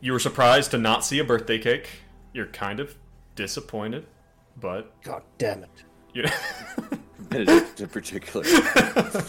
you 0.00 0.12
were 0.12 0.18
surprised 0.18 0.72
to 0.72 0.78
not 0.78 1.04
see 1.04 1.18
a 1.20 1.24
birthday 1.24 1.58
cake. 1.58 1.88
You're 2.32 2.46
kind 2.46 2.80
of 2.80 2.94
disappointed. 3.36 4.06
but 4.60 5.00
God 5.02 5.22
damn 5.38 5.62
it. 5.62 5.70
you 6.12 6.24
Benedict 7.28 7.80
in 7.80 7.88
particular. 7.88 8.44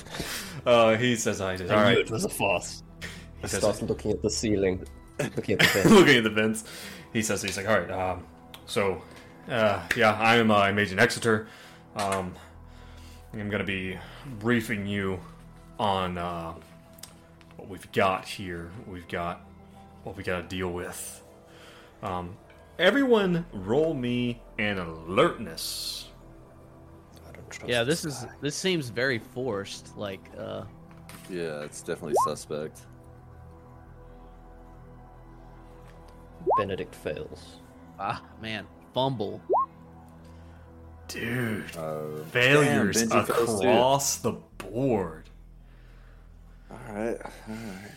uh, 0.65 0.95
he 0.97 1.15
says, 1.15 1.39
"I 1.41 1.55
says, 1.55 1.71
all 1.71 1.77
I 1.79 1.93
knew 1.93 1.99
it 2.01 2.11
was 2.11 2.25
a 2.25 2.29
farce. 2.29 2.83
He 3.41 3.47
says- 3.47 3.59
starts 3.59 3.81
looking 3.81 4.11
at 4.11 4.21
the 4.21 4.29
ceiling, 4.29 4.83
looking 5.19 5.53
at 5.53 5.59
the 5.59 5.65
vent. 5.73 5.91
looking 5.91 6.17
at 6.17 6.23
the 6.23 6.29
vents. 6.29 6.63
He 7.13 7.21
says, 7.21 7.41
he's 7.41 7.57
like, 7.57 7.67
all 7.67 7.79
right, 7.79 7.91
um, 7.91 8.25
so, 8.65 9.01
uh, 9.49 9.81
yeah, 9.95 10.13
I 10.13 10.35
am, 10.35 10.51
uh, 10.51 10.57
I'm 10.57 10.77
Agent 10.79 10.99
Exeter. 10.99 11.47
Um, 11.95 12.35
I'm 13.33 13.49
going 13.49 13.59
to 13.59 13.63
be 13.65 13.97
briefing 14.39 14.85
you 14.85 15.19
on, 15.79 16.17
uh, 16.17 16.53
what 17.57 17.69
we've 17.69 17.91
got 17.91 18.25
here. 18.25 18.71
We've 18.87 19.07
got 19.07 19.41
what 20.03 20.15
we 20.15 20.23
got 20.23 20.41
to 20.41 20.55
deal 20.55 20.71
with. 20.71 21.23
Um, 22.03 22.37
everyone 22.77 23.45
roll 23.53 23.93
me 23.93 24.41
an 24.59 24.77
alertness. 24.77 26.09
I 27.27 27.31
don't 27.31 27.49
trust 27.49 27.69
Yeah, 27.69 27.83
this 27.83 28.05
is 28.05 28.25
this 28.41 28.55
seems 28.55 28.89
very 28.89 29.19
forced. 29.19 29.97
Like, 29.97 30.21
uh, 30.37 30.63
yeah, 31.29 31.61
it's 31.61 31.81
definitely 31.81 32.15
suspect. 32.25 32.81
Benedict 36.57 36.93
fails. 36.95 37.57
ah, 37.99 38.21
man, 38.41 38.65
fumble. 38.93 39.41
Dude, 41.07 41.63
Uh, 41.77 42.23
failures 42.31 43.03
damn, 43.03 43.09
Benji 43.09 43.27
fails 43.27 43.61
too. 43.61 43.67
across 43.69 44.17
the 44.17 44.31
board. 44.57 45.29
All 46.71 46.77
right, 46.89 47.17
all 47.23 47.31
right. 47.47 47.91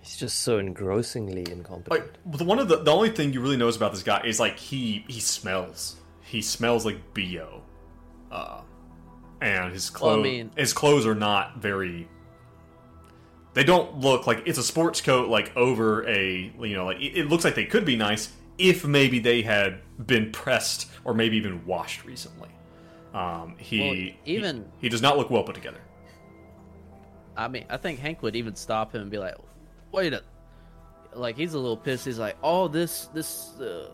He's 0.00 0.16
just 0.16 0.40
so 0.40 0.58
engrossingly 0.58 1.44
incompetent. 1.50 1.90
like 1.90 2.12
the 2.38 2.44
one 2.44 2.58
of 2.58 2.68
the 2.68 2.78
the 2.78 2.90
only 2.92 3.10
thing 3.10 3.32
you 3.32 3.40
really 3.40 3.56
knows 3.56 3.76
about 3.76 3.92
this 3.92 4.02
guy 4.02 4.22
is 4.24 4.40
like 4.40 4.58
he 4.58 5.04
he 5.08 5.20
smells 5.20 5.96
he 6.22 6.40
smells 6.42 6.84
like 6.84 6.96
bo 7.14 7.62
uh 8.32 8.60
and 9.40 9.72
his 9.72 9.92
Well, 10.00 10.18
I 10.18 10.22
mean- 10.22 10.50
his 10.56 10.72
clothes 10.72 11.06
are 11.06 11.14
not 11.14 11.58
very 11.58 12.08
they 13.54 13.64
don't 13.64 13.98
look 13.98 14.26
like 14.26 14.42
it's 14.46 14.58
a 14.58 14.62
sports 14.62 15.00
coat 15.00 15.28
like 15.28 15.54
over 15.56 16.06
a 16.08 16.52
you 16.60 16.74
know 16.74 16.86
like 16.86 16.98
it, 17.00 17.28
looks 17.28 17.44
like 17.44 17.54
they 17.54 17.64
could 17.66 17.84
be 17.84 17.96
nice 17.96 18.32
if 18.58 18.84
maybe 18.84 19.18
they 19.18 19.42
had 19.42 19.80
been 20.06 20.30
pressed 20.32 20.88
or 21.04 21.14
maybe 21.14 21.36
even 21.36 21.64
washed 21.66 22.04
recently 22.04 22.48
um 23.14 23.54
he 23.58 23.80
Well, 23.80 23.92
he- 23.94 24.16
even- 24.24 24.70
he 24.80 24.88
does 24.88 25.02
not 25.02 25.18
look 25.18 25.30
well 25.30 25.42
put 25.42 25.54
together 25.54 25.80
I 27.36 27.48
mean, 27.48 27.64
I 27.70 27.78
think 27.78 27.98
Hank 27.98 28.22
would 28.22 28.36
even 28.36 28.54
stop 28.54 28.94
him 28.94 29.00
and 29.00 29.10
be 29.10 29.16
like, 29.18 29.34
"Wait 29.90 30.12
a," 30.12 30.22
like 31.14 31.34
he's 31.34 31.54
a 31.54 31.58
little 31.58 31.78
pissed. 31.78 32.04
He's 32.04 32.18
like, 32.18 32.36
"Oh, 32.42 32.68
this, 32.68 33.06
this, 33.14 33.58
uh, 33.58 33.88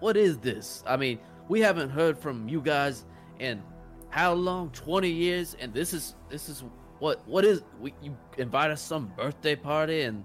what 0.00 0.16
is 0.16 0.38
this? 0.38 0.82
I 0.86 0.96
mean, 0.96 1.18
we 1.48 1.60
haven't 1.60 1.90
heard 1.90 2.16
from 2.16 2.48
you 2.48 2.62
guys 2.62 3.04
in 3.38 3.62
how 4.08 4.32
long? 4.32 4.70
Twenty 4.70 5.10
years, 5.10 5.56
and 5.60 5.74
this 5.74 5.92
is, 5.92 6.14
this 6.30 6.48
is 6.48 6.64
what, 7.04 7.28
what 7.28 7.44
is? 7.44 7.60
We, 7.78 7.92
you 8.02 8.16
invite 8.38 8.70
us 8.70 8.80
some 8.80 9.12
birthday 9.14 9.54
party, 9.54 10.02
and 10.02 10.24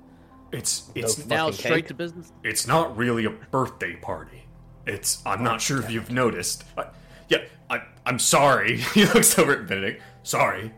it's 0.54 0.90
it's 0.96 1.26
No 1.26 1.36
now 1.36 1.52
straight 1.52 1.74
cake. 1.74 1.88
to 1.88 1.94
business." 1.94 2.32
it's 2.42 2.66
not 2.66 2.96
really 2.96 3.26
a 3.26 3.32
birthday 3.32 3.98
party. 3.98 4.46
It's 4.86 5.22
I'm 5.26 5.44
not 5.44 5.60
sure 5.60 5.82
if 5.82 5.92
you've 5.92 6.10
noticed. 6.10 6.64
I, 6.78 6.86
yeah, 7.28 7.40
I 7.70 7.82
I'm 8.06 8.18
sorry. 8.18 8.78
he 8.94 9.06
looks 9.08 9.38
over 9.38 9.52
at 9.52 9.68
Benedict. 9.68 10.02
Sorry, 10.24 10.72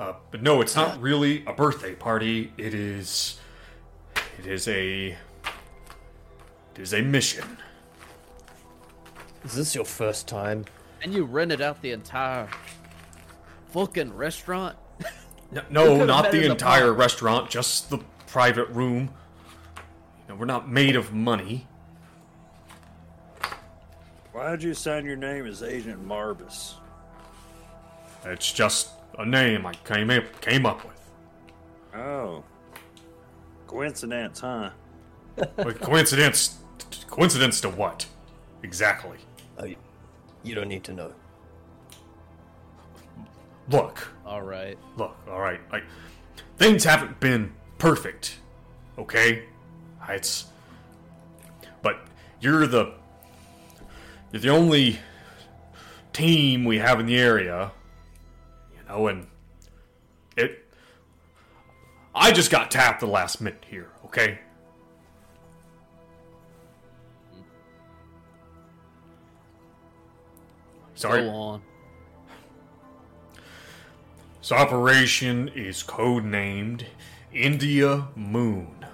uh, 0.00 0.14
but 0.30 0.42
no, 0.42 0.62
it's 0.62 0.74
not 0.74 0.98
really 0.98 1.44
a 1.44 1.52
birthday 1.52 1.94
party. 1.94 2.50
It 2.56 2.72
is 2.72 3.38
it 4.38 4.46
is 4.46 4.66
a 4.66 5.08
it 5.08 6.78
is 6.78 6.94
a 6.94 7.02
mission. 7.02 7.58
Is 9.44 9.52
this 9.52 9.74
your 9.74 9.84
first 9.84 10.26
time? 10.26 10.64
And 11.02 11.12
you 11.12 11.24
rented 11.24 11.60
out 11.60 11.82
the 11.82 11.92
entire 11.92 12.48
fucking 13.72 14.14
restaurant. 14.14 14.78
No, 15.50 15.62
no 15.70 16.04
not 16.04 16.30
the 16.30 16.36
in 16.36 16.42
the 16.44 16.50
entire 16.50 16.92
restaurant, 16.92 17.50
just 17.50 17.90
the 17.90 17.98
private 18.26 18.68
room. 18.68 19.10
You 19.76 20.34
know, 20.34 20.34
we're 20.36 20.46
not 20.46 20.68
made 20.68 20.96
of 20.96 21.12
money. 21.12 21.66
Why'd 24.32 24.62
you 24.62 24.74
sign 24.74 25.04
your 25.04 25.16
name 25.16 25.46
as 25.46 25.62
Agent 25.62 26.04
Marvis? 26.04 26.76
It's 28.24 28.52
just 28.52 28.90
a 29.18 29.24
name 29.24 29.66
I 29.66 29.74
came 29.74 30.10
up, 30.10 30.40
came 30.40 30.66
up 30.66 30.84
with. 30.84 31.10
Oh. 31.94 32.44
Coincidence, 33.66 34.40
huh? 34.40 34.70
But 35.56 35.80
coincidence, 35.80 36.58
coincidence 37.06 37.60
to 37.62 37.68
what? 37.68 38.06
Exactly. 38.62 39.18
Oh, 39.58 39.64
you, 39.64 39.76
you 40.42 40.54
don't 40.54 40.68
need 40.68 40.84
to 40.84 40.92
know. 40.92 41.12
Look, 43.70 44.08
All 44.24 44.42
right. 44.42 44.78
look. 44.96 45.14
All 45.28 45.40
right, 45.40 45.60
like 45.70 45.84
things 46.56 46.84
haven't 46.84 47.20
been 47.20 47.52
perfect. 47.76 48.38
Okay, 48.96 49.44
it's. 50.08 50.46
But 51.82 52.00
you're 52.40 52.66
the. 52.66 52.94
You're 54.32 54.40
the 54.40 54.48
only 54.48 54.98
team 56.12 56.64
we 56.64 56.78
have 56.78 56.98
in 56.98 57.06
the 57.06 57.18
area. 57.18 57.72
You 58.72 58.88
know, 58.88 59.06
and 59.08 59.26
it. 60.36 60.64
I 62.14 62.32
just 62.32 62.50
got 62.50 62.70
tapped 62.70 63.00
the 63.00 63.06
last 63.06 63.40
minute 63.40 63.64
here. 63.68 63.90
Okay. 64.06 64.38
Mm. 67.36 67.42
Sorry. 70.94 71.22
Go 71.22 71.30
on. 71.30 71.62
This 74.48 74.58
operation 74.58 75.48
is 75.48 75.82
codenamed 75.82 76.84
India 77.34 78.08
Moon. 78.16 78.86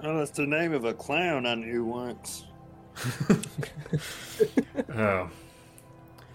Oh, 0.00 0.18
that's 0.18 0.30
the 0.30 0.46
name 0.46 0.72
of 0.72 0.84
a 0.84 0.94
clown 0.94 1.44
I 1.44 1.56
knew 1.56 1.84
once. 1.84 2.44
Uh, 4.94 5.26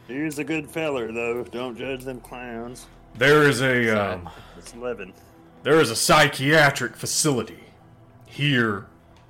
He 0.09 0.19
was 0.19 0.37
a 0.37 0.43
good 0.43 0.69
feller, 0.69 1.13
though. 1.13 1.45
Don't 1.45 1.77
judge 1.77 2.03
them 2.03 2.19
clowns. 2.19 2.87
there 3.17 3.43
is 3.43 3.61
a 3.61 3.87
um, 4.15 4.29
It's 4.57 4.75
living. 4.75 5.13
there 5.63 5.79
is 5.79 5.91
a 5.91 5.95
psychiatric 5.95 6.97
facility 6.97 7.63
here 8.25 8.87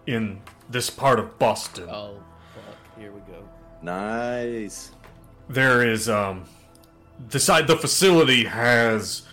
in 0.08 0.42
this 0.68 0.90
part 0.90 1.20
of 1.20 1.38
Boston. 1.38 1.88
Oh, 1.92 2.16
fuck. 2.56 3.00
Here 3.00 3.12
we 3.12 3.20
go. 3.32 3.48
Nice. 3.84 4.90
There 5.48 5.88
is 5.88 6.10
um, 6.10 6.46
the 7.30 7.40
side 7.40 7.68
the 7.68 7.78
facility 7.78 8.46
has 8.46 9.24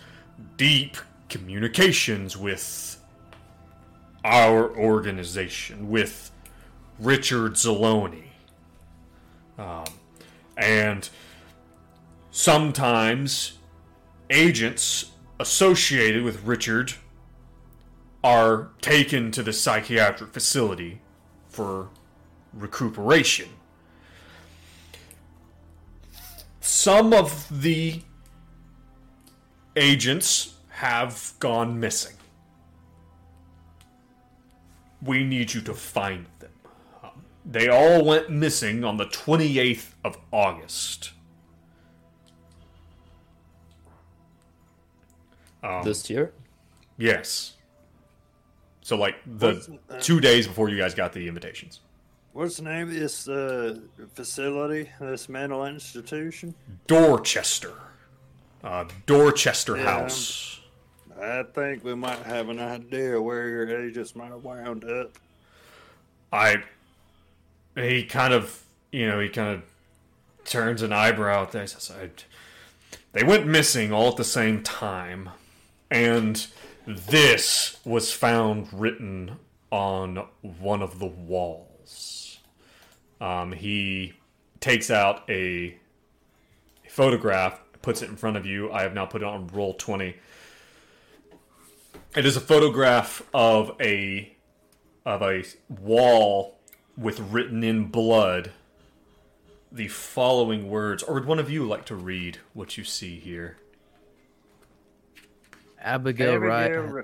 deep 0.57 0.97
communications 1.29 2.35
with 2.35 3.01
our 4.23 4.75
organization 4.75 5.89
with 5.89 6.31
Richard 6.99 7.53
Zielony. 7.53 8.25
Um, 9.57 9.85
and 10.57 11.09
sometimes 12.31 13.57
agents 14.29 15.11
associated 15.39 16.23
with 16.23 16.43
Richard 16.43 16.93
are 18.23 18.69
taken 18.81 19.31
to 19.31 19.43
the 19.43 19.53
psychiatric 19.53 20.31
facility 20.33 21.01
for 21.47 21.89
recuperation. 22.53 23.49
Some 26.69 27.13
of 27.13 27.47
the 27.63 27.99
agents 29.75 30.53
have 30.69 31.33
gone 31.39 31.79
missing. 31.79 32.15
We 35.01 35.23
need 35.23 35.51
you 35.51 35.61
to 35.61 35.73
find 35.73 36.27
them. 36.37 36.51
Um, 37.03 37.25
They 37.43 37.69
all 37.69 38.05
went 38.05 38.29
missing 38.29 38.83
on 38.83 38.97
the 38.97 39.05
28th 39.07 39.95
of 40.03 40.17
August. 40.31 41.11
Um, 45.63 45.81
This 45.83 46.07
year? 46.07 46.33
yes. 46.97 47.55
So, 48.81 48.95
like, 48.95 49.15
the 49.25 49.79
uh, 49.89 49.99
two 49.99 50.19
days 50.19 50.47
before 50.47 50.69
you 50.69 50.77
guys 50.77 50.93
got 50.93 51.13
the 51.13 51.27
invitations. 51.27 51.79
What's 52.33 52.57
the 52.57 52.63
name 52.63 52.87
of 52.89 52.93
this 52.93 53.27
uh, 53.27 53.79
facility, 54.13 54.89
this 54.99 55.27
mental 55.29 55.65
institution? 55.65 56.53
Dorchester. 56.87 57.73
Uh, 58.63 58.85
Dorchester 59.05 59.77
Yeah. 59.77 59.83
House. 59.83 60.59
I 61.21 61.43
think 61.43 61.83
we 61.83 61.95
might 61.95 62.19
have 62.19 62.49
an 62.49 62.59
idea 62.59 63.21
where 63.21 63.49
your 63.49 63.85
agents 63.85 64.15
might 64.15 64.29
have 64.31 64.43
wound 64.43 64.85
up. 64.85 65.11
I. 66.31 66.63
He 67.75 68.03
kind 68.03 68.33
of, 68.33 68.63
you 68.91 69.07
know, 69.07 69.19
he 69.19 69.29
kind 69.29 69.55
of 69.55 69.61
turns 70.45 70.81
an 70.81 70.91
eyebrow 70.93 71.43
at 71.43 71.51
this. 71.51 71.91
I- 71.91 72.09
They 73.13 73.23
went 73.23 73.47
missing 73.47 73.91
all 73.91 74.09
at 74.09 74.17
the 74.17 74.23
same 74.23 74.61
time, 74.63 75.29
and 75.89 76.45
this 76.85 77.77
was 77.83 78.11
found 78.13 78.67
written 78.71 79.39
on 79.71 80.27
one 80.41 80.81
of 80.81 80.99
the 80.99 81.05
walls. 81.07 82.18
Um, 83.21 83.51
he 83.51 84.13
takes 84.59 84.89
out 84.89 85.29
a, 85.29 85.75
a 86.85 86.89
photograph, 86.89 87.59
puts 87.81 88.01
it 88.01 88.09
in 88.09 88.15
front 88.15 88.37
of 88.37 88.45
you. 88.45 88.71
I 88.71 88.83
have 88.83 88.93
now 88.93 89.05
put 89.05 89.21
it 89.21 89.27
on 89.27 89.49
Roll20. 89.49 90.15
It 92.15 92.25
is 92.25 92.35
a 92.35 92.41
photograph 92.41 93.21
of 93.33 93.75
a 93.79 94.35
of 95.05 95.21
a 95.21 95.43
wall 95.69 96.57
with 96.97 97.19
written 97.19 97.63
in 97.63 97.85
blood 97.85 98.51
the 99.71 99.87
following 99.87 100.69
words. 100.69 101.03
Or 101.03 101.13
would 101.15 101.25
one 101.25 101.39
of 101.39 101.49
you 101.49 101.65
like 101.65 101.85
to 101.85 101.95
read 101.95 102.39
what 102.53 102.77
you 102.77 102.83
see 102.83 103.19
here? 103.19 103.57
Abigail 105.79 106.37
Wright. 106.37 106.71
Abigail 106.71 107.03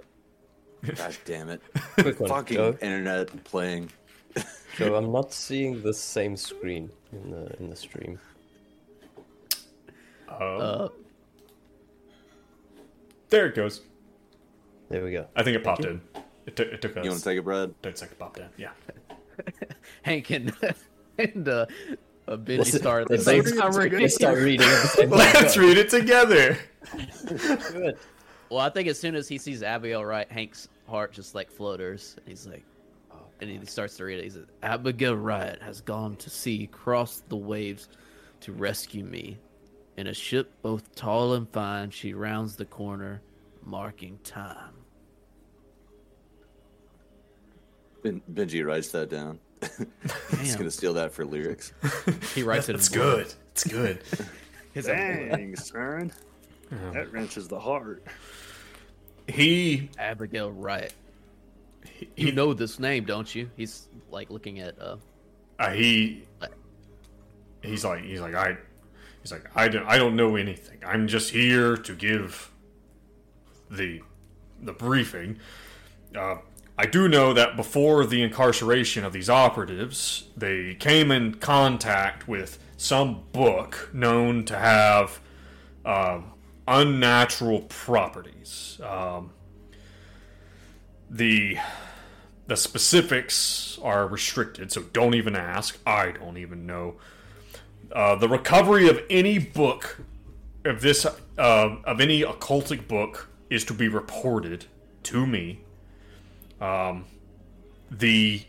God 0.94 1.18
damn 1.26 1.50
it! 1.50 1.62
Quick. 1.94 2.18
Fucking 2.28 2.78
internet 2.82 3.44
playing. 3.44 3.90
Joe, 4.78 4.96
I'm 4.96 5.12
not 5.12 5.32
seeing 5.34 5.82
the 5.82 5.94
same 5.94 6.36
screen 6.36 6.90
in 7.12 7.32
the 7.32 7.56
in 7.60 7.70
the 7.70 7.76
stream. 7.76 8.20
Uh, 10.28 10.90
There 13.30 13.48
it 13.48 13.56
goes. 13.56 13.82
There 14.90 15.04
we 15.04 15.12
go. 15.12 15.28
I 15.36 15.44
think 15.44 15.56
it 15.56 15.64
popped 15.64 15.86
in. 15.86 16.02
It, 16.46 16.56
took 16.56 16.68
it 16.68 16.82
took 16.82 16.98
us. 16.98 17.04
You 17.04 17.10
want 17.12 17.24
to 17.24 17.30
take 17.30 17.40
it, 17.40 17.44
Brad? 17.44 17.74
Took 17.82 17.94
a 17.96 17.98
second, 17.98 18.20
popped 18.20 18.38
in. 18.40 18.48
Yeah. 18.58 18.70
Hank 20.04 20.30
and 20.32 20.54
and 21.18 21.48
uh, 21.48 21.66
uh, 22.28 22.38
Benji 22.38 22.60
Listen- 22.60 22.80
start 22.82 23.02
at 23.04 23.08
the 23.08 23.18
same 23.20 23.44
time 23.44 23.74
reading. 23.74 24.00
Let's 24.02 24.16
start 24.16 24.38
reading 24.40 24.68
at 24.68 24.82
the 24.82 24.88
same 24.90 25.10
time. 25.10 25.18
Let's 25.20 25.58
read 25.58 25.78
it 25.78 25.90
together. 25.90 26.58
Good. 27.28 27.98
Well, 28.50 28.60
I 28.60 28.70
think 28.70 28.88
as 28.88 29.00
soon 29.00 29.16
as 29.16 29.28
he 29.28 29.38
sees 29.40 29.64
Abigail 29.64 30.06
Wright, 30.06 30.32
Hank's 30.32 30.68
heart 30.88 31.12
just 31.14 31.34
like 31.34 31.50
flutters, 31.50 32.16
he's 32.28 32.46
like, 32.46 32.64
and 33.42 33.50
he 33.50 33.66
starts 33.66 33.98
to 33.98 34.06
read 34.06 34.20
it. 34.20 34.24
He 34.24 34.30
says, 34.30 34.46
"Abigail 34.64 35.16
Wright 35.16 35.62
has 35.62 35.82
gone 35.82 36.16
to 36.18 36.30
sea, 36.30 36.68
crossed 36.72 37.28
the 37.30 37.36
waves 37.38 37.90
to 38.42 38.52
rescue 38.54 39.04
me. 39.04 39.38
In 39.98 40.08
a 40.08 40.14
ship 40.14 40.52
both 40.62 40.94
tall 40.96 41.34
and 41.34 41.50
fine, 41.50 41.90
she 41.90 42.14
rounds 42.14 42.56
the 42.56 42.66
corner, 42.66 43.22
marking 43.64 44.20
time." 44.24 44.74
Ben- 48.04 48.22
Benji 48.32 48.66
writes 48.66 48.90
that 48.92 49.10
down. 49.10 49.40
He's 50.40 50.56
gonna 50.56 50.70
steal 50.72 50.94
that 50.94 51.12
for 51.12 51.26
lyrics. 51.26 51.74
He 52.36 52.44
writes 52.44 52.70
it. 52.70 52.76
It's 52.76 52.90
in 52.92 53.00
blood. 53.00 53.16
good. 53.18 53.34
It's 53.52 53.64
good. 53.64 54.04
His- 54.74 54.86
Dang, 54.86 55.56
son. 55.56 56.12
That 56.70 57.12
wrenches 57.12 57.48
the 57.48 57.60
heart. 57.60 58.04
He 59.28 59.90
Abigail 59.98 60.52
Wright. 60.52 60.94
He 61.88 62.10
You 62.16 62.32
know 62.32 62.54
this 62.54 62.80
name, 62.80 63.06
don't 63.06 63.34
you? 63.34 63.50
He's 63.56 63.90
like 64.10 64.30
looking 64.30 64.60
at 64.60 64.80
uh 64.80 64.98
uh, 65.60 65.72
he 65.72 66.24
he's 67.62 67.86
like 67.86 68.04
he's 68.04 68.22
like 68.22 68.36
I 68.36 68.58
he's 69.22 69.32
like 69.32 69.50
I 69.56 69.68
don't 69.68 69.86
I 69.86 69.98
don't 69.98 70.16
know 70.16 70.36
anything. 70.36 70.80
I'm 70.86 71.08
just 71.08 71.32
here 71.32 71.78
to 71.78 71.94
give 71.94 72.52
the 73.70 74.02
the 74.62 74.74
briefing. 74.74 75.40
Uh, 76.16 76.38
I 76.78 76.86
do 76.86 77.08
know 77.08 77.34
that 77.34 77.56
before 77.56 78.06
the 78.06 78.22
incarceration 78.22 79.06
of 79.06 79.14
these 79.14 79.30
operatives, 79.30 80.26
they 80.36 80.76
came 80.76 81.10
in 81.10 81.36
contact 81.36 82.28
with 82.28 82.60
some 82.78 83.24
book 83.32 83.90
known 83.94 84.44
to 84.46 84.58
have 84.58 85.22
um, 85.86 86.34
unnatural 86.68 87.62
properties. 87.62 88.80
Um, 88.84 89.32
the 91.10 91.58
the 92.48 92.56
specifics 92.56 93.80
are 93.82 94.08
restricted, 94.08 94.72
so 94.72 94.84
don't 94.84 95.16
even 95.16 95.36
ask. 95.36 95.80
I 95.86 96.12
don't 96.12 96.38
even 96.38 96.66
know. 96.66 96.96
Uh, 97.92 98.16
the 98.16 98.30
recovery 98.30 98.88
of 98.88 99.02
any 99.10 99.40
book 99.40 100.00
of 100.64 100.82
this 100.82 101.06
uh, 101.06 101.76
of 101.84 102.02
any 102.02 102.22
occultic 102.22 102.88
book 102.88 103.30
is 103.50 103.64
to 103.66 103.74
be 103.74 103.88
reported 103.88 104.66
to 105.04 105.26
me. 105.26 105.60
Um, 106.60 107.06
the 107.92 108.44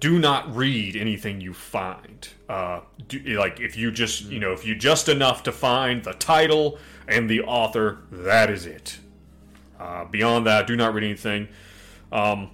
do 0.00 0.18
not 0.18 0.54
read 0.54 0.96
anything 0.96 1.40
you 1.40 1.54
find. 1.54 2.28
Uh, 2.48 2.80
do, 3.08 3.18
like 3.38 3.60
if 3.60 3.76
you 3.76 3.90
just 3.90 4.24
you 4.24 4.38
know 4.38 4.52
if 4.52 4.64
you 4.66 4.74
just 4.74 5.08
enough 5.08 5.42
to 5.44 5.52
find 5.52 6.04
the 6.04 6.14
title 6.14 6.78
and 7.08 7.28
the 7.30 7.42
author, 7.42 7.98
that 8.10 8.50
is 8.50 8.66
it. 8.66 8.98
Uh, 9.78 10.04
beyond 10.06 10.46
that, 10.46 10.66
do 10.66 10.76
not 10.76 10.94
read 10.94 11.04
anything. 11.04 11.48
Um, 12.12 12.50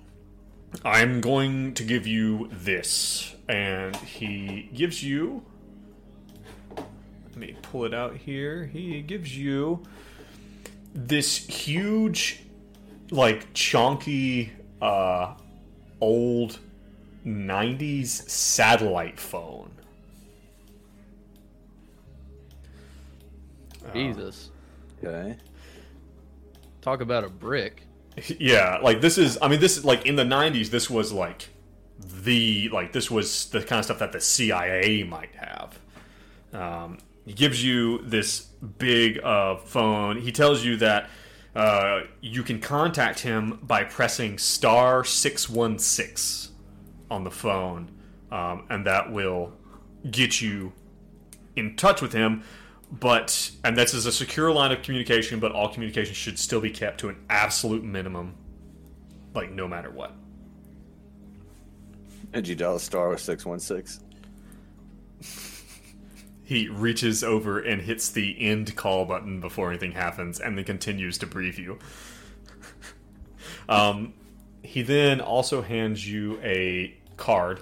I'm 0.84 1.20
going 1.20 1.74
to 1.74 1.84
give 1.84 2.06
you 2.06 2.48
this, 2.50 3.34
and 3.48 3.94
he 3.96 4.70
gives 4.74 5.02
you. 5.02 5.44
Let 6.76 7.36
me 7.36 7.56
pull 7.62 7.84
it 7.84 7.94
out 7.94 8.16
here. 8.16 8.66
He 8.66 9.02
gives 9.02 9.36
you 9.36 9.82
this 10.94 11.36
huge, 11.36 12.42
like 13.10 13.52
chunky, 13.54 14.52
uh, 14.80 15.34
old 16.00 16.58
'90s 17.24 18.06
satellite 18.28 19.20
phone. 19.20 19.70
Jesus. 23.92 24.50
Okay. 25.04 25.36
Talk 26.82 27.00
about 27.00 27.24
a 27.24 27.28
brick. 27.28 27.86
Yeah, 28.38 28.78
like 28.82 29.00
this 29.00 29.16
is. 29.16 29.38
I 29.40 29.48
mean, 29.48 29.60
this 29.60 29.78
is 29.78 29.86
like 29.86 30.04
in 30.04 30.16
the 30.16 30.24
'90s. 30.24 30.68
This 30.68 30.90
was 30.90 31.14
like 31.14 31.48
the 31.98 32.68
like 32.68 32.92
this 32.92 33.10
was 33.10 33.46
the 33.46 33.62
kind 33.62 33.78
of 33.78 33.86
stuff 33.86 34.00
that 34.00 34.12
the 34.12 34.20
CIA 34.20 35.02
might 35.02 35.34
have. 35.34 35.78
Um, 36.52 36.98
he 37.24 37.32
gives 37.32 37.64
you 37.64 38.02
this 38.02 38.40
big 38.78 39.18
uh, 39.22 39.56
phone. 39.56 40.20
He 40.20 40.30
tells 40.30 40.62
you 40.62 40.76
that 40.76 41.08
uh, 41.54 42.00
you 42.20 42.42
can 42.42 42.60
contact 42.60 43.20
him 43.20 43.60
by 43.62 43.84
pressing 43.84 44.36
star 44.36 45.04
six 45.04 45.48
one 45.48 45.78
six 45.78 46.50
on 47.10 47.24
the 47.24 47.30
phone, 47.30 47.90
um, 48.30 48.66
and 48.68 48.86
that 48.86 49.10
will 49.10 49.54
get 50.10 50.42
you 50.42 50.72
in 51.56 51.76
touch 51.76 52.02
with 52.02 52.12
him. 52.12 52.42
But 52.92 53.50
and 53.64 53.76
this 53.76 53.94
is 53.94 54.04
a 54.04 54.12
secure 54.12 54.52
line 54.52 54.70
of 54.70 54.82
communication, 54.82 55.40
but 55.40 55.52
all 55.52 55.68
communication 55.68 56.14
should 56.14 56.38
still 56.38 56.60
be 56.60 56.70
kept 56.70 57.00
to 57.00 57.08
an 57.08 57.16
absolute 57.30 57.82
minimum, 57.82 58.34
like 59.34 59.50
no 59.50 59.66
matter 59.66 59.90
what. 59.90 60.14
Benji 62.30 62.56
dial 62.56 62.78
star 62.78 63.08
with 63.08 63.20
six 63.20 63.46
one 63.46 63.60
six. 63.60 64.00
He 66.44 66.68
reaches 66.68 67.24
over 67.24 67.60
and 67.60 67.80
hits 67.80 68.10
the 68.10 68.36
end 68.38 68.76
call 68.76 69.06
button 69.06 69.40
before 69.40 69.70
anything 69.70 69.92
happens, 69.92 70.38
and 70.38 70.58
then 70.58 70.64
continues 70.66 71.16
to 71.18 71.26
brief 71.26 71.58
you. 71.58 71.78
um, 73.70 74.12
he 74.62 74.82
then 74.82 75.20
also 75.22 75.62
hands 75.62 76.06
you 76.06 76.38
a 76.42 76.94
card, 77.16 77.58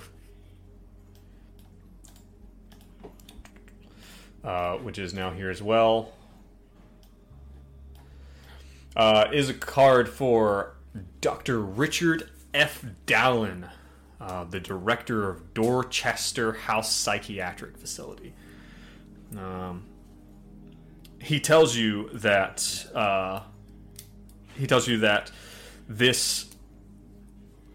uh, 4.44 4.76
which 4.76 4.98
is 4.98 5.12
now 5.14 5.30
here 5.30 5.50
as 5.50 5.62
well. 5.62 6.12
Uh, 8.96 9.28
is 9.32 9.48
a 9.48 9.54
card 9.54 10.08
for 10.08 10.74
Dr. 11.20 11.60
Richard 11.60 12.28
F. 12.52 12.84
Dallin, 13.06 13.68
uh, 14.20 14.44
the 14.44 14.60
director 14.60 15.28
of 15.28 15.54
Dorchester 15.54 16.52
House 16.52 16.94
Psychiatric 16.94 17.78
Facility. 17.78 18.34
Um, 19.38 19.84
he 21.20 21.38
tells 21.38 21.76
you 21.76 22.08
that 22.14 22.86
uh, 22.94 23.40
he 24.56 24.66
tells 24.66 24.88
you 24.88 24.98
that 24.98 25.30
this 25.88 26.46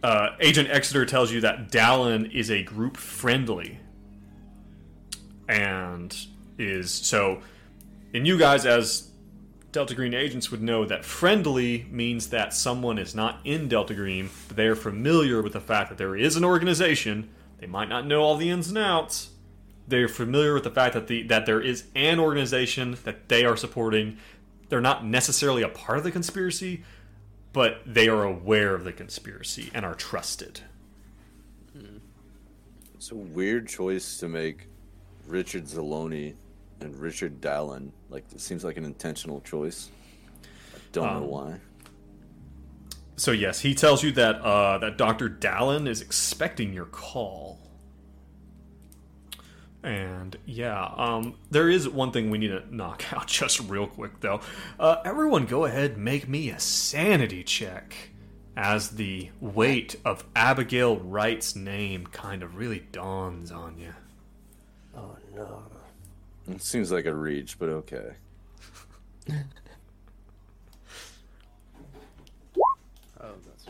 uh, 0.03 0.36
Agent 0.39 0.70
Exeter 0.70 1.05
tells 1.05 1.32
you 1.32 1.41
that 1.41 1.72
Dallin 1.72 2.32
is 2.34 2.51
a 2.51 2.61
group 2.63 2.97
friendly 2.97 3.80
and 5.47 6.16
is 6.58 6.91
so. 6.91 7.41
And 8.14 8.26
you 8.26 8.38
guys, 8.38 8.66
as 8.66 9.10
Delta 9.72 9.93
Green 9.93 10.14
agents, 10.14 10.51
would 10.51 10.62
know 10.62 10.86
that 10.86 11.03
friendly 11.03 11.86
means 11.91 12.30
that 12.30 12.53
someone 12.53 12.97
is 12.97 13.14
not 13.14 13.39
in 13.43 13.68
Delta 13.68 13.93
Green, 13.93 14.30
but 14.47 14.58
they 14.58 14.68
are 14.68 14.76
familiar 14.76 15.41
with 15.41 15.53
the 15.53 15.62
fact 15.62 15.89
that 15.89 15.97
there 15.97 16.16
is 16.16 16.36
an 16.36 16.45
organization. 16.45 17.30
They 17.60 17.68
might 17.68 17.89
not 17.89 18.06
know 18.06 18.22
all 18.22 18.38
the 18.38 18.49
ins 18.49 18.70
and 18.70 18.78
outs, 18.78 19.32
they're 19.88 20.08
familiar 20.08 20.53
with 20.53 20.64
the 20.64 20.72
fact 20.72 20.93
that 20.93 21.08
the 21.08 21.24
that 21.24 21.45
there 21.45 21.62
is 21.62 21.86
an 21.95 22.20
organization 22.20 22.97
that 23.03 23.30
they 23.30 23.45
are 23.45 23.56
supporting. 23.56 24.18
They're 24.70 24.82
not 24.82 25.06
necessarily 25.06 25.62
a 25.62 25.70
part 25.70 25.99
of 25.99 26.03
the 26.03 26.12
conspiracy, 26.12 26.84
but 27.53 27.82
they 27.86 28.08
are 28.08 28.24
aware 28.24 28.74
of 28.74 28.84
the 28.84 28.91
conspiracy 28.91 29.70
and 29.74 29.86
are 29.86 29.93
trusted. 29.93 30.62
It's 32.95 33.12
a 33.12 33.16
weird 33.16 33.68
choice 33.68 34.18
to 34.18 34.28
make 34.28 34.68
Richard 35.28 35.66
Zielony 35.66 36.34
and 36.82 36.95
Richard 36.99 37.41
Dallin. 37.41 37.91
Like 38.09 38.26
it 38.34 38.41
seems 38.41 38.63
like 38.63 38.78
an 38.78 38.86
intentional 38.86 39.41
choice. 39.41 39.89
I 40.73 40.78
don't 40.91 41.05
know 41.05 41.23
Um, 41.23 41.28
why. 41.28 41.59
So 43.17 43.32
yes, 43.32 43.61
he 43.61 43.73
tells 43.73 44.03
you 44.03 44.11
that 44.13 44.36
uh, 44.41 44.78
that 44.80 44.97
Doctor 44.97 45.30
Dallin 45.30 45.88
is 45.88 46.01
expecting 46.01 46.73
your 46.73 46.86
call. 46.86 47.59
And 49.84 50.36
yeah, 50.45 50.84
um, 50.97 51.36
there 51.51 51.69
is 51.69 51.88
one 51.88 52.11
thing 52.11 52.32
we 52.32 52.39
need 52.39 52.47
to 52.47 52.63
knock 52.76 53.03
out 53.13 53.28
just 53.28 53.59
real 53.69 53.88
quick, 53.88 54.19
though. 54.19 54.41
Uh, 54.80 54.97
everyone, 55.05 55.45
go 55.45 55.65
ahead 55.65 55.97
make 55.97 56.28
me 56.28 56.49
a 56.49 56.59
sanity 56.59 57.43
check 57.43 57.95
as 58.57 58.91
the 58.91 59.30
weight 59.39 59.95
of 60.05 60.23
Abigail 60.36 60.97
Wright's 60.97 61.55
name 61.55 62.07
kind 62.07 62.41
of 62.41 62.55
really 62.55 62.80
dawns 62.91 63.51
on 63.51 63.78
you. 63.78 63.93
Oh 64.95 65.15
no. 65.36 65.63
It 66.48 66.62
seems 66.62 66.91
like 66.91 67.06
a 67.06 67.14
reach, 67.14 67.58
but 67.60 67.70
okay. 67.70 68.14
Oh, 73.22 73.32
that's 73.48 73.66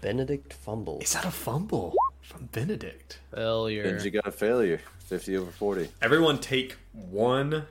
Benedict 0.00 0.54
fumble. 0.54 0.98
Is 1.00 1.12
that 1.12 1.24
a 1.26 1.30
fumble 1.30 1.94
from 2.22 2.46
Benedict? 2.52 3.18
failure. 3.34 3.84
Benji 3.84 4.12
got 4.12 4.26
a 4.26 4.32
failure. 4.32 4.80
50 5.06 5.36
over 5.36 5.50
40. 5.50 5.88
Everyone 6.00 6.38
take 6.38 6.76
one 6.92 7.64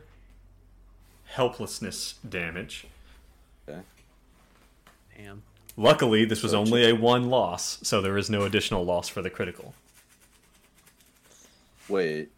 helplessness 1.26 2.16
damage. 2.28 2.86
Okay. 3.68 3.82
Damn. 5.18 5.43
Luckily, 5.76 6.26
this 6.26 6.41
was 6.41 6.54
only 6.54 6.89
a 6.89 6.95
one 6.95 7.30
loss, 7.30 7.80
so 7.84 8.02
there 8.02 8.18
is 8.18 8.30
no 8.30 8.43
additional 8.43 8.84
loss 8.84 9.08
for 9.08 9.22
the 9.22 9.30
critical. 9.30 9.74
Wait. 11.90 12.30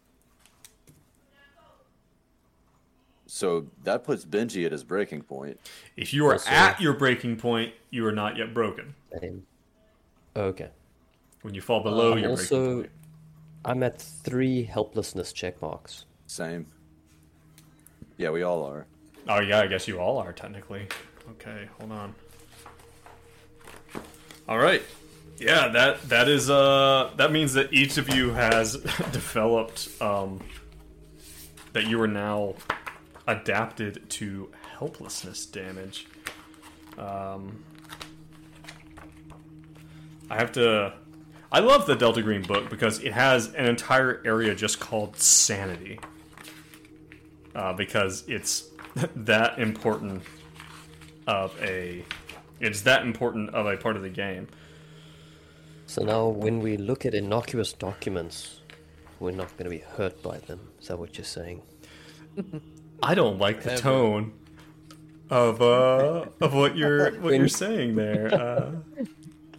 So 3.26 3.66
that 3.84 4.02
puts 4.04 4.24
Benji 4.24 4.66
at 4.66 4.72
his 4.72 4.82
breaking 4.82 5.22
point. 5.22 5.58
If 5.96 6.12
you 6.12 6.26
are 6.26 6.32
Also- 6.32 6.50
at 6.50 6.80
your 6.80 6.92
breaking 6.94 7.36
point, 7.36 7.74
you 7.90 8.04
are 8.06 8.12
not 8.12 8.36
yet 8.36 8.52
broken. 8.52 8.94
Same. 9.20 9.46
Okay. 10.36 10.70
When 11.42 11.54
you 11.54 11.60
fall 11.60 11.80
below 11.82 12.12
I'm 12.12 12.18
your 12.18 12.34
breaking 12.36 12.58
also 12.58 12.74
point. 12.82 12.90
I'm 13.64 13.82
at 13.82 14.00
three 14.00 14.64
helplessness 14.64 15.32
check 15.32 15.60
marks. 15.62 16.06
Same. 16.26 16.66
Yeah, 18.16 18.30
we 18.30 18.42
all 18.42 18.64
are. 18.64 18.86
Oh 19.28 19.40
yeah, 19.40 19.60
I 19.60 19.66
guess 19.66 19.86
you 19.86 19.98
all 20.00 20.18
are 20.18 20.32
technically. 20.32 20.88
Okay, 21.30 21.68
hold 21.78 21.92
on. 21.92 22.14
All 24.48 24.58
right. 24.58 24.82
Yeah, 25.40 25.68
that 25.68 26.02
that 26.10 26.28
is 26.28 26.50
uh 26.50 27.10
that 27.16 27.32
means 27.32 27.54
that 27.54 27.72
each 27.72 27.96
of 27.96 28.14
you 28.14 28.30
has 28.30 28.74
developed 29.12 29.88
um 30.00 30.40
that 31.72 31.86
you 31.86 32.00
are 32.02 32.08
now 32.08 32.54
adapted 33.26 34.08
to 34.10 34.50
helplessness 34.78 35.46
damage. 35.46 36.06
Um 36.98 37.64
I 40.28 40.36
have 40.36 40.52
to 40.52 40.92
I 41.50 41.60
love 41.60 41.86
the 41.86 41.96
Delta 41.96 42.22
Green 42.22 42.42
book 42.42 42.70
because 42.70 43.00
it 43.00 43.12
has 43.12 43.52
an 43.54 43.66
entire 43.66 44.22
area 44.24 44.54
just 44.54 44.78
called 44.78 45.16
sanity 45.16 45.98
uh, 47.56 47.72
because 47.72 48.24
it's 48.28 48.68
that 49.16 49.58
important 49.58 50.22
of 51.26 51.56
a 51.60 52.04
it's 52.60 52.82
that 52.82 53.02
important 53.02 53.50
of 53.50 53.66
a 53.66 53.76
part 53.76 53.96
of 53.96 54.02
the 54.02 54.10
game. 54.10 54.46
So 55.90 56.04
now, 56.04 56.28
when 56.28 56.60
we 56.60 56.76
look 56.76 57.04
at 57.04 57.14
innocuous 57.14 57.72
documents, 57.72 58.60
we're 59.18 59.32
not 59.32 59.50
going 59.56 59.64
to 59.64 59.76
be 59.76 59.82
hurt 59.96 60.22
by 60.22 60.38
them. 60.38 60.60
Is 60.80 60.86
that 60.86 60.96
what 60.96 61.18
you're 61.18 61.24
saying? 61.24 61.62
I 63.02 63.16
don't 63.16 63.40
like 63.40 63.64
the 63.64 63.72
Ever. 63.72 63.82
tone 63.82 64.32
of 65.30 65.60
uh 65.60 66.26
of 66.40 66.54
what 66.54 66.76
you're 66.76 67.10
what 67.20 67.34
you're 67.34 67.48
saying 67.48 67.96
there. 67.96 68.32
Uh, 68.32 68.70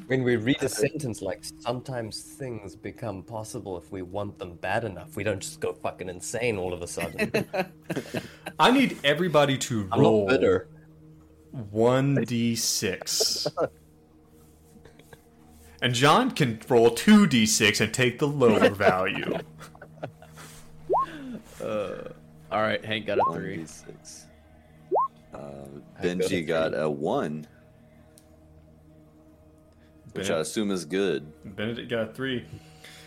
When 0.08 0.24
we 0.24 0.36
read 0.38 0.62
a 0.62 0.70
sentence 0.70 1.22
like 1.22 1.44
"sometimes 1.60 2.22
things 2.22 2.76
become 2.76 3.24
possible 3.24 3.78
if 3.78 3.92
we 3.92 4.02
want 4.02 4.40
them 4.40 4.56
bad 4.56 4.86
enough," 4.86 5.18
we 5.18 5.24
don't 5.24 5.42
just 5.42 5.60
go 5.60 5.74
fucking 5.74 6.08
insane 6.08 6.58
all 6.58 6.74
of 6.74 6.82
a 6.82 6.88
sudden. 6.88 7.46
I 8.58 8.72
need 8.72 9.00
everybody 9.04 9.58
to 9.70 9.84
roll 9.98 10.30
one 11.72 12.16
d 12.24 12.56
six, 12.56 13.48
and 15.82 15.94
John 15.94 16.32
can 16.32 16.60
roll 16.70 16.92
two 16.92 17.28
d 17.28 17.46
six 17.46 17.82
and 17.82 17.94
take 17.94 18.20
the 18.20 18.28
lower 18.28 18.70
value. 18.76 19.38
All 22.52 22.62
right, 22.62 22.84
Hank 22.84 23.06
got 23.06 23.18
a 23.20 23.34
three. 23.34 23.60
1d6. 23.60 24.26
Uh, 25.34 25.38
I 25.38 25.40
got 25.40 26.04
a 26.04 26.08
Benji 26.08 26.46
got 26.46 26.72
three. 26.72 26.82
a 26.82 26.90
1, 26.90 27.48
which 30.14 30.30
I 30.30 30.40
assume 30.40 30.72
is 30.72 30.84
good. 30.84 31.32
Benedict 31.46 31.90
got 31.90 32.10
a 32.10 32.14
three. 32.14 32.46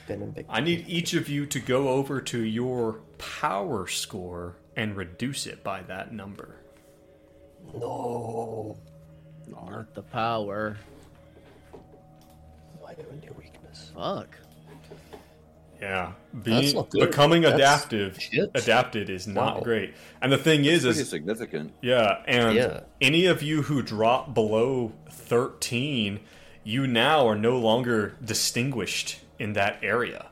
Benedict. 0.08 0.48
I 0.50 0.60
need 0.60 0.86
each 0.88 1.12
of 1.14 1.28
you 1.28 1.44
to 1.46 1.60
go 1.60 1.88
over 1.88 2.20
to 2.22 2.42
your 2.42 3.00
power 3.18 3.86
score 3.86 4.56
and 4.76 4.96
reduce 4.96 5.46
it 5.46 5.62
by 5.62 5.82
that 5.82 6.12
number. 6.12 6.56
No. 7.74 8.78
Not 9.46 9.94
the 9.94 10.02
power. 10.02 10.78
Why 12.96 13.04
ruin 13.04 13.22
your 13.22 13.32
weakness? 13.34 13.90
Fuck. 13.94 14.38
Yeah, 15.80 16.12
being 16.42 16.74
not 16.76 16.90
good. 16.90 17.10
becoming 17.10 17.42
That's 17.42 17.56
adaptive, 17.56 18.18
shit. 18.20 18.50
adapted 18.54 19.10
is 19.10 19.26
not 19.26 19.56
Wow. 19.56 19.60
great. 19.62 19.94
And 20.22 20.32
the 20.32 20.38
thing 20.38 20.64
is, 20.64 20.84
Pretty 20.84 21.00
is 21.00 21.08
significant. 21.10 21.72
yeah, 21.82 22.22
and 22.26 22.54
Yeah. 22.56 22.80
any 23.02 23.26
of 23.26 23.42
you 23.42 23.62
who 23.62 23.82
drop 23.82 24.32
below 24.32 24.92
thirteen, 25.10 26.20
you 26.62 26.86
now 26.86 27.26
are 27.28 27.34
no 27.36 27.58
longer 27.58 28.14
distinguished 28.24 29.20
in 29.38 29.52
that 29.54 29.78
area. 29.82 30.26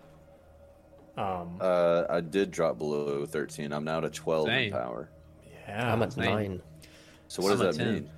Um, 1.19 1.59
Uh, 1.61 2.05
I 2.09 2.21
did 2.23 2.51
drop 2.51 2.79
below 2.79 3.27
13. 3.27 3.71
I'm 3.73 3.85
now 3.85 4.03
at 4.03 4.15
12 4.15 4.47
Same. 4.47 4.67
in 4.69 4.73
power. 4.73 5.11
yeah, 5.69 5.93
I'm 5.93 6.03
at 6.03 6.15
same. 6.15 6.25
nine. 6.25 6.63
So 7.29 7.43
what 7.43 7.51
does 7.51 7.61
I'm 7.61 7.67
at 7.69 7.75
that 7.75 7.85
10. 7.85 7.95
mean? 7.95 8.11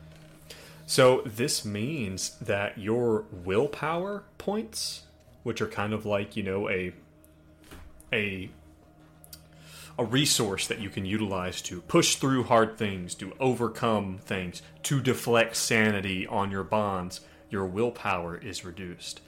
So 0.86 1.22
this 1.24 1.64
means 1.64 2.36
that 2.40 2.78
your 2.78 3.24
willpower 3.30 4.24
points, 4.36 5.04
which 5.42 5.60
are 5.60 5.66
kind 5.66 5.92
of 5.92 6.04
like 6.04 6.36
you 6.36 6.42
know 6.42 6.68
a 6.68 6.92
a 8.12 8.50
a 9.98 10.04
resource 10.04 10.66
that 10.66 10.80
you 10.80 10.90
can 10.90 11.06
utilize 11.06 11.62
to 11.62 11.80
push 11.82 12.16
through 12.16 12.44
hard 12.44 12.76
things, 12.76 13.14
to 13.14 13.32
overcome 13.38 14.18
things, 14.18 14.60
to 14.82 15.00
deflect 15.00 15.56
sanity 15.56 16.26
on 16.26 16.50
your 16.50 16.64
bonds, 16.64 17.20
your 17.48 17.64
willpower 17.64 18.36
is 18.36 18.64
reduced. 18.64 19.20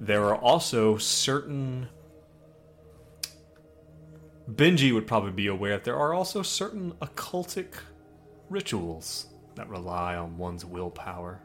There 0.00 0.24
are 0.24 0.36
also 0.36 0.96
certain 0.96 1.88
Benji 4.50 4.92
would 4.92 5.06
probably 5.06 5.30
be 5.30 5.46
aware 5.46 5.72
that 5.72 5.84
there 5.84 5.96
are 5.96 6.12
also 6.12 6.42
certain 6.42 6.92
occultic 7.02 7.74
rituals 8.48 9.26
that 9.60 9.68
rely 9.68 10.16
on 10.16 10.38
one's 10.38 10.64
willpower 10.64 11.38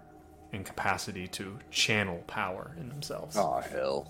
and 0.53 0.65
capacity 0.65 1.27
to 1.27 1.59
channel 1.69 2.23
power 2.27 2.73
in 2.79 2.87
themselves. 2.87 3.35
Oh, 3.35 3.61
hell. 3.69 4.09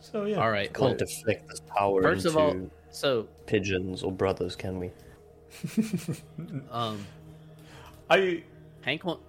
So 0.00 0.24
yeah. 0.24 0.38
All 0.38 0.50
right. 0.50 0.72
Can't 0.74 0.98
deflect 0.98 1.48
this 1.48 1.60
power 1.60 2.02
first 2.02 2.26
into 2.26 2.36
of 2.36 2.44
all, 2.44 2.70
so 2.90 3.28
pigeons 3.46 4.02
or 4.02 4.10
brothers, 4.10 4.56
can 4.56 4.80
we? 4.80 4.90
um, 6.72 7.06
I 8.08 8.42
Hank 8.82 9.04
want. 9.04 9.20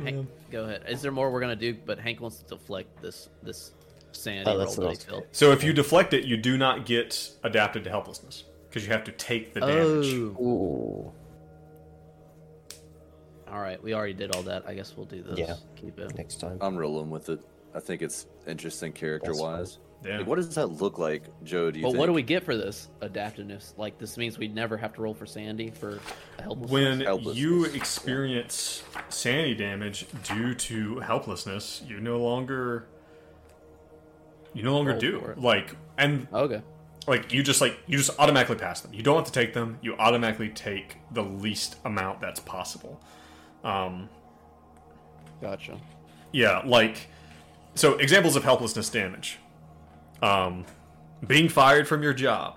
Hank, 0.00 0.28
go 0.52 0.64
ahead. 0.64 0.84
Is 0.88 1.02
there 1.02 1.10
more 1.10 1.32
we're 1.32 1.40
gonna 1.40 1.56
do? 1.56 1.74
But 1.74 1.98
Hank 1.98 2.20
wants 2.20 2.38
to 2.38 2.44
deflect 2.44 3.02
this 3.02 3.30
this 3.42 3.72
sanity 4.12 4.48
Oh, 4.48 4.52
roll 4.52 4.58
that's 4.60 4.76
that 4.76 4.90
he 4.90 4.96
filled. 4.96 5.24
so 5.32 5.50
if 5.50 5.64
you 5.64 5.72
deflect 5.72 6.12
it, 6.12 6.24
you 6.24 6.36
do 6.36 6.56
not 6.56 6.86
get 6.86 7.30
adapted 7.42 7.82
to 7.84 7.90
helplessness 7.90 8.44
because 8.68 8.86
you 8.86 8.92
have 8.92 9.04
to 9.04 9.12
take 9.12 9.54
the 9.54 9.60
damage. 9.60 10.12
Oh, 10.38 10.42
Ooh. 10.42 11.12
All 13.52 13.60
right. 13.60 13.80
We 13.82 13.92
already 13.92 14.14
did 14.14 14.34
all 14.34 14.42
that. 14.44 14.64
I 14.66 14.74
guess 14.74 14.96
we'll 14.96 15.06
do 15.06 15.22
this. 15.22 15.38
Yeah. 15.38 15.54
Keep 15.76 15.98
it. 15.98 16.16
Next 16.16 16.40
time. 16.40 16.56
I'm 16.60 16.76
rolling 16.76 17.10
with 17.10 17.28
it. 17.28 17.40
I 17.74 17.80
think 17.80 18.00
it's 18.02 18.26
interesting 18.46 18.92
character 18.92 19.34
wise. 19.34 19.78
Yeah. 20.04 20.18
Like, 20.18 20.26
what 20.26 20.36
does 20.36 20.54
that 20.56 20.66
look 20.66 20.98
like, 20.98 21.22
Joe? 21.44 21.70
Do 21.70 21.78
you 21.78 21.84
Well, 21.84 21.92
think? 21.92 22.00
what 22.00 22.06
do 22.06 22.12
we 22.12 22.22
get 22.22 22.42
for 22.42 22.56
this 22.56 22.88
adaptiveness? 23.02 23.74
Like 23.76 23.98
this 23.98 24.16
means 24.16 24.36
we 24.38 24.48
never 24.48 24.76
have 24.76 24.94
to 24.94 25.02
roll 25.02 25.14
for 25.14 25.26
sanity 25.26 25.70
for 25.70 26.00
helplessness. 26.40 26.70
When 26.70 27.00
Helplessness. 27.00 27.36
you 27.36 27.64
experience 27.66 28.82
sanity 29.10 29.54
damage 29.54 30.06
due 30.24 30.54
to 30.54 30.98
helplessness, 31.00 31.82
you 31.86 32.00
no 32.00 32.18
longer 32.18 32.86
you 34.54 34.62
no 34.62 34.74
longer 34.74 34.92
Roll 34.92 35.00
do 35.00 35.34
like 35.38 35.76
and 35.96 36.26
okay. 36.32 36.60
like 37.06 37.32
you 37.32 37.42
just 37.42 37.60
like 37.60 37.78
you 37.86 37.96
just 37.96 38.18
automatically 38.18 38.56
pass 38.56 38.80
them. 38.80 38.92
You 38.92 39.02
don't 39.02 39.16
have 39.16 39.26
to 39.26 39.32
take 39.32 39.54
them. 39.54 39.78
You 39.82 39.96
automatically 39.98 40.48
take 40.48 40.96
the 41.12 41.22
least 41.22 41.76
amount 41.84 42.20
that's 42.20 42.40
possible. 42.40 43.00
Um, 43.64 44.08
Gotcha. 45.40 45.78
yeah, 46.32 46.62
like 46.64 47.08
so 47.74 47.94
examples 47.94 48.36
of 48.36 48.44
helplessness 48.44 48.88
damage. 48.90 49.38
Um, 50.20 50.64
being 51.26 51.48
fired 51.48 51.86
from 51.88 52.02
your 52.02 52.14
job. 52.14 52.56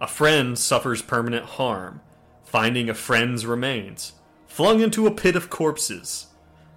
A 0.00 0.06
friend 0.06 0.58
suffers 0.58 1.00
permanent 1.02 1.44
harm. 1.44 2.00
Finding 2.44 2.90
a 2.90 2.94
friend's 2.94 3.46
remains. 3.46 4.12
Flung 4.46 4.80
into 4.80 5.06
a 5.06 5.10
pit 5.10 5.36
of 5.36 5.48
corpses. 5.48 6.26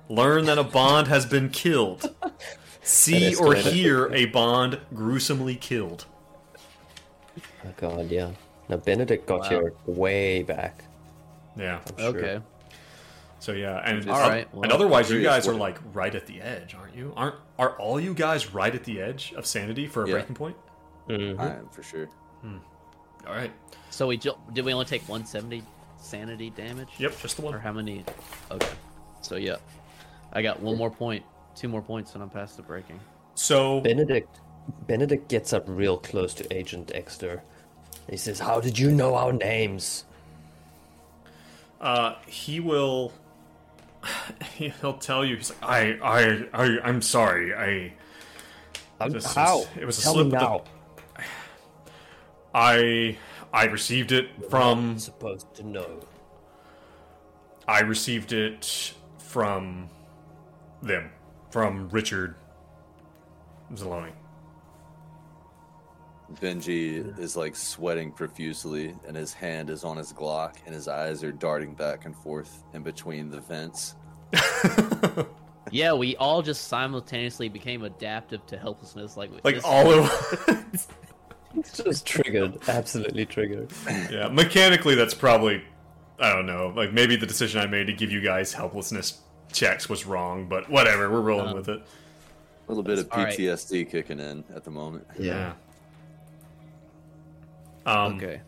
Learn 0.10 0.46
that 0.46 0.58
a 0.58 0.64
bond 0.64 1.08
has 1.08 1.26
been 1.26 1.50
killed. 1.50 2.14
see 2.84 3.36
or 3.36 3.48
escalated. 3.56 3.72
hear 3.72 4.14
a 4.14 4.26
Bond 4.28 4.80
gruesomely 4.94 5.56
killed. 5.56 6.06
Oh 7.66 7.74
god, 7.78 8.10
yeah. 8.12 8.32
Now 8.70 8.78
Benedict 8.78 9.26
got 9.26 9.42
Wow. 9.42 9.50
here 9.50 9.74
way 9.88 10.44
back. 10.44 10.84
Yeah. 11.58 11.80
I'm 11.90 11.98
sure. 11.98 12.08
Okay. 12.20 12.40
So 13.46 13.52
yeah, 13.52 13.80
and 13.86 14.10
All 14.10 14.20
right, 14.22 14.52
well, 14.56 14.64
and 14.64 14.72
otherwise 14.72 15.12
you 15.12 15.22
guys 15.22 15.48
are 15.48 15.54
like 15.54 15.78
right 15.94 16.16
at 16.16 16.26
the 16.26 16.42
edge, 16.42 16.74
aren't 16.74 16.96
you? 16.96 17.14
Aren't 17.16 17.36
are 17.60 17.78
all 17.78 18.00
you 18.00 18.16
guys 18.16 18.52
right 18.56 18.74
at 18.74 18.84
the 18.86 19.00
edge 19.00 19.34
of 19.38 19.46
sanity 19.46 19.86
for 19.86 20.04
a 20.04 20.08
Yeah. 20.08 20.14
breaking 20.14 20.34
point? 20.34 20.58
Mhm. 21.08 21.40
I 21.40 21.50
am 21.60 21.70
for 21.70 21.84
sure. 21.84 22.10
All 22.44 23.36
right. 23.36 23.52
So 23.92 24.08
we 24.08 24.18
ju- 24.18 24.34
did 24.54 24.66
we 24.66 24.74
only 24.74 24.86
take 24.86 25.08
170 25.08 25.62
sanity 26.00 26.50
damage? 26.50 26.90
Yep, 26.98 27.20
just 27.22 27.36
the 27.36 27.44
one. 27.44 27.54
Or 27.54 27.60
how 27.60 27.72
many? 27.72 28.04
Okay. 28.50 28.68
So 29.22 29.36
yeah, 29.36 29.58
I 30.34 30.42
got 30.42 30.60
one 30.60 30.76
more 30.76 30.90
point, 30.90 31.24
two 31.56 31.68
more 31.68 31.84
points, 31.84 32.16
and 32.16 32.24
I'm 32.24 32.32
past 32.32 32.58
the 32.58 32.64
breaking. 32.64 33.00
So 33.36 33.80
Benedict 33.82 34.40
Benedict 34.88 35.28
gets 35.30 35.54
up 35.54 35.66
real 35.68 35.98
close 36.00 36.34
to 36.34 36.52
Agent 36.52 36.92
Exter. 36.96 37.44
He 38.10 38.18
says, 38.18 38.40
How 38.40 38.60
did 38.60 38.80
you 38.80 38.90
know 38.90 39.14
our 39.14 39.34
names? 39.34 40.06
uh, 41.80 42.16
he 42.26 42.60
will. 42.60 43.14
He'll 44.56 44.98
tell 44.98 45.26
you. 45.26 45.38
He's 45.38 45.52
like, 45.62 45.62
I, 45.64 45.98
I, 46.04 46.48
I, 46.54 46.80
I'm 46.84 47.02
sorry. 47.02 47.54
I, 49.00 49.08
This 49.08 49.26
is- 49.26 49.34
How? 49.34 49.66
it 49.80 49.86
was 49.86 50.00
a 50.00 50.02
Tell 50.04 50.14
slip 50.14 50.28
me 50.28 50.34
of 50.36 50.40
the- 50.40 50.46
now. 50.48 50.64
I, 52.54 53.18
I 53.54 53.66
received 53.66 54.12
it 54.12 54.30
from. 54.50 54.92
I'm 54.92 55.00
supposed 55.00 55.54
to 55.56 55.64
know. 55.64 56.00
I 57.68 57.82
received 57.82 58.32
it 58.32 58.94
from 59.18 59.90
them, 60.82 61.10
from 61.50 61.90
Richard 61.90 62.36
Zielony. 63.74 64.12
Benji 66.40 67.18
is 67.20 67.36
like 67.38 67.56
sweating 67.56 68.12
profusely, 68.12 68.96
and 69.08 69.16
his 69.16 69.34
hand 69.34 69.70
is 69.70 69.84
on 69.84 69.98
his 69.98 70.12
Glock, 70.14 70.56
and 70.66 70.74
his 70.76 70.88
eyes 70.88 71.24
are 71.24 71.32
darting 71.32 71.74
back 71.74 72.06
and 72.06 72.16
forth 72.16 72.64
in 72.74 72.84
between 72.84 73.30
the 73.30 73.42
vents. 73.42 73.96
Yeah, 75.72 75.94
we 75.94 76.16
all 76.18 76.44
just 76.44 76.68
simultaneously 76.68 77.50
became 77.50 77.84
adaptive 77.84 78.46
to 78.46 78.58
helplessness, 78.58 79.18
like 79.18 79.32
Like 79.44 79.56
this- 79.56 79.64
all 79.66 79.92
of. 80.00 80.88
It's 81.56 81.78
just 81.84 82.06
triggered. 82.06 82.60
Absolutely 82.70 83.26
triggered. 83.26 83.72
yeah, 84.12 84.28
mechanically, 84.28 84.94
that's 84.94 85.16
probably. 85.16 85.64
I 86.20 86.32
don't 86.34 86.46
know. 86.46 86.72
Like 86.76 86.94
maybe 86.94 87.16
the 87.16 87.26
decision 87.26 87.62
I 87.62 87.66
made 87.66 87.88
to 87.88 87.94
give 87.94 88.12
you 88.12 88.22
guys 88.22 88.54
helplessness 88.54 89.20
checks 89.52 89.90
was 89.90 90.06
wrong, 90.06 90.48
but 90.48 90.70
whatever. 90.70 91.10
We're 91.10 91.22
rolling 91.22 91.48
Um, 91.50 91.56
with 91.56 91.68
it. 91.70 91.82
A 91.82 92.72
little 92.72 92.84
bit 92.84 93.00
of 93.00 93.08
All 93.12 93.24
right. 93.24 93.36
PTSD 93.36 93.90
kicking 93.90 94.20
in 94.20 94.44
at 94.56 94.64
the 94.66 94.72
moment. 94.72 95.08
Yeah. 95.18 95.54
Um, 97.86 98.16
Okay. 98.18 98.42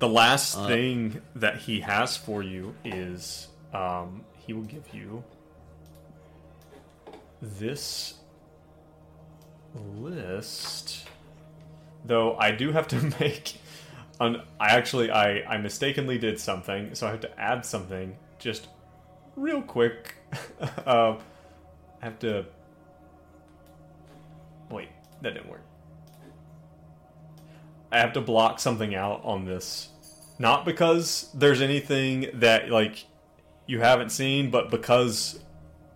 The 0.00 0.08
last 0.08 0.56
Uh, 0.56 0.66
thing 0.66 1.22
that 1.36 1.58
he 1.58 1.80
has 1.80 2.16
for 2.16 2.42
you 2.42 2.74
is 2.84 3.48
um, 3.72 4.24
he 4.46 4.52
will 4.52 4.64
give 4.64 4.92
you 4.92 5.22
this 7.40 8.14
list. 9.74 11.08
Though 12.04 12.36
I 12.36 12.50
do 12.50 12.72
have 12.72 12.88
to 12.88 12.96
make. 13.20 13.54
An, 14.20 14.42
I 14.60 14.68
actually 14.76 15.10
I, 15.10 15.42
I 15.42 15.56
mistakenly 15.58 16.18
did 16.18 16.38
something, 16.38 16.94
so 16.94 17.06
I 17.06 17.10
have 17.10 17.20
to 17.20 17.40
add 17.40 17.64
something 17.64 18.16
just 18.38 18.68
real 19.36 19.62
quick. 19.62 20.14
uh, 20.86 21.16
I 22.00 22.04
have 22.04 22.18
to. 22.20 22.44
Wait, 24.70 24.88
that 25.22 25.34
didn't 25.34 25.48
work. 25.48 25.62
I 27.94 27.98
have 27.98 28.12
to 28.14 28.20
block 28.20 28.58
something 28.58 28.94
out 28.94 29.20
on 29.24 29.44
this. 29.44 29.88
Not 30.38 30.64
because 30.64 31.30
there's 31.32 31.60
anything 31.60 32.26
that 32.34 32.68
like 32.70 33.04
you 33.66 33.80
haven't 33.80 34.10
seen, 34.10 34.50
but 34.50 34.70
because 34.70 35.38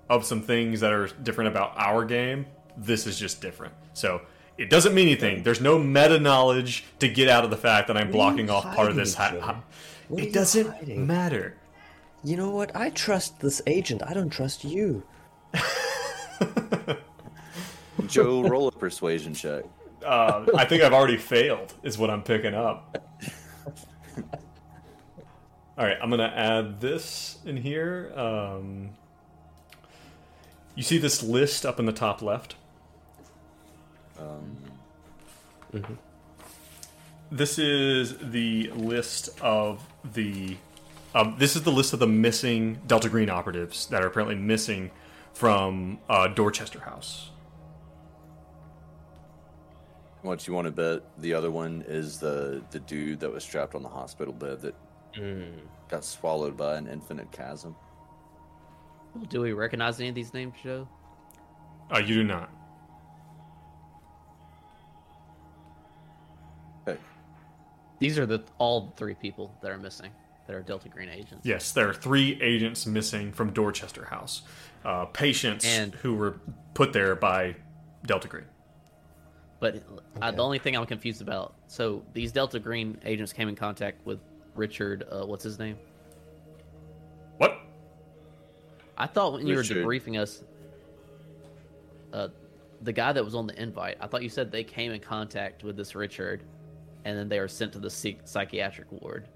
of 0.08 0.24
some 0.24 0.40
things 0.40 0.80
that 0.80 0.92
are 0.92 1.08
different 1.08 1.48
about 1.48 1.72
our 1.76 2.04
game, 2.04 2.46
this 2.76 3.06
is 3.06 3.18
just 3.18 3.40
different. 3.40 3.74
So 3.94 4.22
it 4.56 4.70
doesn't 4.70 4.94
mean 4.94 5.08
anything. 5.08 5.42
There's 5.42 5.60
no 5.60 5.76
meta 5.78 6.20
knowledge 6.20 6.84
to 7.00 7.08
get 7.08 7.28
out 7.28 7.42
of 7.44 7.50
the 7.50 7.56
fact 7.56 7.88
that 7.88 7.96
I'm 7.96 8.08
are 8.08 8.12
blocking 8.12 8.48
off 8.48 8.62
part 8.76 8.88
of 8.90 8.96
this. 8.96 9.14
hiding, 9.14 9.40
Ha- 9.40 9.52
ha- 9.54 9.62
it 10.16 10.32
doesn't 10.32 10.68
hiding? 10.68 11.06
matter. 11.06 11.56
You 12.22 12.36
know 12.36 12.50
what? 12.50 12.74
I 12.76 12.90
trust 12.90 13.40
this 13.40 13.60
agent. 13.66 14.02
I 14.06 14.14
don't 14.14 14.30
trust 14.30 14.64
you. 14.64 15.02
Joe, 18.06 18.42
roll 18.42 18.68
a 18.68 18.72
persuasion 18.72 19.34
check. 19.34 19.64
Uh, 20.08 20.46
I 20.56 20.64
think 20.64 20.82
I've 20.82 20.94
already 20.94 21.18
failed, 21.18 21.74
is 21.82 21.98
what 21.98 22.08
I'm 22.08 22.22
picking 22.22 22.54
up. 22.54 22.96
All 25.76 25.84
right, 25.84 25.98
I'm 26.00 26.08
gonna 26.08 26.32
add 26.34 26.80
this 26.80 27.36
in 27.44 27.58
here. 27.58 28.10
Um, 28.16 28.88
you 30.74 30.82
see 30.82 30.96
this 30.96 31.22
list 31.22 31.66
up 31.66 31.78
in 31.78 31.84
the 31.84 31.92
top 31.92 32.22
left? 32.22 32.54
Um, 34.18 34.56
This 37.30 37.58
is 37.58 38.16
the 38.18 38.70
list 38.74 39.38
of 39.42 39.86
the. 40.14 40.56
Um, 41.14 41.36
this 41.38 41.54
is 41.54 41.64
the 41.64 41.72
list 41.72 41.92
of 41.92 41.98
the 41.98 42.06
missing 42.06 42.78
Delta 42.86 43.10
Green 43.10 43.28
operatives 43.28 43.86
that 43.88 44.02
are 44.02 44.06
apparently 44.06 44.36
missing 44.36 44.90
from 45.34 45.98
uh, 46.08 46.28
Dorchester 46.28 46.80
House. 46.80 47.28
What 50.22 50.46
you 50.46 50.54
want 50.54 50.66
to 50.66 50.70
bet? 50.72 51.02
The 51.20 51.34
other 51.34 51.50
one 51.50 51.84
is 51.86 52.18
the 52.18 52.62
the 52.70 52.80
dude 52.80 53.20
that 53.20 53.30
was 53.32 53.44
trapped 53.44 53.74
on 53.74 53.82
the 53.82 53.88
hospital 53.88 54.32
bed 54.34 54.60
that 54.62 54.74
got 55.88 56.04
swallowed 56.04 56.56
by 56.56 56.76
an 56.76 56.86
infinite 56.86 57.30
chasm. 57.32 57.74
Do 59.30 59.40
we 59.40 59.52
recognize 59.52 59.98
any 60.00 60.10
of 60.10 60.14
these 60.14 60.32
names, 60.34 60.54
Joe? 60.62 60.88
Uh, 61.92 61.98
you 61.98 62.16
do 62.16 62.24
not. 62.24 62.50
Okay. 66.86 66.98
These 67.98 68.18
are 68.18 68.26
the 68.26 68.44
all 68.58 68.92
three 68.96 69.14
people 69.14 69.54
that 69.62 69.70
are 69.70 69.78
missing 69.78 70.10
that 70.46 70.54
are 70.54 70.62
Delta 70.62 70.88
Green 70.88 71.08
agents. 71.08 71.44
Yes, 71.44 71.72
there 71.72 71.88
are 71.88 71.94
three 71.94 72.40
agents 72.42 72.86
missing 72.86 73.32
from 73.32 73.52
Dorchester 73.52 74.04
House. 74.06 74.42
Uh, 74.84 75.06
patients 75.06 75.64
And- 75.66 75.94
who 75.96 76.14
were 76.14 76.40
put 76.74 76.92
there 76.92 77.14
by 77.16 77.56
Delta 78.06 78.28
Green. 78.28 78.44
But 79.60 79.82
uh, 80.22 80.30
the 80.30 80.42
only 80.42 80.58
thing 80.58 80.76
I'm 80.76 80.86
confused 80.86 81.20
about, 81.20 81.54
so 81.66 82.04
these 82.12 82.30
Delta 82.30 82.60
Green 82.60 82.98
agents 83.04 83.32
came 83.32 83.48
in 83.48 83.56
contact 83.56 84.06
with 84.06 84.20
Richard. 84.54 85.04
Uh, 85.10 85.26
what's 85.26 85.42
his 85.42 85.58
name? 85.58 85.76
What? 87.38 87.58
I 88.96 89.06
thought 89.06 89.32
when 89.32 89.46
you 89.46 89.56
were 89.56 89.62
debriefing 89.62 90.20
us, 90.20 90.44
uh, 92.12 92.28
the 92.82 92.92
guy 92.92 93.12
that 93.12 93.24
was 93.24 93.34
on 93.34 93.48
the 93.48 93.60
invite, 93.60 93.96
I 94.00 94.06
thought 94.06 94.22
you 94.22 94.28
said 94.28 94.52
they 94.52 94.64
came 94.64 94.92
in 94.92 95.00
contact 95.00 95.64
with 95.64 95.76
this 95.76 95.96
Richard, 95.96 96.44
and 97.04 97.18
then 97.18 97.28
they 97.28 97.40
were 97.40 97.48
sent 97.48 97.72
to 97.72 97.80
the 97.80 97.90
psych- 97.90 98.20
psychiatric 98.24 98.86
ward. 98.92 99.28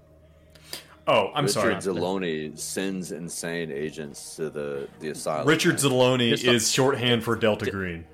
Oh, 1.05 1.31
I'm 1.35 1.49
sorry. 1.49 1.73
Richard 1.73 1.95
Zielony 1.95 2.57
sends 2.57 3.11
insane 3.11 3.71
agents 3.71 4.37
to 4.37 4.49
the 4.49 4.87
the 5.01 5.09
asylum. 5.09 5.45
Richard 5.45 5.75
Zielony 5.75 6.31
is 6.31 6.71
shorthand 6.71 7.25
for 7.25 7.35
Delta 7.35 7.69
Green. 7.69 8.05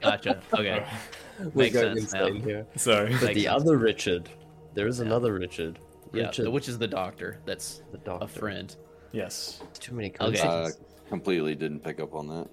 Gotcha. 0.00 0.40
Okay. 0.54 0.86
We're 1.38 1.50
Makes 1.54 1.74
going 1.74 1.96
sense 1.98 2.12
now. 2.12 2.26
insane 2.26 2.42
here. 2.42 2.66
Sorry. 2.76 3.12
But 3.12 3.22
Makes 3.22 3.34
the 3.34 3.44
sense. 3.44 3.62
other 3.62 3.76
Richard, 3.78 4.28
there 4.74 4.86
is 4.86 5.00
another 5.00 5.34
Richard. 5.34 5.78
Yeah, 6.12 6.30
which 6.48 6.68
is 6.68 6.78
the 6.78 6.86
doctor. 6.88 7.38
That's 7.44 7.82
the 7.92 7.98
doctor. 7.98 8.24
a 8.24 8.28
friend. 8.28 8.74
Yes. 9.12 9.60
Too 9.74 9.94
many 9.94 10.12
Okay. 10.20 10.40
Uh, 10.40 10.70
completely 11.08 11.54
didn't 11.54 11.80
pick 11.80 12.00
up 12.00 12.14
on 12.14 12.26
that. 12.28 12.48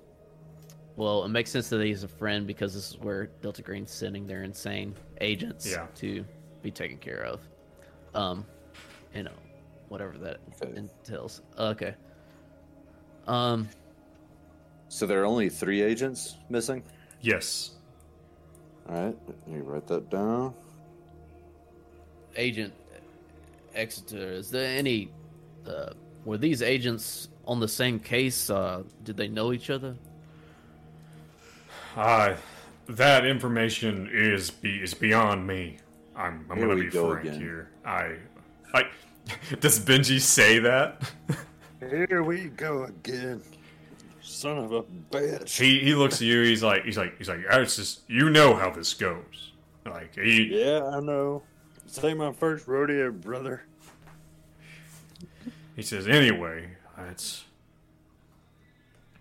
Well, 0.97 1.23
it 1.25 1.29
makes 1.29 1.51
sense 1.51 1.67
that 1.69 1.81
he's 1.81 2.03
a 2.03 2.07
friend 2.07 2.45
because 2.47 2.73
this 2.73 2.91
is 2.91 2.97
where 2.99 3.25
Delta 3.41 3.61
Green's 3.61 3.91
sending 3.91 4.27
their 4.27 4.43
insane 4.43 4.93
agents 5.21 5.69
Yeah. 5.69 5.87
to 5.95 6.25
be 6.61 6.71
taken 6.71 6.97
care 6.97 7.23
of. 7.23 7.41
Um, 8.13 8.45
you 9.13 9.23
know, 9.23 9.31
whatever 9.89 10.17
that 10.19 10.39
Okay. 10.61 10.75
entails. 10.77 11.41
Okay. 11.57 11.95
Um, 13.27 13.67
So 14.87 15.05
there 15.07 15.21
are 15.21 15.25
only 15.25 15.49
three 15.49 15.81
agents 15.81 16.37
missing. 16.49 16.83
Yes. 17.21 17.71
All 18.87 19.05
right, 19.05 19.17
let 19.27 19.47
me 19.47 19.61
write 19.61 19.87
that 19.87 20.09
down. 20.09 20.53
Agent 22.35 22.73
Exeter, 23.73 24.33
is 24.33 24.49
there 24.51 24.77
any? 24.77 25.09
Uh, 25.67 25.91
were 26.23 26.37
these 26.37 26.61
agents 26.61 27.29
on 27.45 27.59
the 27.59 27.67
same 27.67 27.99
case? 27.99 28.49
Uh, 28.49 28.83
did 29.03 29.17
they 29.17 29.27
know 29.27 29.53
each 29.53 29.69
other? 29.69 29.95
Uh, 31.95 32.35
that 32.87 33.25
information 33.25 34.09
is 34.11 34.51
be, 34.51 34.77
is 34.77 34.93
beyond 34.93 35.45
me. 35.47 35.77
I'm, 36.15 36.45
I'm 36.49 36.57
Here 36.57 36.67
gonna 36.67 36.79
be 36.83 36.89
go 36.89 37.11
frank 37.11 37.25
again. 37.27 37.39
here. 37.39 37.69
I, 37.85 38.15
I, 38.73 38.83
does 39.59 39.79
Benji 39.79 40.19
say 40.19 40.59
that? 40.59 41.01
Here 41.79 42.23
we 42.23 42.45
go 42.45 42.83
again. 42.85 43.41
Son 44.25 44.57
of 44.57 44.71
a 44.71 44.83
bitch. 44.83 45.57
He 45.57 45.79
he 45.79 45.93
looks 45.95 46.15
at 46.15 46.21
you. 46.21 46.41
He's 46.41 46.63
like 46.63 46.83
he's 46.83 46.97
like 46.97 47.17
he's 47.17 47.29
like 47.29 47.39
it's 47.49 47.75
just 47.75 48.01
you 48.07 48.29
know 48.29 48.55
how 48.55 48.69
this 48.69 48.93
goes. 48.93 49.51
Like 49.85 50.15
he 50.15 50.63
Yeah, 50.63 50.85
I 50.85 50.99
know. 50.99 51.43
This 51.85 52.03
ain't 52.03 52.17
my 52.17 52.31
first 52.33 52.67
rodeo, 52.67 53.11
brother. 53.11 53.63
he 55.75 55.81
says 55.81 56.07
anyway. 56.07 56.69
It's 57.09 57.43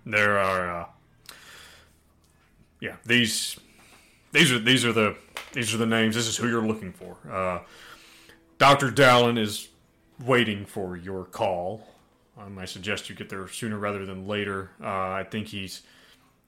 there 0.07 0.39
are 0.39 0.83
uh, 0.83 0.87
yeah 2.81 2.97
these 3.05 3.59
these 4.33 4.53
are 4.53 4.59
these 4.59 4.85
are 4.85 4.93
the 4.93 5.17
these 5.53 5.75
are 5.75 5.79
the 5.79 5.87
names. 5.87 6.15
This 6.15 6.27
is 6.27 6.37
who 6.37 6.49
you're 6.49 6.67
looking 6.67 6.93
for. 6.93 7.17
Uh, 7.31 7.61
Doctor 8.59 8.91
Dallin 8.91 9.39
is 9.39 9.69
waiting 10.25 10.65
for 10.65 10.97
your 10.97 11.25
call. 11.25 11.87
Um, 12.39 12.59
I 12.59 12.65
suggest 12.65 13.09
you 13.09 13.15
get 13.15 13.29
there 13.29 13.47
sooner 13.49 13.79
rather 13.79 14.05
than 14.05 14.27
later. 14.27 14.71
Uh, 14.83 14.89
I 14.89 15.27
think 15.31 15.49
he's 15.49 15.83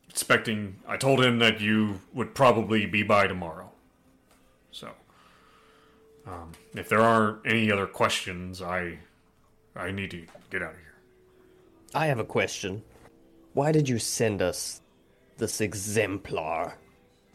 expecting. 0.08 0.76
I 0.86 0.96
told 0.96 1.22
him 1.22 1.38
that 1.38 1.60
you 1.60 2.00
would 2.12 2.34
probably 2.34 2.86
be 2.86 3.02
by 3.02 3.26
tomorrow. 3.26 3.70
So, 4.72 4.90
um, 6.26 6.52
if 6.74 6.88
there 6.88 7.00
aren't 7.00 7.46
any 7.46 7.70
other 7.70 7.86
questions, 7.86 8.60
I 8.60 8.98
I 9.76 9.90
need 9.90 10.10
to 10.10 10.26
get 10.50 10.62
out 10.62 10.72
of 10.72 10.76
here. 10.76 10.94
I 11.94 12.06
have 12.06 12.18
a 12.18 12.24
question. 12.24 12.82
Why 13.52 13.72
did 13.72 13.88
you 13.88 13.98
send 13.98 14.42
us 14.42 14.80
this 15.38 15.60
exemplar 15.60 16.76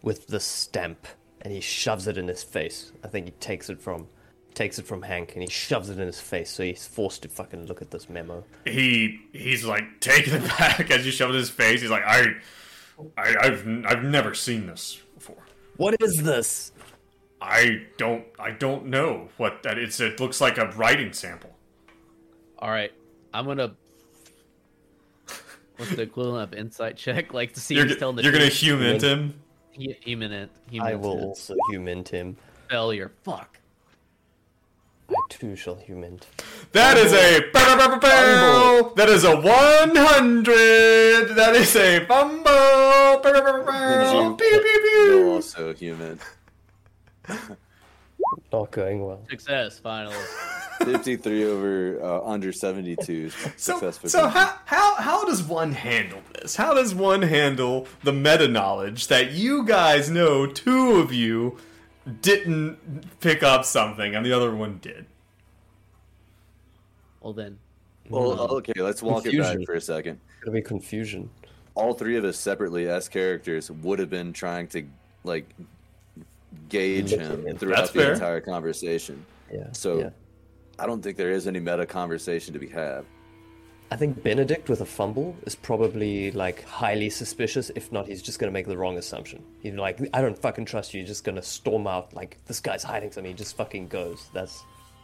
with 0.02 0.28
the 0.28 0.40
stamp? 0.40 1.08
And 1.44 1.52
he 1.52 1.60
shoves 1.60 2.08
it 2.08 2.20
in 2.20 2.28
his 2.28 2.44
face. 2.44 2.92
I 3.04 3.08
think 3.08 3.26
he 3.26 3.32
takes 3.32 3.68
it 3.68 3.82
from 3.82 4.08
takes 4.54 4.78
it 4.80 4.86
from 4.86 5.02
Hank 5.02 5.34
and 5.34 5.42
he 5.44 5.50
shoves 5.50 5.90
it 5.90 6.00
in 6.00 6.06
his 6.06 6.20
face, 6.20 6.50
so 6.50 6.64
he's 6.64 6.86
forced 6.88 7.22
to 7.24 7.30
fucking 7.30 7.66
look 7.68 7.82
at 7.82 7.92
this 7.92 8.10
memo. 8.10 8.44
he 8.66 9.20
he's 9.34 9.66
like 9.66 10.00
taking 10.00 10.34
it 10.34 10.48
back 10.60 10.90
as 10.92 11.06
you 11.06 11.12
shove 11.12 11.30
it 11.30 11.34
in 11.34 11.40
his 11.40 11.50
face. 11.50 11.82
He's 11.82 11.90
like, 11.92 12.04
I, 12.06 12.36
I 13.18 13.36
I've 13.42 13.68
I've 13.86 14.04
never 14.04 14.34
seen 14.34 14.68
this 14.68 15.00
before. 15.16 15.44
What 15.78 15.96
is 16.02 16.22
this? 16.24 16.72
I 17.42 17.84
don't 17.98 18.26
I 18.40 18.52
don't 18.52 18.86
know 18.88 19.30
what 19.38 19.64
that 19.64 19.78
it's. 19.80 20.00
It 20.00 20.20
looks 20.20 20.40
like 20.42 20.58
a 20.58 20.68
writing 20.72 21.12
sample. 21.14 21.50
All 22.60 22.70
right, 22.70 22.92
I'm 23.34 23.46
gonna. 23.46 23.74
What's 25.78 25.96
the 25.96 26.04
equivalent 26.04 26.54
of 26.54 26.60
insight 26.60 26.98
check? 26.98 27.34
Like 27.34 27.54
to 27.54 27.60
see 27.60 27.76
You're, 27.76 27.88
he's 27.88 27.98
telling 27.98 28.16
the 28.16 28.22
you're 28.24 28.32
gonna 28.32 28.46
truth? 28.46 28.60
human 28.60 29.00
him. 29.00 29.34
Hu- 29.76 29.96
human 30.02 30.32
it. 30.32 30.50
I 30.80 30.94
will 30.96 31.18
it. 31.18 31.24
also 31.24 31.56
human 31.72 32.04
him. 32.06 32.38
failure. 32.70 33.12
Fuck. 33.24 33.58
I 35.42 35.44
too 35.44 35.56
shall 35.56 35.76
human. 35.76 36.20
That 36.72 36.98
is 36.98 37.12
a 37.14 37.50
that 38.96 39.10
is 39.10 39.24
a 39.24 39.36
one 39.36 39.96
hundred. 39.96 41.36
That 41.36 41.56
is 41.56 41.76
a 41.76 42.06
fumble. 42.06 43.22
Pew, 43.22 44.38
pew, 44.38 44.62
pew, 44.62 45.06
You're 45.06 45.30
also 45.30 45.74
human. 45.74 46.20
Not 48.54 48.70
going 48.70 49.04
well. 49.04 49.26
Success 49.30 49.80
finally. 49.80 50.16
53 50.86 51.46
over 51.46 52.04
uh, 52.04 52.22
under 52.24 52.52
72. 52.52 53.30
So, 53.30 53.50
Success 53.56 53.98
for 53.98 54.10
so 54.10 54.28
how, 54.28 54.58
how 54.66 54.96
how 54.96 55.26
does 55.26 55.44
one 55.44 55.74
handle 55.74 56.22
this? 56.34 56.56
How 56.56 56.74
does 56.74 56.94
one 56.94 57.24
handle 57.24 57.88
the 58.04 58.14
meta 58.14 58.48
knowledge 58.48 59.08
that 59.08 59.32
you 59.32 59.64
guys 59.64 60.10
know 60.10 60.46
two 60.46 60.94
of 60.94 61.12
you 61.14 61.58
didn't 62.22 63.20
pick 63.20 63.44
up 63.44 63.66
something 63.66 64.16
and 64.16 64.26
the 64.26 64.34
other 64.34 64.56
one 64.56 64.80
did? 64.82 65.06
Well 67.22 67.34
then, 67.34 67.58
Well, 68.10 68.32
okay, 68.58 68.74
let's 68.82 69.02
walk 69.02 69.26
it 69.26 69.38
back 69.38 69.58
for 69.66 69.76
a 69.76 69.82
second. 69.82 70.20
Gonna 70.44 70.56
be 70.56 70.62
confusion. 70.62 71.30
All 71.76 71.94
three 71.94 72.18
of 72.18 72.26
us 72.26 72.38
separately 72.38 72.90
as 72.90 73.08
characters 73.08 73.72
would 73.72 74.00
have 74.00 74.10
been 74.10 74.34
trying 74.34 74.68
to 74.70 74.84
like 75.24 75.46
gauge 76.70 77.12
him 77.12 77.58
throughout 77.58 77.78
That's 77.78 77.92
the 77.92 78.02
fair. 78.02 78.14
entire 78.14 78.42
conversation. 78.42 79.26
Yeah. 79.52 79.68
So 79.72 80.00
yeah. 80.00 80.10
I 80.80 80.86
don't 80.88 81.02
think 81.02 81.16
there 81.16 81.32
is 81.32 81.48
any 81.48 81.60
meta 81.60 81.86
conversation 81.86 82.54
to 82.54 82.60
be 82.60 82.68
had. 82.68 83.06
I 83.92 83.98
think 83.98 84.24
Benedict 84.24 84.70
with 84.70 84.82
a 84.82 84.86
fumble 84.86 85.36
is 85.46 85.54
probably 85.54 86.32
like 86.32 86.64
highly 86.64 87.10
suspicious. 87.10 87.72
If 87.76 87.92
not, 87.92 88.08
he's 88.08 88.22
just 88.22 88.40
gonna 88.40 88.52
make 88.52 88.66
the 88.68 88.78
wrong 88.78 88.98
assumption. 88.98 89.44
He's 89.62 89.74
like, 89.76 90.00
I 90.14 90.22
don't 90.22 90.38
fucking 90.38 90.66
trust 90.66 90.94
you. 90.94 91.02
He's 91.02 91.10
just 91.10 91.24
gonna 91.24 91.42
storm 91.42 91.88
out 91.88 92.14
like 92.14 92.38
this 92.48 92.60
guy's 92.60 92.84
hiding 92.84 93.12
something. 93.12 93.32
He 93.32 93.38
just 93.38 93.56
fucking 93.58 93.90
goes. 93.90 94.30
That's 94.34 94.64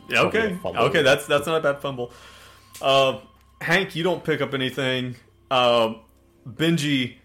Yeah, 0.09 0.21
okay, 0.21 0.39
Probably 0.39 0.53
a 0.53 0.57
fumble. 0.57 0.81
okay, 0.83 1.01
that's 1.01 1.25
that's 1.25 1.45
not 1.47 1.57
a 1.57 1.61
bad 1.61 1.81
fumble. 1.81 2.11
Uh, 2.81 3.19
Hank, 3.59 3.95
you 3.95 4.03
don't 4.03 4.23
pick 4.23 4.41
up 4.41 4.53
anything. 4.53 5.15
Uh, 5.49 5.95
Benji, 6.47 7.15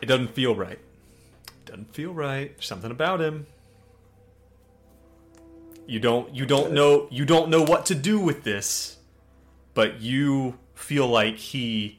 it 0.00 0.06
doesn't 0.06 0.34
feel 0.34 0.54
right. 0.54 0.78
Doesn't 1.66 1.92
feel 1.94 2.12
right. 2.14 2.54
There's 2.56 2.66
something 2.66 2.90
about 2.90 3.20
him. 3.20 3.46
You 5.86 5.98
don't 6.00 6.34
you 6.34 6.46
don't 6.46 6.72
know 6.72 7.08
you 7.10 7.24
don't 7.24 7.50
know 7.50 7.62
what 7.62 7.86
to 7.86 7.94
do 7.94 8.20
with 8.20 8.44
this, 8.44 8.96
but 9.74 10.00
you 10.00 10.56
feel 10.74 11.08
like 11.08 11.36
he 11.36 11.98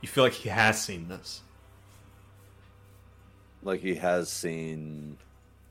you 0.00 0.08
feel 0.08 0.24
like 0.24 0.32
he 0.32 0.48
has 0.48 0.82
seen 0.82 1.08
this. 1.08 1.42
Like 3.62 3.80
he 3.80 3.94
has 3.96 4.28
seen. 4.30 5.18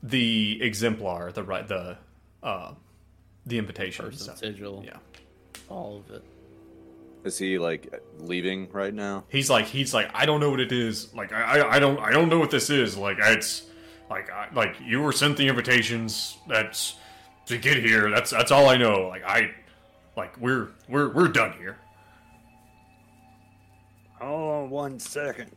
The 0.02 0.62
exemplar, 0.62 1.32
the 1.32 1.42
right, 1.42 1.66
the 1.66 1.98
uh, 2.42 2.72
the 3.46 3.58
invitation. 3.58 4.04
and 4.04 4.12
person, 4.12 4.24
stuff. 4.24 4.38
sigil, 4.38 4.82
Yeah, 4.84 4.96
all 5.68 5.98
of 5.98 6.14
it. 6.14 6.24
Is 7.24 7.36
he 7.36 7.58
like 7.58 8.00
leaving 8.20 8.70
right 8.70 8.94
now? 8.94 9.24
he's 9.28 9.50
like 9.50 9.66
he's 9.66 9.92
like 9.92 10.08
I 10.14 10.24
don't 10.24 10.40
know 10.40 10.50
what 10.50 10.60
it 10.60 10.72
is. 10.72 11.12
Like 11.14 11.32
I 11.32 11.58
I, 11.58 11.76
I 11.76 11.78
don't 11.78 11.98
I 11.98 12.10
don't 12.12 12.28
know 12.28 12.38
what 12.38 12.50
this 12.50 12.70
is. 12.70 12.96
Like 12.96 13.18
it's 13.20 13.64
like 14.08 14.30
I, 14.30 14.48
like 14.52 14.76
you 14.80 15.02
were 15.02 15.12
sent 15.12 15.36
the 15.36 15.48
invitations. 15.48 16.38
That's 16.48 16.94
to 17.46 17.58
get 17.58 17.78
here. 17.78 18.08
That's 18.10 18.30
that's 18.30 18.52
all 18.52 18.68
I 18.68 18.76
know. 18.76 19.08
Like 19.08 19.24
I 19.24 19.50
like 20.16 20.38
we're 20.38 20.68
we're 20.88 21.12
we're 21.12 21.28
done 21.28 21.54
here. 21.58 21.76
Hold 24.20 24.64
on 24.64 24.70
one 24.70 24.98
second. 24.98 25.50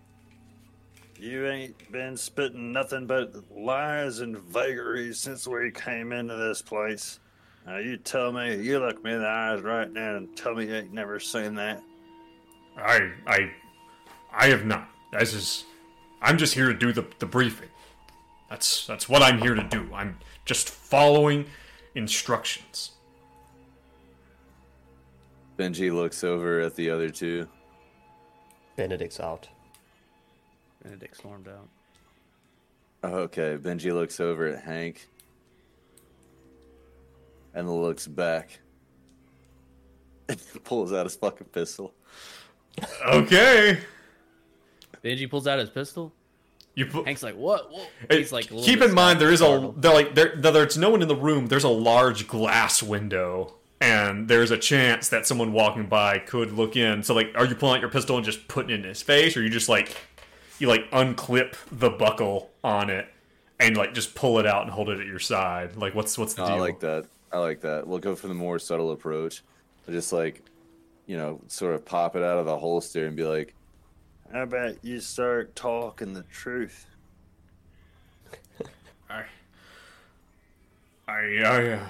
You 1.22 1.48
ain't 1.48 1.92
been 1.92 2.18
spitting 2.18 2.72
nothing 2.72 3.06
but 3.06 3.32
lies 3.56 4.22
and 4.22 4.36
vagaries 4.40 5.20
since 5.20 5.48
we 5.48 5.70
came 5.70 6.12
into 6.12 6.36
this 6.36 6.64
place. 6.64 7.20
Now 7.64 7.78
you 7.78 7.98
tell 7.98 8.32
me, 8.32 8.56
you 8.56 8.80
look 8.80 9.04
me 9.04 9.14
in 9.14 9.22
the 9.22 9.28
eyes 9.28 9.62
right 9.62 9.92
now 9.94 10.16
and 10.16 10.36
tell 10.36 10.56
me 10.56 10.66
you 10.66 10.74
ain't 10.74 10.92
never 10.92 11.20
seen 11.20 11.54
that. 11.56 11.84
I 12.76 13.12
I 13.28 13.52
I 14.34 14.48
have 14.48 14.66
not. 14.66 14.90
This 15.12 15.36
is 15.36 15.66
I'm 16.24 16.40
just 16.40 16.56
here 16.56 16.70
to 16.70 16.74
do 16.74 16.92
the 16.92 17.06
the 17.20 17.28
briefing. 17.28 17.70
That's 18.50 18.88
that's 18.88 19.08
what 19.08 19.22
I'm 19.22 19.40
here 19.40 19.54
to 19.54 19.64
do. 19.64 19.88
I'm 19.94 20.18
just 20.46 20.72
following 20.72 21.46
instructions. 21.94 22.94
Benji 25.56 25.94
looks 25.94 26.24
over 26.24 26.62
at 26.62 26.76
the 26.76 26.90
other 26.90 27.12
two. 27.12 27.48
Benedict's 28.76 29.20
out. 29.20 29.48
Benedict 30.84 31.18
stormed 31.18 31.48
out. 31.48 31.68
Okay, 33.04 33.58
Benji 33.58 33.94
looks 33.94 34.20
over 34.20 34.48
at 34.48 34.64
Hank 34.64 35.08
and 37.54 37.70
looks 37.70 38.08
back. 38.08 38.60
Pulls 40.64 40.94
out 40.94 41.06
his 41.06 41.16
fucking 41.16 41.48
pistol. 41.48 41.94
Okay. 43.06 43.80
Benji 45.04 45.30
pulls 45.30 45.46
out 45.48 45.60
his 45.60 45.70
pistol. 45.70 46.14
You 46.76 46.86
put, 46.86 47.06
Hank's 47.06 47.22
like, 47.22 47.36
"What?" 47.36 47.70
Whoa. 47.70 47.84
Hey, 48.10 48.20
He's 48.20 48.32
like, 48.32 48.50
a 48.50 48.56
keep 48.62 48.82
in 48.82 48.94
mind 48.94 49.20
there 49.20 49.32
is 49.32 49.42
a 49.42 49.46
startled. 49.46 49.82
there 49.82 49.94
like 49.94 50.16
there 50.16 50.36
there's 50.38 50.78
no 50.78 50.90
one 50.90 51.02
in 51.02 51.10
the 51.10 51.16
room. 51.16 51.48
There's 51.48 51.66
a 51.66 51.70
large 51.70 52.28
glass 52.30 52.82
window, 52.82 53.56
and 53.82 54.30
there's 54.30 54.52
a 54.52 54.58
chance 54.58 55.10
that 55.10 55.28
someone 55.28 55.52
walking 55.52 55.88
by 55.88 56.20
could 56.20 56.54
look 56.54 56.78
in. 56.78 57.04
So 57.04 57.14
like, 57.14 57.34
are 57.36 57.46
you 57.46 57.56
pulling 57.56 57.76
out 57.78 57.82
your 57.82 57.90
pistol 57.90 58.16
and 58.16 58.24
just 58.26 58.48
putting 58.48 58.70
it 58.72 58.76
in 58.76 58.84
his 58.86 59.02
face, 59.02 59.36
or 59.36 59.42
you 59.44 59.50
just 59.50 59.68
like 59.68 59.98
you 60.62 60.68
like 60.68 60.90
unclip 60.92 61.56
the 61.72 61.90
buckle 61.90 62.52
on 62.64 62.90
it 62.90 63.08
and 63.60 63.78
like 63.78 63.94
just 63.94 64.16
pull 64.16 64.40
it 64.40 64.46
out 64.46 64.64
and 64.64 64.72
hold 64.72 64.90
it 64.90 65.00
at 65.00 65.08
your 65.08 65.20
side? 65.20 65.76
Like, 65.76 65.96
what's 65.96 66.18
what's 66.18 66.36
the 66.36 66.42
No, 66.42 66.46
deal? 66.46 66.56
I 66.58 66.58
like 66.58 66.80
that. 66.82 67.08
I 67.32 67.40
like 67.40 67.62
that. 67.62 67.88
We'll 67.88 68.00
go 68.00 68.16
for 68.16 68.28
the 68.28 68.34
more 68.34 68.60
subtle 68.60 68.92
approach. 68.92 69.44
Just 69.90 70.14
like, 70.14 70.44
you 71.08 71.18
know, 71.18 71.42
sort 71.48 71.76
of 71.76 71.86
pop 71.86 72.16
it 72.16 72.24
out 72.24 72.40
of 72.40 72.46
the 72.46 72.58
holster 72.58 73.06
and 73.08 73.16
be 73.16 73.24
like, 73.26 73.56
How 74.34 74.44
about 74.44 74.84
you 74.84 75.00
start 75.00 75.56
talking 75.56 76.14
the 76.14 76.24
truth? 76.24 76.88
I, 79.10 79.24
I, 81.08 81.38
I, 81.44 81.70
uh, 81.74 81.90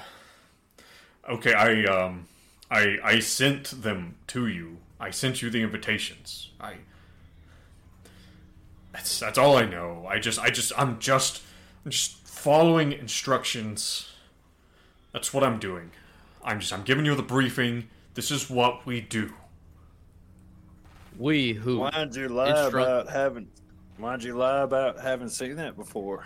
okay, 1.30 1.54
I, 1.54 1.84
um, 1.86 2.28
I, 2.70 2.98
I 3.04 3.20
sent 3.20 3.84
them 3.84 4.16
to 4.28 4.48
you. 4.48 4.78
I 5.00 5.12
sent 5.12 5.42
you 5.42 5.50
the 5.50 5.62
invitations. 5.62 6.52
I, 6.60 6.76
that's 8.94 9.20
that's 9.20 9.38
all 9.38 9.58
I 9.58 9.66
know. 9.66 10.06
I 10.10 10.20
just, 10.20 10.40
I 10.40 10.50
just, 10.50 10.72
I'm 10.78 11.00
just, 11.00 11.42
I'm 11.86 11.92
just 11.92 12.28
following 12.28 12.92
instructions. 12.92 14.12
That's 15.14 15.34
what 15.34 15.44
I'm 15.44 15.60
doing. 15.60 15.92
I'm 16.44 16.60
just, 16.60 16.74
I'm 16.74 16.84
giving 16.84 17.06
you 17.06 17.16
the 17.16 17.24
briefing. 17.24 17.88
This 18.14 18.32
is 18.32 18.50
what 18.50 18.86
we 18.86 19.02
do. 19.02 19.34
We 21.18 21.54
who 21.54 21.80
Why'd 21.80 22.16
you 22.16 22.30
lie 22.30 22.52
Instru- 22.52 22.82
about 22.82 23.10
having? 23.10 23.48
Why'd 23.98 24.24
you 24.24 24.36
lie 24.36 24.62
about 24.62 25.00
having 25.00 25.30
seen 25.30 25.58
that 25.58 25.76
before, 25.76 26.26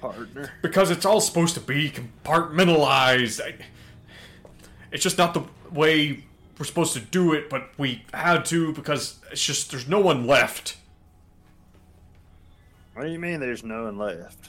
partner? 0.00 0.50
Because 0.62 0.90
it's 0.90 1.04
all 1.04 1.20
supposed 1.20 1.54
to 1.54 1.60
be 1.60 1.90
compartmentalized. 1.90 3.40
I, 3.40 3.54
it's 4.90 5.02
just 5.02 5.18
not 5.18 5.34
the 5.34 5.44
way 5.70 6.24
we're 6.58 6.64
supposed 6.64 6.94
to 6.94 7.00
do 7.00 7.32
it, 7.32 7.48
but 7.48 7.70
we 7.78 8.02
had 8.12 8.44
to 8.46 8.72
because 8.72 9.18
it's 9.30 9.44
just 9.44 9.70
there's 9.70 9.86
no 9.86 10.00
one 10.00 10.26
left. 10.26 10.76
What 12.96 13.04
do 13.04 13.12
you 13.12 13.18
mean? 13.18 13.40
There's 13.40 13.62
no 13.62 13.84
one 13.84 13.98
left? 13.98 14.48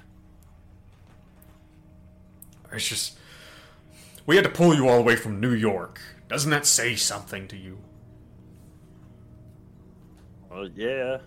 It's 2.71 2.87
just 2.87 3.17
we 4.25 4.37
had 4.37 4.45
to 4.45 4.49
pull 4.49 4.73
you 4.73 4.87
all 4.87 4.95
the 4.95 5.03
way 5.03 5.17
from 5.17 5.41
New 5.41 5.53
York. 5.53 5.99
Doesn't 6.29 6.51
that 6.51 6.65
say 6.65 6.95
something 6.95 7.49
to 7.49 7.57
you? 7.57 7.77
Well, 10.49 10.69
yeah. 10.73 11.17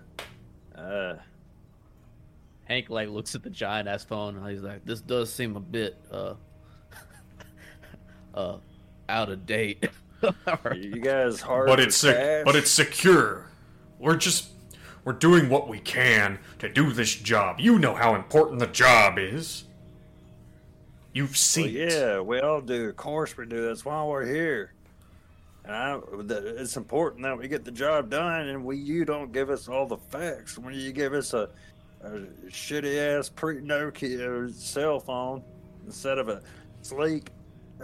Uh, 0.74 1.16
Hank 2.64 2.88
like 2.88 3.10
looks 3.10 3.34
at 3.34 3.42
the 3.42 3.50
giant 3.50 3.86
ass 3.86 4.02
phone. 4.02 4.38
and 4.38 4.48
He's 4.48 4.62
like, 4.62 4.86
"This 4.86 5.02
does 5.02 5.30
seem 5.30 5.56
a 5.56 5.60
bit 5.60 5.98
uh 6.10 6.34
uh 8.34 8.56
out 9.10 9.28
of 9.28 9.44
date." 9.44 9.90
you 10.74 11.00
guys 11.00 11.38
hard 11.42 11.66
But 11.66 11.80
it's 11.80 11.96
sec- 11.96 12.46
but 12.46 12.56
it's 12.56 12.70
secure. 12.70 13.50
We're 13.98 14.16
just 14.16 14.52
we're 15.10 15.18
doing 15.18 15.48
what 15.48 15.66
we 15.66 15.80
can 15.80 16.38
to 16.60 16.68
do 16.68 16.92
this 16.92 17.12
job. 17.12 17.58
You 17.58 17.80
know 17.80 17.96
how 17.96 18.14
important 18.14 18.60
the 18.60 18.68
job 18.68 19.18
is. 19.18 19.64
You've 21.12 21.36
seen 21.36 21.76
it. 21.76 21.92
yeah, 21.92 22.20
we 22.20 22.38
all 22.38 22.60
do. 22.60 22.90
Of 22.90 22.96
course 22.96 23.36
we 23.36 23.44
do. 23.44 23.66
That's 23.66 23.84
why 23.84 24.04
we're 24.04 24.24
here. 24.24 24.72
And 25.64 25.74
I, 25.74 25.98
it's 26.60 26.76
important 26.76 27.24
that 27.24 27.36
we 27.36 27.48
get 27.48 27.64
the 27.64 27.72
job 27.72 28.08
done, 28.08 28.50
and 28.50 28.64
we 28.64 28.76
you 28.76 29.04
don't 29.04 29.32
give 29.32 29.50
us 29.50 29.66
all 29.66 29.84
the 29.84 29.96
facts. 29.96 30.56
When 30.56 30.74
you 30.74 30.92
give 30.92 31.12
us 31.12 31.34
a, 31.34 31.48
a 32.04 32.10
shitty 32.46 33.18
ass 33.18 33.28
pre 33.28 33.56
Nokia 33.56 34.54
cell 34.54 35.00
phone 35.00 35.42
instead 35.86 36.18
of 36.18 36.28
a 36.28 36.40
sleek 36.82 37.30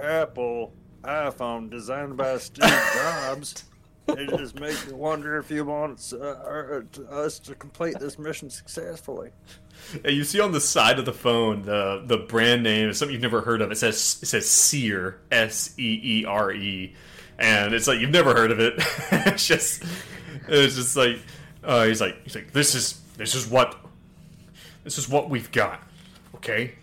Apple 0.00 0.72
iPhone 1.02 1.70
designed 1.70 2.16
by 2.16 2.38
Steve 2.38 2.70
Jobs, 2.94 3.64
it 4.08 4.38
just 4.38 4.58
makes 4.58 4.86
me 4.86 4.92
wonder 4.92 5.36
if 5.36 5.50
you 5.50 5.64
want 5.64 6.12
uh, 6.12 6.24
uh, 6.24 6.82
us 7.10 7.38
to 7.40 7.54
complete 7.54 7.98
this 7.98 8.18
mission 8.18 8.50
successfully. 8.50 9.30
You 10.04 10.24
see 10.24 10.40
on 10.40 10.52
the 10.52 10.60
side 10.60 10.98
of 10.98 11.04
the 11.04 11.12
phone 11.12 11.62
the 11.62 12.02
the 12.06 12.18
brand 12.18 12.62
name 12.62 12.88
is 12.88 12.98
something 12.98 13.12
you've 13.12 13.22
never 13.22 13.42
heard 13.42 13.60
of. 13.60 13.70
It 13.70 13.76
says 13.76 14.18
it 14.22 14.26
says 14.26 14.48
Seer 14.48 15.20
S 15.30 15.74
E 15.78 16.00
E 16.02 16.24
R 16.24 16.52
E, 16.52 16.94
and 17.38 17.74
it's 17.74 17.86
like 17.86 18.00
you've 18.00 18.10
never 18.10 18.34
heard 18.34 18.50
of 18.50 18.60
it. 18.60 18.74
it's 19.10 19.46
just 19.46 19.82
it's 20.48 20.74
just 20.76 20.96
like 20.96 21.18
uh, 21.62 21.84
he's 21.84 22.00
like 22.00 22.22
he's 22.24 22.34
like 22.34 22.52
this 22.52 22.74
is 22.74 23.00
this 23.16 23.34
is 23.34 23.46
what 23.46 23.76
this 24.84 24.98
is 24.98 25.08
what 25.08 25.30
we've 25.30 25.50
got. 25.52 25.82
Okay, 26.36 26.74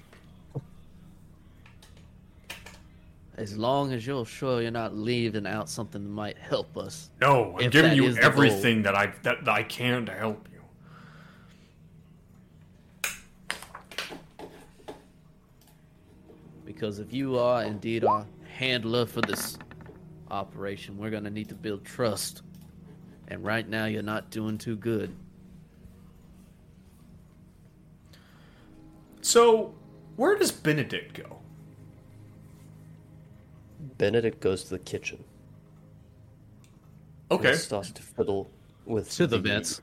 as 3.35 3.57
long 3.57 3.91
as 3.91 4.05
you're 4.05 4.25
sure 4.25 4.61
you're 4.61 4.71
not 4.71 4.95
leaving 4.95 5.47
out 5.47 5.69
something 5.69 6.03
that 6.03 6.09
might 6.09 6.37
help 6.37 6.77
us. 6.77 7.09
no, 7.19 7.57
I'm 7.59 7.69
giving 7.69 7.95
you 7.95 8.15
everything 8.17 8.83
that 8.83 8.95
I 8.95 9.13
that, 9.23 9.45
that 9.45 9.51
I 9.51 9.63
can 9.63 10.05
to 10.05 10.13
help 10.13 10.47
you. 10.51 10.61
Because 16.65 16.99
if 16.99 17.11
you 17.13 17.37
are 17.39 17.63
indeed 17.63 18.03
our 18.03 18.25
handler 18.47 19.05
for 19.05 19.21
this 19.21 19.57
operation, 20.29 20.97
we're 20.97 21.09
gonna 21.09 21.29
need 21.29 21.49
to 21.49 21.55
build 21.55 21.83
trust. 21.83 22.43
And 23.29 23.43
right 23.43 23.67
now, 23.67 23.85
you're 23.85 24.03
not 24.03 24.29
doing 24.29 24.57
too 24.57 24.75
good. 24.75 25.15
So, 29.21 29.73
where 30.17 30.35
does 30.37 30.51
Benedict 30.51 31.13
go? 31.13 31.42
Benedict 33.97 34.39
goes 34.39 34.63
to 34.65 34.69
the 34.71 34.79
kitchen. 34.79 35.23
and 37.29 37.39
Okay. 37.39 37.55
starts 37.55 37.91
to 37.91 38.01
fiddle 38.03 38.49
with 38.85 39.09
To 39.15 39.25
the 39.27 39.39
vents. 39.39 39.81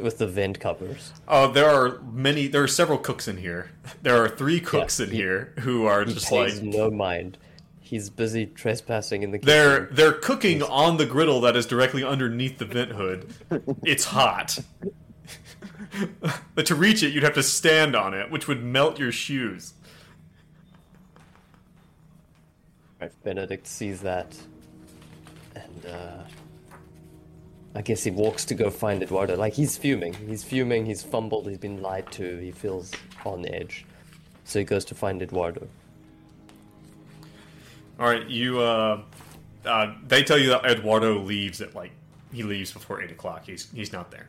with 0.00 0.18
the 0.18 0.26
vent 0.26 0.58
covers. 0.60 1.12
Uh, 1.28 1.46
there 1.46 1.68
are 1.68 2.00
many. 2.12 2.46
There 2.48 2.62
are 2.62 2.68
several 2.68 2.98
cooks 2.98 3.28
in 3.28 3.36
here. 3.38 3.70
There 4.02 4.16
are 4.22 4.28
three 4.28 4.60
cooks 4.60 4.98
in 5.00 5.10
he- 5.10 5.16
here 5.18 5.52
who 5.60 5.84
are 5.86 6.04
He 6.04 6.14
just 6.14 6.28
pays 6.28 6.60
like 6.60 6.74
no 6.74 6.90
mind. 6.90 7.38
He's 7.80 8.08
busy 8.10 8.46
trespassing 8.46 9.22
in 9.22 9.30
the 9.32 9.38
kitchen. 9.38 9.46
they're 9.48 9.86
they're 9.86 10.12
cooking 10.12 10.62
on 10.62 10.96
the 10.96 11.06
griddle 11.06 11.40
that 11.42 11.56
is 11.56 11.66
directly 11.66 12.04
underneath 12.04 12.58
the 12.58 12.64
vent 12.64 12.92
hood. 12.92 13.32
It's 13.84 14.04
hot. 14.06 14.58
but 16.54 16.66
to 16.66 16.74
reach 16.74 17.02
it, 17.02 17.12
you'd 17.12 17.24
have 17.24 17.34
to 17.34 17.42
stand 17.42 17.94
on 17.96 18.14
it, 18.14 18.30
which 18.30 18.46
would 18.48 18.62
melt 18.62 18.98
your 18.98 19.10
shoes. 19.12 19.74
Right, 23.00 23.12
Benedict 23.24 23.66
sees 23.66 24.02
that, 24.02 24.36
and 25.54 25.86
uh, 25.86 26.22
I 27.74 27.80
guess 27.80 28.04
he 28.04 28.10
walks 28.10 28.44
to 28.46 28.54
go 28.54 28.68
find 28.68 29.02
Eduardo. 29.02 29.36
Like 29.36 29.54
he's 29.54 29.78
fuming. 29.78 30.12
He's 30.12 30.44
fuming. 30.44 30.84
He's 30.84 31.02
fumbled. 31.02 31.48
He's 31.48 31.58
been 31.58 31.80
lied 31.80 32.10
to. 32.12 32.38
He 32.38 32.50
feels 32.50 32.90
on 33.24 33.46
edge. 33.46 33.86
So 34.44 34.58
he 34.58 34.64
goes 34.66 34.84
to 34.86 34.94
find 34.94 35.22
Eduardo. 35.22 35.66
All 37.98 38.06
right, 38.06 38.26
you. 38.28 38.60
Uh, 38.60 39.02
uh, 39.64 39.94
they 40.06 40.22
tell 40.22 40.38
you 40.38 40.48
that 40.48 40.64
Eduardo 40.66 41.20
leaves 41.20 41.60
at 41.62 41.74
like 41.74 41.92
he 42.32 42.42
leaves 42.42 42.72
before 42.72 43.00
eight 43.00 43.10
o'clock. 43.10 43.46
He's 43.46 43.70
he's 43.72 43.92
not 43.92 44.10
there. 44.10 44.28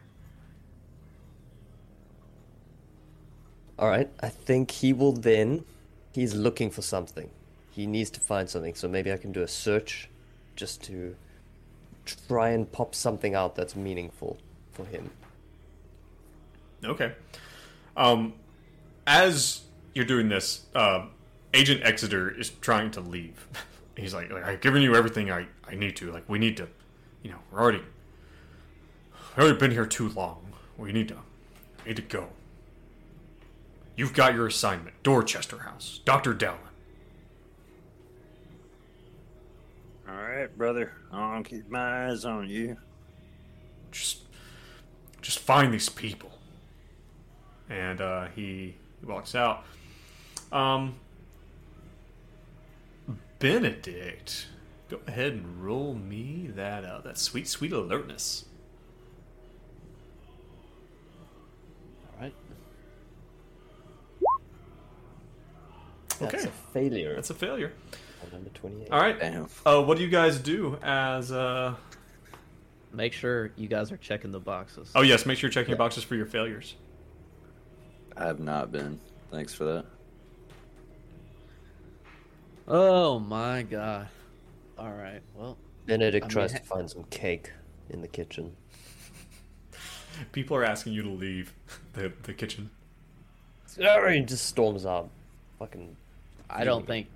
All 3.78 3.90
right, 3.90 4.10
I 4.22 4.30
think 4.30 4.72
he 4.72 4.94
will 4.94 5.14
then. 5.14 5.66
He's 6.14 6.36
looking 6.36 6.70
for 6.70 6.82
something. 6.82 7.30
He 7.72 7.88
needs 7.88 8.10
to 8.12 8.20
find 8.20 8.50
something. 8.50 8.76
So 8.76 8.88
maybe 8.88 9.12
I 9.12 9.18
can 9.18 9.32
do 9.32 9.42
a 9.42 9.48
search, 9.48 10.10
just 10.56 10.84
to 10.84 11.16
try 12.06 12.50
and 12.50 12.72
pop 12.72 12.94
something 12.94 13.34
out 13.34 13.56
that's 13.56 13.76
meaningful 13.76 14.38
for 14.72 14.86
him. 14.86 15.10
Okay. 16.84 17.14
Um, 17.96 18.34
as 19.08 19.62
you're 19.94 20.06
doing 20.06 20.30
this, 20.30 20.66
uh, 20.76 21.06
Agent 21.54 21.82
Exeter 21.84 22.30
is 22.30 22.50
trying 22.50 22.92
to 22.92 23.02
leave. 23.02 23.48
He's 23.98 24.14
like, 24.14 24.32
like, 24.32 24.44
I've 24.44 24.62
given 24.62 24.82
you 24.82 24.96
everything 24.96 25.32
I, 25.32 25.48
I 25.68 25.76
need 25.76 25.96
to. 25.98 26.12
Like, 26.12 26.28
we 26.28 26.40
need 26.40 26.58
to, 26.58 26.68
you 27.24 27.32
know, 27.32 27.40
we're 27.52 27.60
already, 27.60 27.82
we've 29.36 29.46
already 29.46 29.60
been 29.60 29.72
here 29.72 29.86
too 29.86 30.10
long. 30.10 30.54
We 30.78 30.92
need 30.92 31.10
to, 31.10 31.18
we 31.86 31.90
need 31.90 31.98
to 31.98 32.02
go. 32.02 32.30
You've 33.96 34.14
got 34.14 34.34
your 34.34 34.48
assignment, 34.48 34.96
Dorchester 35.04 35.60
House, 35.60 36.00
Dr. 36.06 36.34
Dallin. 36.34 36.71
All 40.12 40.22
right, 40.22 40.58
brother. 40.58 40.92
I'll 41.12 41.44
keep 41.44 41.70
my 41.70 42.08
eyes 42.08 42.26
on 42.26 42.50
you. 42.50 42.76
Just, 43.92 44.24
just 45.22 45.40
find 45.40 45.74
these 45.74 45.88
people. 45.90 46.32
And 47.70 48.02
uh, 48.02 48.28
he, 48.36 48.76
he 49.00 49.06
walks 49.06 49.36
out. 49.36 49.64
Um, 50.52 50.96
Benedict, 53.40 54.48
go 54.90 55.00
ahead 55.08 55.34
and 55.34 55.64
roll 55.64 55.94
me 55.94 56.50
that 56.56 56.84
uh, 56.84 57.00
that 57.02 57.18
sweet 57.18 57.48
sweet 57.48 57.72
alertness. 57.72 58.46
All 62.14 62.22
right. 62.22 62.36
That's 66.20 66.34
Okay. 66.36 66.48
a 66.48 66.52
failure. 66.74 67.16
That's 67.16 67.30
a 67.30 67.34
failure. 67.34 67.72
On 68.34 68.44
number 68.44 68.50
twenty-eight. 68.52 68.92
All 68.92 69.00
right. 69.00 69.20
Damn. 69.20 69.48
Uh, 69.66 69.82
what 69.82 69.98
do 69.98 70.04
you 70.04 70.10
guys 70.10 70.40
do 70.40 70.78
as? 70.82 71.32
Uh... 71.32 71.76
Make 72.94 73.14
sure 73.14 73.54
you 73.56 73.70
guys 73.70 73.90
are 73.94 73.98
checking 73.98 74.32
the 74.32 74.40
boxes. 74.42 74.92
Oh 74.96 75.02
yes, 75.02 75.26
make 75.26 75.38
sure 75.38 75.48
you're 75.48 75.54
checking 75.54 75.70
your 75.70 75.78
boxes 75.78 76.04
for 76.04 76.16
your 76.16 76.26
failures. 76.26 76.76
I 78.18 78.26
have 78.26 78.42
not 78.42 78.70
been. 78.74 79.00
Thanks 79.32 79.54
for 79.54 79.64
that. 79.64 79.86
Oh 82.68 83.18
my 83.18 83.62
god. 83.62 84.10
All 84.78 84.92
right. 84.92 85.22
Well, 85.36 85.58
Benedict 85.86 86.26
I 86.26 86.28
mean, 86.28 86.32
tries 86.34 86.52
ha- 86.52 86.58
to 86.58 86.64
find 86.66 86.92
some 86.92 87.06
cake 87.06 87.54
in 87.90 88.02
the 88.02 88.10
kitchen. 88.10 88.58
People 90.34 90.58
are 90.58 90.66
asking 90.66 90.92
you 90.92 91.02
to 91.04 91.10
leave 91.10 91.54
the 91.94 92.12
the 92.24 92.34
kitchen. 92.34 92.72
Sorry, 93.68 94.20
just 94.20 94.48
storms 94.48 94.86
out. 94.86 95.10
Fucking. 95.60 95.96
I 96.54 96.64
don't 96.64 96.86
think. 96.86 97.08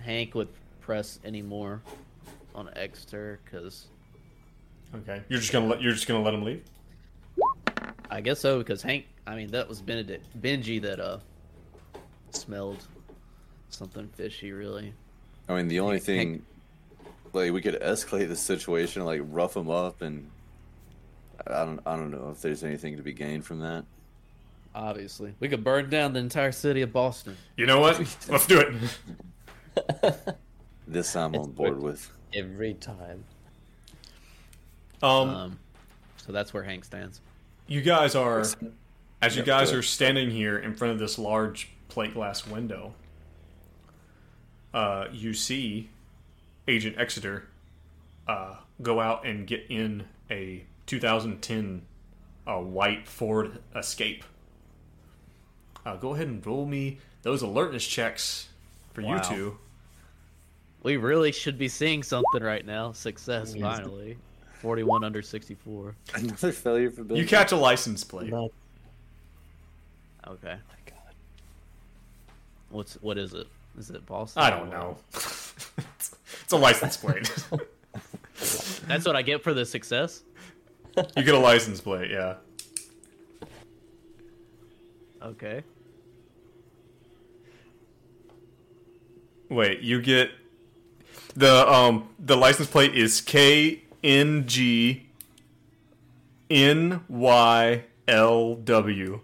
Hank 0.00 0.34
would 0.34 0.48
press 0.80 1.20
any 1.24 1.42
more 1.42 1.80
on 2.54 2.68
Exeter 2.74 3.40
because 3.44 3.86
Okay, 4.94 5.22
you're 5.28 5.38
just 5.38 5.52
gonna 5.52 5.66
let 5.66 5.80
you're 5.80 5.92
just 5.92 6.08
gonna 6.08 6.22
let 6.22 6.34
him 6.34 6.42
leave. 6.42 6.64
I 8.10 8.20
guess 8.20 8.40
so 8.40 8.58
because 8.58 8.82
Hank. 8.82 9.06
I 9.26 9.36
mean, 9.36 9.50
that 9.52 9.68
was 9.68 9.80
Benedict 9.80 10.26
Benji 10.40 10.82
that 10.82 10.98
uh 10.98 11.18
smelled 12.30 12.84
something 13.68 14.08
fishy. 14.08 14.52
Really. 14.52 14.92
I 15.48 15.54
mean, 15.54 15.68
the 15.68 15.80
only 15.80 16.00
thing, 16.00 16.44
like 17.32 17.52
we 17.52 17.60
could 17.60 17.80
escalate 17.80 18.28
the 18.28 18.36
situation, 18.36 19.04
like 19.04 19.20
rough 19.24 19.56
him 19.56 19.70
up, 19.70 20.02
and 20.02 20.28
I 21.46 21.64
don't 21.64 21.80
I 21.86 21.96
don't 21.96 22.10
know 22.10 22.30
if 22.30 22.40
there's 22.40 22.64
anything 22.64 22.96
to 22.96 23.02
be 23.02 23.12
gained 23.12 23.44
from 23.44 23.60
that. 23.60 23.84
Obviously, 24.74 25.34
we 25.40 25.48
could 25.48 25.64
burn 25.64 25.90
down 25.90 26.12
the 26.12 26.20
entire 26.20 26.52
city 26.52 26.82
of 26.82 26.92
Boston. 26.92 27.36
You 27.56 27.66
know 27.66 27.80
what? 27.80 27.98
Let's 28.28 28.46
do 28.46 28.60
it. 28.60 30.36
This 30.86 31.14
I'm 31.14 31.34
It's 31.36 31.44
on 31.46 31.52
board 31.52 31.80
with. 31.80 32.10
Every 32.34 32.74
time. 32.74 33.22
Um, 35.02 35.28
Um, 35.30 35.58
so 36.16 36.32
that's 36.32 36.52
where 36.52 36.64
Hank 36.64 36.84
stands. 36.84 37.20
you 37.68 37.80
guys 37.80 38.16
are, 38.16 38.44
as 39.22 39.36
you 39.36 39.44
guys 39.44 39.72
are 39.72 39.82
standing 39.82 40.30
here 40.30 40.58
in 40.58 40.74
front 40.74 40.92
of 40.92 40.98
this 40.98 41.16
large 41.16 41.70
plate 41.88 42.12
glass 42.14 42.44
window. 42.44 42.94
Uh, 44.74 45.06
you 45.12 45.32
see 45.32 45.90
Agent 46.66 46.96
Exeter 46.98 47.44
uh, 48.26 48.56
go 48.82 48.98
out 49.00 49.24
and 49.24 49.46
get 49.46 49.64
in 49.68 50.04
a 50.28 50.64
2010 50.86 51.82
uh, 52.48 52.56
white 52.56 53.06
Ford 53.06 53.60
Escape. 53.76 54.24
Uh, 55.84 55.96
go 55.96 56.14
ahead 56.14 56.26
and 56.28 56.44
roll 56.44 56.66
me 56.66 56.98
those 57.22 57.42
alertness 57.42 57.86
checks 57.86 58.48
for 58.92 59.00
you 59.02 59.18
two. 59.20 59.58
We 60.82 60.96
really 60.96 61.32
should 61.32 61.58
be 61.58 61.68
seeing 61.68 62.02
something 62.02 62.42
right 62.42 62.64
now. 62.64 62.92
Success, 62.92 63.54
finally. 63.54 64.16
41 64.60 65.04
under 65.04 65.22
64. 65.22 65.94
Another 66.14 66.52
failure 66.52 66.90
for 66.90 67.04
Bill. 67.04 67.16
You 67.16 67.26
catch 67.26 67.52
a 67.52 67.56
license 67.56 68.04
plate. 68.04 68.30
Not 68.30 68.50
Okay. 70.26 70.54
my 70.54 70.76
god. 70.86 71.14
What's 72.68 72.94
what 73.00 73.18
is 73.18 73.32
it? 73.34 73.46
Is 73.78 73.90
it 73.90 74.04
Boston? 74.06 74.42
I 74.42 74.50
don't 74.50 74.70
know. 74.70 74.98
it's 75.14 76.52
a 76.52 76.56
license 76.56 76.96
plate. 76.96 77.28
That's 78.86 79.06
what 79.06 79.16
I 79.16 79.22
get 79.22 79.42
for 79.42 79.54
the 79.54 79.64
success. 79.64 80.22
you 81.16 81.22
get 81.22 81.34
a 81.34 81.38
license 81.38 81.80
plate, 81.80 82.10
yeah. 82.10 82.36
Okay. 85.22 85.62
Wait, 89.48 89.80
you 89.80 90.00
get 90.00 90.30
the 91.34 91.68
um 91.70 92.08
the 92.18 92.36
license 92.36 92.68
plate 92.68 92.94
is 92.94 93.20
K 93.20 93.82
N 94.02 94.46
G 94.46 95.08
N 96.48 97.04
Y 97.08 97.84
L 98.08 98.54
W. 98.56 99.20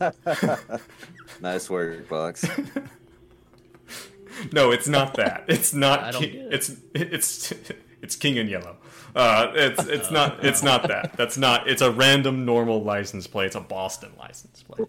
Nice 1.40 1.68
work, 1.68 2.08
Box. 2.08 2.46
No, 4.52 4.70
it's 4.70 4.86
not 4.86 5.14
that. 5.14 5.44
It's 5.48 5.72
not. 5.72 6.00
I 6.02 6.10
don't 6.10 6.20
King, 6.20 6.32
get 6.32 6.40
it. 6.42 6.52
it's 6.52 6.76
it's 6.94 7.52
it's 8.02 8.16
King 8.16 8.36
in 8.36 8.48
Yellow. 8.48 8.76
Uh, 9.16 9.50
it's 9.54 9.82
it's 9.86 10.10
not 10.10 10.44
it's 10.44 10.62
not 10.62 10.86
that. 10.88 11.14
That's 11.16 11.38
not. 11.38 11.66
It's 11.68 11.80
a 11.80 11.90
random 11.90 12.44
normal 12.44 12.82
license 12.84 13.26
plate. 13.26 13.46
It's 13.46 13.56
a 13.56 13.60
Boston 13.60 14.12
license 14.18 14.62
plate. 14.62 14.86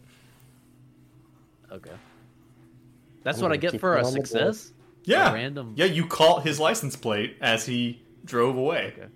Okay. 1.71 1.91
That's 3.23 3.37
I'm 3.37 3.43
what 3.43 3.51
I 3.53 3.57
get 3.57 3.79
for 3.79 3.95
a 3.95 4.05
on 4.05 4.11
the 4.11 4.17
board. 4.19 4.27
success? 4.27 4.73
Yeah, 5.05 5.31
A 5.31 5.33
random. 5.33 5.73
Yeah, 5.77 5.85
you 5.85 6.05
caught 6.05 6.43
his 6.45 6.59
license 6.59 6.97
plate 6.97 7.37
as 7.39 7.65
he 7.65 8.01
drove 8.25 8.57
away. 8.57 8.93
Okay. 8.97 9.07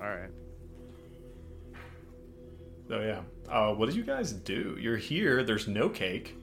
All 0.00 0.08
right. 0.08 0.30
So 2.88 3.00
yeah, 3.00 3.20
uh, 3.52 3.74
what 3.74 3.86
did 3.86 3.94
you 3.94 4.04
guys 4.04 4.32
do? 4.32 4.76
You're 4.80 4.96
here. 4.96 5.42
There's 5.42 5.68
no 5.68 5.88
cake. 5.90 6.34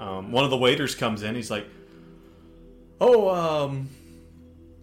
Um, 0.00 0.32
one 0.32 0.44
of 0.44 0.50
the 0.50 0.56
waiters 0.56 0.94
comes 0.96 1.22
in. 1.22 1.34
He's 1.36 1.50
like, 1.50 1.66
"Oh, 3.00 3.28
um, 3.28 3.88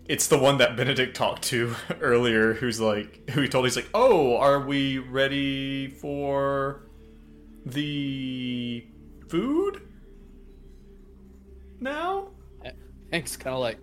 it's 0.08 0.28
the 0.28 0.38
one 0.38 0.58
that 0.60 0.76
Benedict 0.78 1.16
talked 1.16 1.44
to 1.46 1.76
earlier. 2.02 2.54
Who's 2.54 2.80
like, 2.80 3.30
who 3.32 3.42
he 3.42 3.48
told. 3.48 3.66
He's 3.66 3.76
like, 3.76 3.90
"Oh, 3.94 4.38
are 4.38 4.60
we 4.60 5.00
ready 5.00 5.88
for 5.88 6.84
the 7.66 8.86
food 9.28 9.82
now?" 11.80 12.30
Hank's 13.12 13.38
kind 13.38 13.54
of 13.54 13.62
like, 13.62 13.78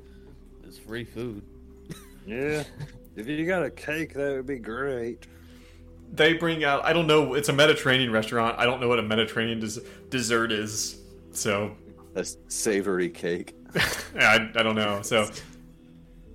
it's 0.64 0.78
free 0.78 1.04
food. 1.04 1.42
Yeah. 2.24 2.62
If 3.16 3.26
you 3.26 3.44
got 3.46 3.64
a 3.64 3.70
cake, 3.70 4.14
that 4.14 4.36
would 4.36 4.46
be 4.46 4.60
great. 4.60 5.26
They 6.12 6.34
bring 6.34 6.62
out. 6.62 6.84
I 6.84 6.92
don't 6.92 7.08
know. 7.08 7.34
It's 7.34 7.48
a 7.48 7.52
Mediterranean 7.52 8.12
restaurant. 8.12 8.56
I 8.60 8.64
don't 8.64 8.80
know 8.80 8.86
what 8.86 9.00
a 9.00 9.02
Mediterranean 9.02 9.58
des- 9.58 9.80
dessert 10.08 10.52
is. 10.52 11.00
So 11.32 11.74
A 12.14 12.24
savory 12.46 13.10
cake. 13.10 13.56
I, 14.14 14.48
I 14.54 14.62
don't 14.62 14.76
know. 14.76 15.02
So 15.02 15.28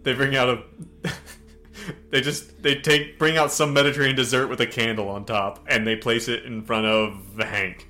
they 0.08 0.14
bring 0.14 0.38
out 0.38 0.48
a. 0.48 0.64
they 2.12 2.22
just 2.22 2.64
they 2.64 2.76
take 2.76 3.20
bring 3.20 3.36
out 3.38 3.52
some 3.52 3.74
Mediterranean 3.74 4.16
dessert 4.16 4.48
with 4.48 4.62
a 4.62 4.66
candle 4.66 5.10
on 5.10 5.26
top, 5.26 5.66
and 5.68 5.86
they 5.86 5.98
place 5.98 6.30
it 6.30 6.46
in 6.46 6.64
front 6.64 6.86
of 6.86 7.36
Hank. 7.38 7.90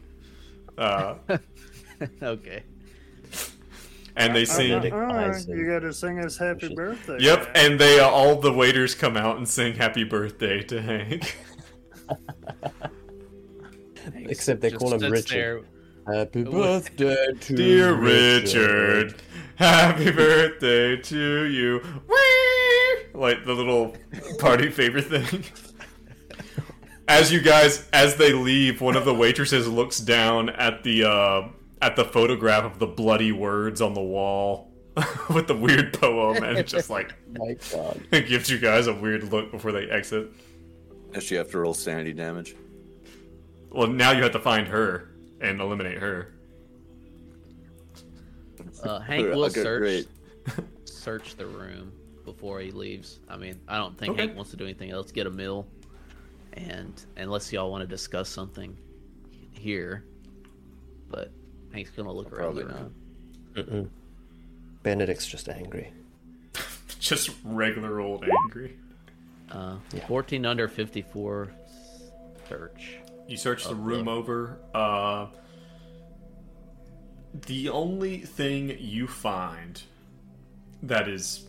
Uh, 0.79 1.15
okay. 2.23 2.63
and 4.15 4.35
they 4.35 4.45
sing. 4.45 4.69
Benedict 4.69 4.95
Uh, 4.95 5.07
buys 5.09 5.47
you 5.47 5.67
got 5.67 5.79
to 5.81 5.93
sing 5.93 6.17
us 6.19 6.35
happy 6.37 6.69
Shit. 6.69 6.75
birthday. 6.75 7.17
Yep, 7.19 7.53
man. 7.53 7.71
and 7.71 7.79
they 7.79 7.99
uh, 7.99 8.09
all 8.09 8.41
the 8.41 8.51
waiters 8.51 8.95
come 8.95 9.15
out 9.15 9.37
and 9.37 9.47
sing 9.47 9.75
"Happy 9.75 10.03
Birthday" 10.03 10.63
to 10.63 10.81
Hank. 10.81 11.37
Except 14.15 14.61
they 14.61 14.71
Just 14.71 14.79
call 14.79 14.93
him 14.99 15.11
Richard. 15.11 15.29
there. 15.29 15.61
Happy 16.07 16.43
birthday 16.43 17.33
to 17.33 17.55
Dear 17.55 17.93
Richard, 17.93 19.15
happy 19.57 20.09
birthday 20.09 20.95
to 20.95 21.43
you. 21.43 21.79
Whee! 22.07 23.07
Like 23.13 23.43
the 23.43 23.51
little 23.51 23.93
party 24.39 24.69
favor 24.71 25.01
thing. 25.01 25.43
As 27.09 27.29
you 27.29 27.41
guys, 27.41 27.89
as 27.91 28.15
they 28.15 28.31
leave, 28.31 28.79
one 28.79 28.95
of 28.95 29.03
the 29.03 29.13
waitresses 29.13 29.67
looks 29.67 29.99
down 29.99 30.49
at 30.51 30.81
the 30.83 31.03
uh, 31.03 31.49
at 31.81 31.97
the 31.97 32.05
photograph 32.05 32.63
of 32.63 32.79
the 32.79 32.87
bloody 32.87 33.33
words 33.33 33.81
on 33.81 33.93
the 33.93 34.01
wall 34.01 34.71
with 35.33 35.47
the 35.47 35.57
weird 35.57 35.91
poem, 35.91 36.41
and 36.41 36.57
it's 36.57 36.71
just 36.71 36.89
like 36.89 37.13
My 37.37 37.57
god. 37.69 38.01
it 38.11 38.29
gives 38.29 38.49
you 38.49 38.59
guys 38.59 38.87
a 38.87 38.93
weird 38.93 39.25
look 39.33 39.51
before 39.51 39.73
they 39.73 39.89
exit. 39.89 40.31
Does 41.11 41.25
she 41.25 41.35
have 41.35 41.51
to 41.51 41.59
roll 41.59 41.73
sanity 41.73 42.13
damage? 42.13 42.55
Well, 43.71 43.87
now 43.87 44.11
you 44.11 44.23
have 44.23 44.31
to 44.31 44.39
find 44.39 44.69
her 44.69 45.09
and 45.41 45.59
eliminate 45.61 45.97
her. 45.99 46.33
Uh, 48.83 48.99
Hank 49.01 49.27
will 49.27 49.45
Okay, 49.45 49.61
search 49.61 49.79
great. 49.79 50.07
search 50.85 51.35
the 51.35 51.45
room 51.45 51.91
before 52.25 52.59
he 52.59 52.71
leaves. 52.71 53.19
I 53.29 53.37
mean, 53.37 53.59
I 53.67 53.77
don't 53.77 53.97
think 53.97 54.13
Okay. 54.13 54.23
Hank 54.23 54.35
wants 54.35 54.51
to 54.51 54.57
do 54.57 54.63
anything 54.65 54.91
else. 54.91 55.11
Get 55.11 55.27
a 55.27 55.31
meal, 55.31 55.67
and 56.53 56.93
unless 57.15 57.51
y'all 57.53 57.71
want 57.71 57.81
to 57.81 57.87
discuss 57.87 58.29
something 58.29 58.75
here, 59.51 60.03
but 61.09 61.31
Hank's 61.73 61.91
gonna 61.91 62.11
look 62.11 62.31
around 62.31 62.55
Probably 62.55 62.63
the 62.63 62.69
not. 62.71 62.91
Mm-mm. 63.67 63.89
Benedict's 64.83 65.25
just 65.27 65.49
angry. 65.49 65.91
Just 66.99 67.29
regular 67.43 67.99
old 67.99 68.23
angry. 68.23 68.75
Uh, 69.51 69.77
Yeah. 69.93 70.05
14 70.07 70.45
under 70.45 70.67
54 70.67 71.49
search. 72.49 72.97
You 73.27 73.37
search 73.37 73.67
the 73.67 73.75
room 73.75 74.05
the- 74.05 74.11
over. 74.11 74.59
Uh, 74.73 75.27
the 77.45 77.69
only 77.69 78.19
thing 78.19 78.77
you 78.79 79.07
find 79.07 79.81
that 80.83 81.07
is 81.07 81.45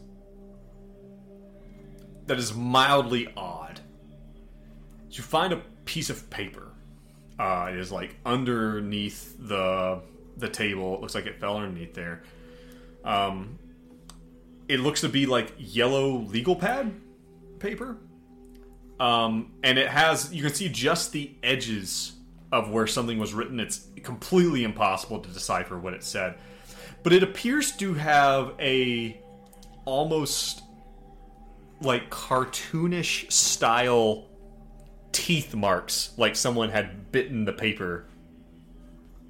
that 2.26 2.38
is 2.38 2.54
mildly 2.54 3.32
odd 3.36 3.80
is 5.08 5.16
you 5.16 5.24
find 5.24 5.52
a 5.52 5.62
piece 5.84 6.10
of 6.10 6.28
paper. 6.28 6.72
Uh, 7.38 7.68
it 7.70 7.78
is 7.78 7.90
like 7.92 8.16
underneath 8.26 9.36
the 9.38 10.02
the 10.36 10.48
table. 10.48 10.96
It 10.96 11.00
looks 11.00 11.14
like 11.14 11.26
it 11.26 11.40
fell 11.40 11.56
underneath 11.56 11.94
there. 11.94 12.22
Um, 13.04 13.58
it 14.68 14.80
looks 14.80 15.00
to 15.02 15.08
be 15.08 15.26
like 15.26 15.52
yellow 15.56 16.18
legal 16.18 16.56
pad 16.56 16.92
paper 17.60 17.96
um, 19.00 19.52
and 19.62 19.78
it 19.78 19.88
has 19.88 20.32
you 20.32 20.42
can 20.42 20.54
see 20.54 20.68
just 20.68 21.12
the 21.12 21.32
edges 21.42 22.12
of 22.50 22.70
where 22.70 22.86
something 22.86 23.18
was 23.18 23.34
written. 23.34 23.60
It's 23.60 23.86
completely 24.02 24.64
impossible 24.64 25.20
to 25.20 25.28
decipher 25.28 25.78
what 25.78 25.94
it 25.94 26.02
said, 26.02 26.36
but 27.02 27.12
it 27.12 27.22
appears 27.22 27.72
to 27.76 27.94
have 27.94 28.54
a 28.58 29.20
almost 29.84 30.62
like 31.80 32.10
cartoonish 32.10 33.30
style 33.30 34.26
teeth 35.12 35.54
marks, 35.54 36.12
like 36.16 36.34
someone 36.36 36.70
had 36.70 37.12
bitten 37.12 37.44
the 37.44 37.52
paper 37.52 38.04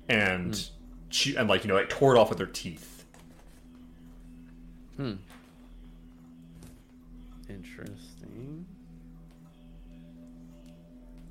and 0.08 0.68
chew- 1.10 1.36
and 1.36 1.48
like 1.48 1.64
you 1.64 1.68
know 1.68 1.74
like 1.74 1.88
tore 1.88 2.16
it 2.16 2.18
off 2.18 2.28
with 2.28 2.38
their 2.38 2.46
teeth. 2.46 3.04
Hmm. 4.96 5.14
Interesting. 7.48 8.07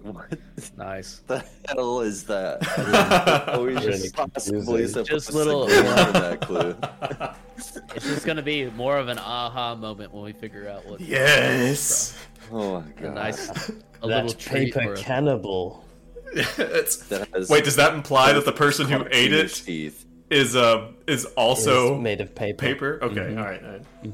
What 0.04 0.38
Nice. 0.78 1.22
the 1.28 1.44
hell 1.68 2.02
is 2.02 2.24
that? 2.26 2.64
How 3.48 3.64
we 3.64 3.76
just 3.76 4.16
possibly 4.16 4.84
Just 5.04 5.30
to 5.30 5.36
little- 5.36 5.66
that 5.68 6.40
clue? 6.42 6.76
It's 7.96 8.06
just 8.06 8.26
gonna 8.26 8.44
be 8.44 8.70
more 8.70 8.98
of 8.98 9.08
an 9.08 9.18
aha 9.18 9.74
moment 9.76 10.14
when 10.14 10.24
we 10.24 10.32
figure 10.32 10.70
out 10.70 10.86
what. 10.86 11.02
yes. 11.02 12.16
Oh 12.52 12.82
my 12.82 12.88
A 12.88 13.02
god! 13.02 13.16
nice, 13.16 13.70
a 14.02 14.08
little 14.08 14.28
That 14.30 14.40
treat 14.40 14.74
paper 14.76 14.96
cannibal. 14.96 15.84
It's- 16.34 16.98
That 17.10 17.48
wait, 17.50 17.64
does 17.64 17.76
that 17.78 17.96
imply 17.96 18.34
that 18.34 18.46
the 18.46 18.52
person 18.52 18.88
who 18.88 19.06
ate 19.12 19.32
cartoonish 19.32 19.62
it 19.62 19.66
teeth. 19.66 20.06
is 20.30 20.56
uh 20.56 20.92
is 21.08 21.26
also 21.36 21.96
is 21.96 22.02
made 22.02 22.22
of 22.22 22.36
paper. 22.36 22.58
paper? 22.58 23.00
Okay, 23.02 23.36
all 23.36 23.44
right. 23.44 23.64
all 23.64 23.72
right. 23.72 24.14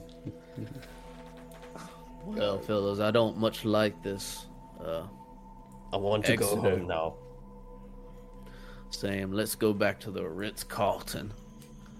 Well, 2.25 2.59
fellas, 2.59 2.99
I 2.99 3.11
don't 3.11 3.37
much 3.37 3.65
like 3.65 4.01
this. 4.03 4.45
Uh, 4.83 5.03
I 5.93 5.97
want 5.97 6.25
to 6.25 6.35
go 6.35 6.55
home 6.55 6.87
now. 6.87 7.13
Sam, 8.89 9.31
let's 9.31 9.53
go 9.55 9.73
back 9.73 9.99
to 10.01 10.11
the 10.11 10.27
Ritz 10.27 10.63
Carlton. 10.63 11.33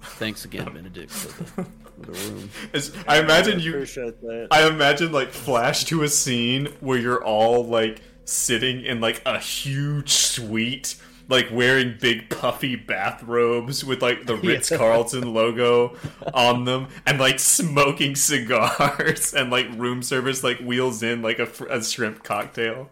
Thanks 0.02 0.46
again, 0.46 0.66
Benedict, 0.74 1.12
for 1.12 1.28
the, 1.44 1.46
for 1.46 1.66
the 2.00 2.12
room. 2.12 2.50
It's- 2.74 2.92
I 3.08 3.20
imagine 3.20 3.60
you. 3.60 3.72
That. 3.86 4.48
I 4.52 4.68
imagine 4.68 5.12
like 5.12 5.30
flash 5.30 5.86
to 5.86 6.02
a 6.04 6.08
scene 6.08 6.68
where 6.80 6.98
you're 6.98 7.24
all 7.24 7.66
like 7.66 8.02
sitting 8.26 8.84
in 8.84 9.00
like 9.00 9.22
a 9.28 9.38
huge 9.40 10.10
suite, 10.10 10.96
like 11.30 11.50
wearing 11.52 11.98
big 12.02 12.30
puffy 12.30 12.76
bathrobes 12.76 13.86
with 13.86 14.02
like 14.02 14.26
the 14.26 14.36
Ritz 14.44 14.70
Carlton 14.76 15.34
logo 15.34 15.96
on 16.34 16.66
them, 16.66 16.88
and 17.06 17.20
like 17.20 17.40
smoking 17.40 18.16
cigars, 18.16 19.34
and 19.38 19.52
like 19.52 19.68
room 19.76 20.02
service 20.02 20.44
like 20.44 20.58
wheels 20.60 21.04
in 21.04 21.22
like 21.22 21.38
a, 21.38 21.48
a 21.70 21.84
shrimp 21.84 22.24
cocktail. 22.24 22.90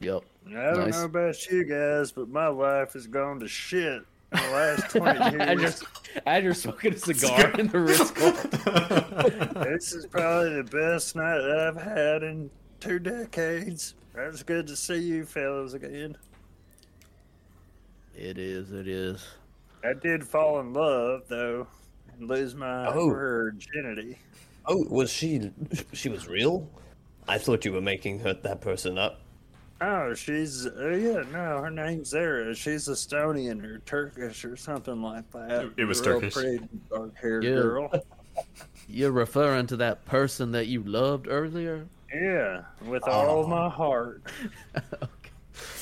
Yep. 0.00 0.22
I 0.48 0.50
don't 0.50 0.78
Nice. 0.78 0.94
know 0.94 1.04
about 1.04 1.46
you 1.50 1.64
guys, 1.64 2.12
but 2.12 2.28
my 2.28 2.46
life 2.48 2.92
has 2.92 3.06
gone 3.06 3.40
to 3.40 3.48
shit 3.48 4.02
in 4.32 4.38
the 4.40 4.50
last 4.50 4.90
20 4.96 5.18
As 5.20 5.32
you're, 5.32 5.58
years. 5.60 5.84
as 6.26 6.44
you're 6.44 6.54
smoking 6.54 6.92
a 6.94 6.98
cigar 6.98 7.50
in 7.58 7.68
the 7.68 7.80
Ritz 7.80 8.10
Carlton. 8.12 9.62
this 9.64 9.92
is 9.92 10.06
probably 10.06 10.54
the 10.54 10.64
best 10.64 11.16
night 11.16 11.38
that 11.40 11.58
I've 11.58 11.82
had 11.82 12.22
in 12.22 12.50
two 12.80 12.98
decades. 12.98 13.94
It's 14.14 14.42
good 14.42 14.66
to 14.68 14.76
see 14.76 14.98
you 14.98 15.24
fellas 15.24 15.74
again. 15.74 16.16
It 18.14 18.38
is, 18.38 18.72
it 18.72 18.88
is. 18.88 19.24
I 19.84 19.92
did 19.94 20.26
fall 20.26 20.58
in 20.60 20.72
love, 20.72 21.22
though, 21.28 21.66
and 22.12 22.28
lose 22.28 22.54
my 22.54 22.86
Oh. 22.88 23.10
virginity. 23.10 24.18
Oh, 24.66 24.84
was 24.90 25.10
she? 25.10 25.50
She 25.92 26.08
was 26.08 26.26
real? 26.26 26.68
I 27.28 27.38
thought 27.38 27.64
you 27.64 27.72
were 27.72 27.80
making 27.80 28.18
her 28.20 28.34
that 28.34 28.60
person 28.60 28.98
up. 28.98 29.20
Oh, 29.80 30.12
she's 30.14 30.66
uh, 30.66 30.88
yeah, 30.88 31.22
no, 31.32 31.58
her 31.62 31.70
name's 31.70 32.08
Zara. 32.08 32.54
She's 32.54 32.88
Estonian 32.88 33.62
or 33.64 33.78
Turkish 33.80 34.44
or 34.44 34.56
something 34.56 35.00
like 35.02 35.30
that. 35.30 35.70
It 35.76 35.84
was 35.84 36.00
Real 36.00 36.14
Turkish. 36.20 36.34
Pretty 36.34 36.68
dark-haired 36.90 37.44
Yeah. 37.44 37.50
girl. 37.54 37.92
You're 38.88 39.12
referring 39.12 39.66
to 39.68 39.76
that 39.76 40.04
person 40.06 40.52
that 40.52 40.66
you 40.66 40.82
loved 40.82 41.28
earlier? 41.28 41.86
Yeah, 42.12 42.62
with 42.86 43.02
all 43.04 43.38
Oh. 43.38 43.40
of 43.42 43.48
my 43.48 43.68
heart. 43.68 44.22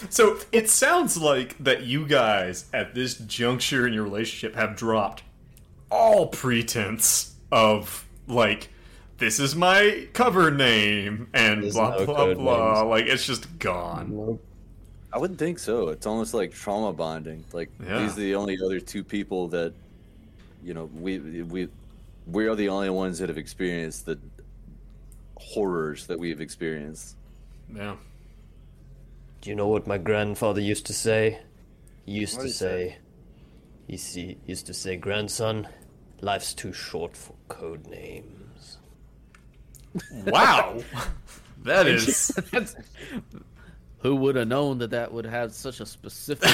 So 0.08 0.38
it 0.52 0.70
sounds 0.70 1.18
like 1.18 1.56
that 1.62 1.82
you 1.82 2.06
guys 2.06 2.64
at 2.72 2.94
this 2.94 3.14
juncture 3.14 3.86
in 3.86 3.92
your 3.92 4.04
relationship 4.04 4.54
have 4.54 4.74
dropped 4.74 5.22
all 5.90 6.28
pretense 6.28 7.34
of 7.52 8.06
like 8.26 8.70
this 9.18 9.40
is 9.40 9.54
my 9.56 10.08
cover 10.12 10.50
name 10.50 11.28
and 11.32 11.62
There's 11.62 11.74
blah 11.74 11.96
no 11.96 12.06
blah 12.06 12.34
blah. 12.34 12.74
names. 12.82 12.88
Like 12.90 13.06
it's 13.06 13.26
just 13.26 13.58
gone. 13.58 14.14
No. 14.14 14.40
I 15.12 15.18
wouldn't 15.18 15.38
think 15.38 15.58
so. 15.58 15.88
It's 15.88 16.06
almost 16.06 16.34
like 16.34 16.52
trauma 16.52 16.92
bonding. 16.92 17.44
Like 17.52 17.70
Yeah. 17.82 18.00
these 18.02 18.12
are 18.12 18.20
the 18.20 18.34
only 18.34 18.58
other 18.62 18.80
two 18.80 19.02
people 19.02 19.48
that, 19.48 19.72
you 20.62 20.74
know, 20.74 20.90
we 20.94 21.18
we 21.18 21.68
we 22.26 22.46
are 22.46 22.54
the 22.54 22.68
only 22.68 22.90
ones 22.90 23.18
that 23.20 23.28
have 23.28 23.38
experienced 23.38 24.04
the 24.06 24.18
horrors 25.36 26.06
that 26.08 26.18
we've 26.18 26.40
experienced. 26.40 27.16
Yeah. 27.74 27.96
Do 29.40 29.50
you 29.50 29.56
know 29.56 29.68
what 29.68 29.86
my 29.86 29.98
grandfather 29.98 30.60
used 30.60 30.86
to 30.86 30.92
say? 30.92 31.40
He 32.04 32.12
used 32.12 32.36
What 32.36 32.44
to 32.44 32.48
say? 32.52 32.88
say, 32.88 32.98
he 33.86 33.96
see, 33.96 34.38
used 34.46 34.66
to 34.66 34.74
say, 34.74 34.96
grandson, 34.96 35.68
life's 36.20 36.52
too 36.52 36.72
short 36.72 37.16
for 37.16 37.34
code 37.48 37.86
names. 37.86 38.26
Wow. 40.26 40.78
that 41.64 41.86
is 41.86 42.28
That's- 42.50 42.76
Who 44.00 44.16
would 44.16 44.36
have 44.36 44.48
known 44.48 44.78
that 44.78 44.90
that 44.90 45.12
would 45.12 45.24
have 45.26 45.52
such 45.52 45.80
a 45.80 45.86
specific 45.86 46.48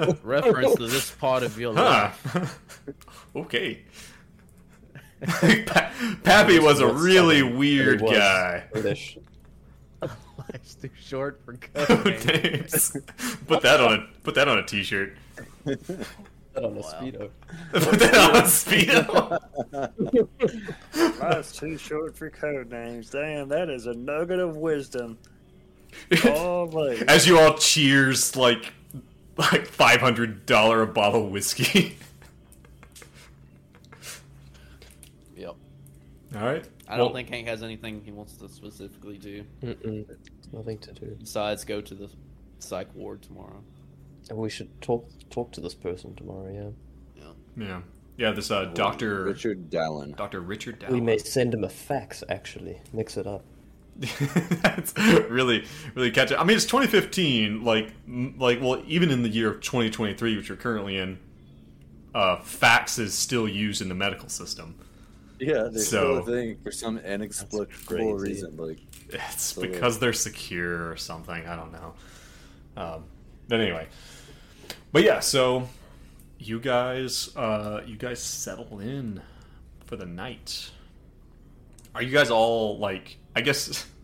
uh, 0.00 0.14
reference 0.22 0.74
to 0.76 0.86
this 0.86 1.10
part 1.12 1.42
of 1.42 1.58
your 1.58 1.74
huh. 1.74 2.10
life? 2.34 2.58
okay. 3.36 3.82
Pa- 5.26 5.92
Pappy 6.24 6.58
was 6.58 6.80
a 6.80 6.86
really 6.92 7.40
southern, 7.40 7.52
but 7.52 7.58
weird 7.58 8.00
he 8.00 8.04
was 8.06 8.16
guy. 8.18 8.64
British. 8.72 9.18
Life's 10.00 10.74
too 10.76 10.90
short 11.00 11.40
for 11.44 11.56
Oh, 11.74 11.84
code 11.86 12.24
names. 12.26 12.94
names. 12.94 12.96
put 13.46 13.62
that 13.62 13.80
on 13.80 13.92
a 13.94 14.06
put 14.22 14.34
that 14.36 14.48
on 14.48 14.58
a 14.58 14.62
t-shirt. 14.64 15.16
On 16.64 16.76
a 16.76 16.82
speedo. 16.82 17.30
Put 17.72 17.98
that 18.00 18.16
on 18.16 18.36
a 18.36 18.42
speedo. 18.42 19.38
Life's 21.20 21.52
too 21.56 21.76
short 21.78 22.16
for 22.16 22.30
code 22.30 22.70
names. 22.70 23.10
Damn, 23.10 23.48
that 23.48 23.68
is 23.70 23.86
a 23.86 23.94
nugget 23.94 24.38
of 24.40 24.56
wisdom. 24.56 25.18
Holy. 26.20 27.02
As 27.08 27.26
you 27.26 27.38
all 27.38 27.54
cheers 27.54 28.36
like 28.36 28.72
like 29.36 29.66
five 29.66 30.00
hundred 30.00 30.44
dollar 30.46 30.82
a 30.82 30.86
bottle 30.86 31.26
of 31.26 31.30
whiskey. 31.32 31.96
Yep. 35.36 35.54
All 36.36 36.42
right. 36.44 36.64
I 36.86 36.96
don't 36.96 37.06
Well, 37.06 37.14
think 37.14 37.28
Hank 37.28 37.46
has 37.48 37.62
anything 37.62 38.02
he 38.04 38.10
wants 38.12 38.34
to 38.38 38.48
specifically 38.48 39.18
do 39.18 39.44
Mm-mm. 39.62 40.06
Nothing 40.52 40.78
to 40.78 40.92
do. 40.92 41.16
besides 41.20 41.64
go 41.64 41.80
to 41.82 41.94
the 41.94 42.08
psych 42.60 42.88
ward 42.94 43.20
tomorrow. 43.22 43.62
And 44.28 44.38
we 44.38 44.50
should 44.50 44.80
talk 44.80 45.08
talk 45.30 45.52
to 45.52 45.60
this 45.60 45.74
person 45.74 46.14
tomorrow. 46.14 46.74
Yeah. 47.16 47.24
Yeah. 47.56 47.80
Yeah. 48.16 48.30
This 48.32 48.50
uh, 48.50 48.66
Doctor 48.66 49.24
Richard 49.24 49.70
Dallin. 49.70 50.16
Doctor 50.16 50.40
Richard 50.40 50.84
We 50.90 51.00
may 51.00 51.18
send 51.18 51.54
him 51.54 51.64
a 51.64 51.68
fax. 51.68 52.22
Actually, 52.28 52.80
mix 52.92 53.16
it 53.16 53.26
up. 53.26 53.44
That's 53.98 54.96
really 55.28 55.64
really 55.94 56.10
catchy. 56.10 56.36
I 56.36 56.44
mean, 56.44 56.56
it's 56.56 56.66
2015. 56.66 57.64
Like 57.64 57.92
like 58.38 58.60
well, 58.60 58.82
even 58.86 59.10
in 59.10 59.22
the 59.22 59.28
year 59.28 59.50
of 59.50 59.60
2023, 59.60 60.36
which 60.36 60.48
you're 60.48 60.56
currently 60.56 60.96
in, 60.98 61.18
uh, 62.14 62.36
fax 62.42 62.98
is 62.98 63.14
still 63.14 63.48
used 63.48 63.82
in 63.82 63.88
the 63.88 63.94
medical 63.94 64.28
system. 64.28 64.76
Yeah, 65.40 65.68
there's 65.70 65.88
So- 65.88 66.20
still 66.22 66.34
a 66.34 66.36
thing 66.36 66.58
for 66.62 66.72
some 66.72 66.98
inexplicable 66.98 68.14
reason. 68.14 68.56
Like, 68.56 68.78
It's 69.10 69.42
So- 69.42 69.62
because 69.62 69.98
they're 69.98 70.12
secure 70.12 70.90
or 70.90 70.96
something. 70.96 71.46
I 71.46 71.56
don't 71.56 71.72
know. 71.72 71.94
Um, 72.76 73.04
but 73.48 73.60
anyway, 73.60 73.86
but 74.92 75.02
yeah. 75.02 75.20
So 75.20 75.68
you 76.38 76.60
guys, 76.60 77.34
uh, 77.36 77.82
you 77.86 77.96
guys 77.96 78.22
settle 78.22 78.80
in 78.80 79.20
for 79.86 79.96
the 79.96 80.06
night. 80.06 80.70
Are 81.94 82.02
you 82.02 82.12
guys 82.12 82.30
all 82.30 82.78
like? 82.78 83.18
I 83.34 83.40
guess. 83.40 83.86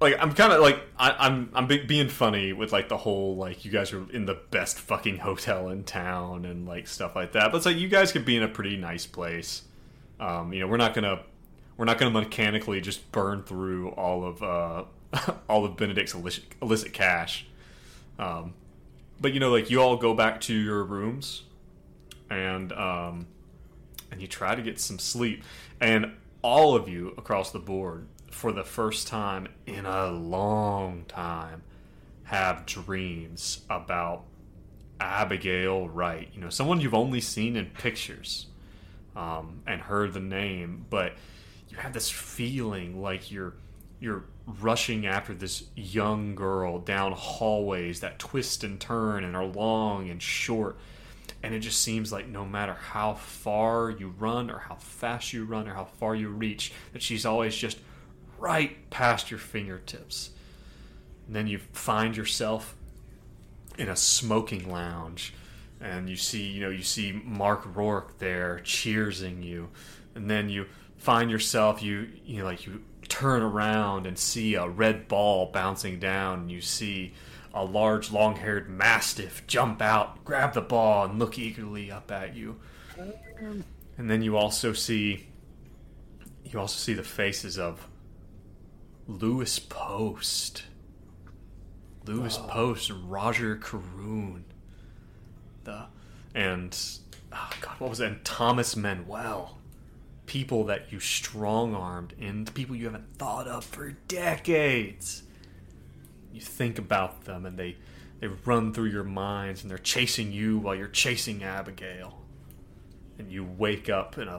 Like 0.00 0.14
I'm 0.20 0.32
kind 0.32 0.52
of 0.52 0.60
like 0.60 0.80
I, 0.96 1.10
I'm 1.26 1.50
I'm 1.54 1.66
be- 1.66 1.84
being 1.84 2.08
funny 2.08 2.52
with 2.52 2.70
like 2.70 2.88
the 2.88 2.96
whole 2.96 3.34
like 3.34 3.64
you 3.64 3.72
guys 3.72 3.92
are 3.92 4.08
in 4.12 4.26
the 4.26 4.38
best 4.52 4.78
fucking 4.78 5.18
hotel 5.18 5.70
in 5.70 5.82
town 5.82 6.44
and 6.44 6.68
like 6.68 6.86
stuff 6.86 7.16
like 7.16 7.32
that. 7.32 7.50
But 7.50 7.56
it's 7.56 7.66
like 7.66 7.78
you 7.78 7.88
guys 7.88 8.12
could 8.12 8.24
be 8.24 8.36
in 8.36 8.44
a 8.44 8.48
pretty 8.48 8.76
nice 8.76 9.06
place. 9.06 9.62
Um, 10.20 10.52
you 10.52 10.60
know, 10.60 10.68
we're 10.68 10.76
not 10.76 10.94
gonna 10.94 11.22
we're 11.78 11.84
not 11.84 11.98
to 11.98 12.10
mechanically 12.10 12.80
just 12.80 13.10
burn 13.12 13.44
through 13.44 13.90
all 13.90 14.24
of 14.24 14.42
uh, 14.42 14.84
all 15.48 15.64
of 15.64 15.76
Benedict's 15.76 16.12
illicit, 16.12 16.44
illicit 16.60 16.92
cash. 16.92 17.46
Um, 18.18 18.52
but 19.20 19.32
you 19.32 19.40
know, 19.40 19.50
like 19.50 19.70
you 19.70 19.80
all 19.80 19.96
go 19.96 20.14
back 20.14 20.40
to 20.42 20.54
your 20.54 20.84
rooms, 20.84 21.42
and 22.30 22.72
um, 22.72 23.26
and 24.10 24.20
you 24.20 24.26
try 24.26 24.54
to 24.54 24.62
get 24.62 24.80
some 24.80 24.98
sleep, 24.98 25.42
and 25.80 26.12
all 26.42 26.74
of 26.74 26.88
you 26.88 27.14
across 27.18 27.50
the 27.50 27.58
board, 27.58 28.06
for 28.30 28.52
the 28.52 28.64
first 28.64 29.08
time 29.08 29.48
in 29.66 29.86
a 29.86 30.10
long 30.10 31.04
time, 31.08 31.62
have 32.24 32.66
dreams 32.66 33.62
about 33.68 34.24
Abigail 35.00 35.88
Wright. 35.88 36.28
You 36.32 36.40
know, 36.40 36.50
someone 36.50 36.80
you've 36.80 36.94
only 36.94 37.20
seen 37.20 37.56
in 37.56 37.66
pictures 37.66 38.46
um, 39.16 39.62
and 39.66 39.80
heard 39.80 40.12
the 40.12 40.20
name, 40.20 40.86
but 40.90 41.14
you 41.68 41.76
have 41.76 41.92
this 41.92 42.10
feeling 42.10 43.02
like 43.02 43.30
you're 43.30 43.54
you're 44.00 44.24
rushing 44.60 45.06
after 45.06 45.34
this 45.34 45.64
young 45.74 46.34
girl 46.34 46.78
down 46.78 47.12
hallways 47.12 48.00
that 48.00 48.18
twist 48.18 48.64
and 48.64 48.80
turn 48.80 49.22
and 49.22 49.36
are 49.36 49.44
long 49.44 50.08
and 50.08 50.22
short 50.22 50.78
and 51.42 51.54
it 51.54 51.60
just 51.60 51.82
seems 51.82 52.12
like 52.12 52.28
no 52.28 52.44
matter 52.44 52.74
how 52.74 53.14
far 53.14 53.90
you 53.90 54.14
run 54.18 54.50
or 54.50 54.58
how 54.58 54.74
fast 54.74 55.32
you 55.32 55.44
run 55.44 55.68
or 55.68 55.74
how 55.74 55.84
far 55.84 56.14
you 56.14 56.28
reach 56.28 56.72
that 56.92 57.02
she's 57.02 57.24
always 57.24 57.54
just 57.54 57.78
right 58.38 58.88
past 58.90 59.30
your 59.30 59.38
fingertips. 59.38 60.30
And 61.26 61.36
then 61.36 61.46
you 61.46 61.58
find 61.72 62.16
yourself 62.16 62.74
in 63.76 63.88
a 63.88 63.96
smoking 63.96 64.70
lounge 64.70 65.34
and 65.80 66.10
you 66.10 66.16
see 66.16 66.42
you 66.42 66.60
know 66.60 66.70
you 66.70 66.82
see 66.82 67.12
Mark 67.12 67.62
Rourke 67.76 68.18
there 68.18 68.60
cheersing 68.64 69.44
you 69.44 69.68
and 70.16 70.28
then 70.28 70.48
you 70.48 70.66
find 70.96 71.30
yourself 71.30 71.80
you 71.80 72.08
you 72.26 72.38
know 72.38 72.44
like 72.44 72.66
you 72.66 72.82
turn 73.18 73.42
around 73.42 74.06
and 74.06 74.16
see 74.16 74.54
a 74.54 74.68
red 74.68 75.08
ball 75.08 75.50
bouncing 75.52 75.98
down 75.98 76.40
and 76.40 76.52
you 76.52 76.60
see 76.60 77.12
a 77.52 77.64
large 77.64 78.12
long-haired 78.12 78.70
mastiff 78.70 79.44
jump 79.48 79.82
out 79.82 80.24
grab 80.24 80.54
the 80.54 80.60
ball 80.60 81.04
and 81.04 81.18
look 81.18 81.36
eagerly 81.36 81.90
up 81.90 82.12
at 82.12 82.36
you. 82.36 82.54
And 83.96 84.08
then 84.08 84.22
you 84.22 84.36
also 84.36 84.72
see 84.72 85.26
you 86.44 86.60
also 86.60 86.78
see 86.78 86.94
the 86.94 87.02
faces 87.02 87.58
of 87.58 87.88
Lewis 89.08 89.58
Post. 89.58 90.62
Lewis 92.06 92.38
oh. 92.40 92.46
Post 92.46 92.90
and 92.90 93.10
Roger 93.10 93.56
Caroon. 93.56 94.44
The 95.64 95.86
and 96.36 96.78
oh 97.32 97.50
God, 97.60 97.80
what 97.80 97.90
was 97.90 97.98
it? 97.98 98.06
And 98.06 98.24
Thomas 98.24 98.76
Manuel, 98.76 99.57
people 100.28 100.64
that 100.64 100.92
you 100.92 101.00
strong 101.00 101.74
armed 101.74 102.14
and 102.20 102.52
people 102.54 102.76
you 102.76 102.84
haven't 102.84 103.16
thought 103.16 103.48
of 103.48 103.64
for 103.64 103.90
decades. 104.06 105.24
You 106.32 106.40
think 106.40 106.78
about 106.78 107.24
them 107.24 107.44
and 107.44 107.58
they 107.58 107.76
they 108.20 108.28
run 108.44 108.72
through 108.72 108.90
your 108.90 109.04
minds 109.04 109.62
and 109.62 109.70
they're 109.70 109.78
chasing 109.78 110.32
you 110.32 110.58
while 110.58 110.74
you're 110.74 110.88
chasing 110.88 111.42
Abigail. 111.42 112.20
And 113.18 113.32
you 113.32 113.44
wake 113.44 113.88
up 113.88 114.16
and 114.16 114.30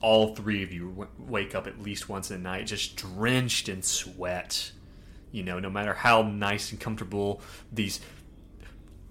all 0.00 0.34
three 0.34 0.62
of 0.62 0.72
you 0.72 1.08
wake 1.18 1.54
up 1.54 1.66
at 1.66 1.80
least 1.80 2.08
once 2.08 2.30
a 2.30 2.36
night, 2.36 2.66
just 2.66 2.96
drenched 2.96 3.68
in 3.68 3.82
sweat. 3.82 4.72
You 5.30 5.42
know, 5.42 5.58
no 5.58 5.70
matter 5.70 5.94
how 5.94 6.22
nice 6.22 6.70
and 6.70 6.80
comfortable 6.80 7.40
these 7.72 8.00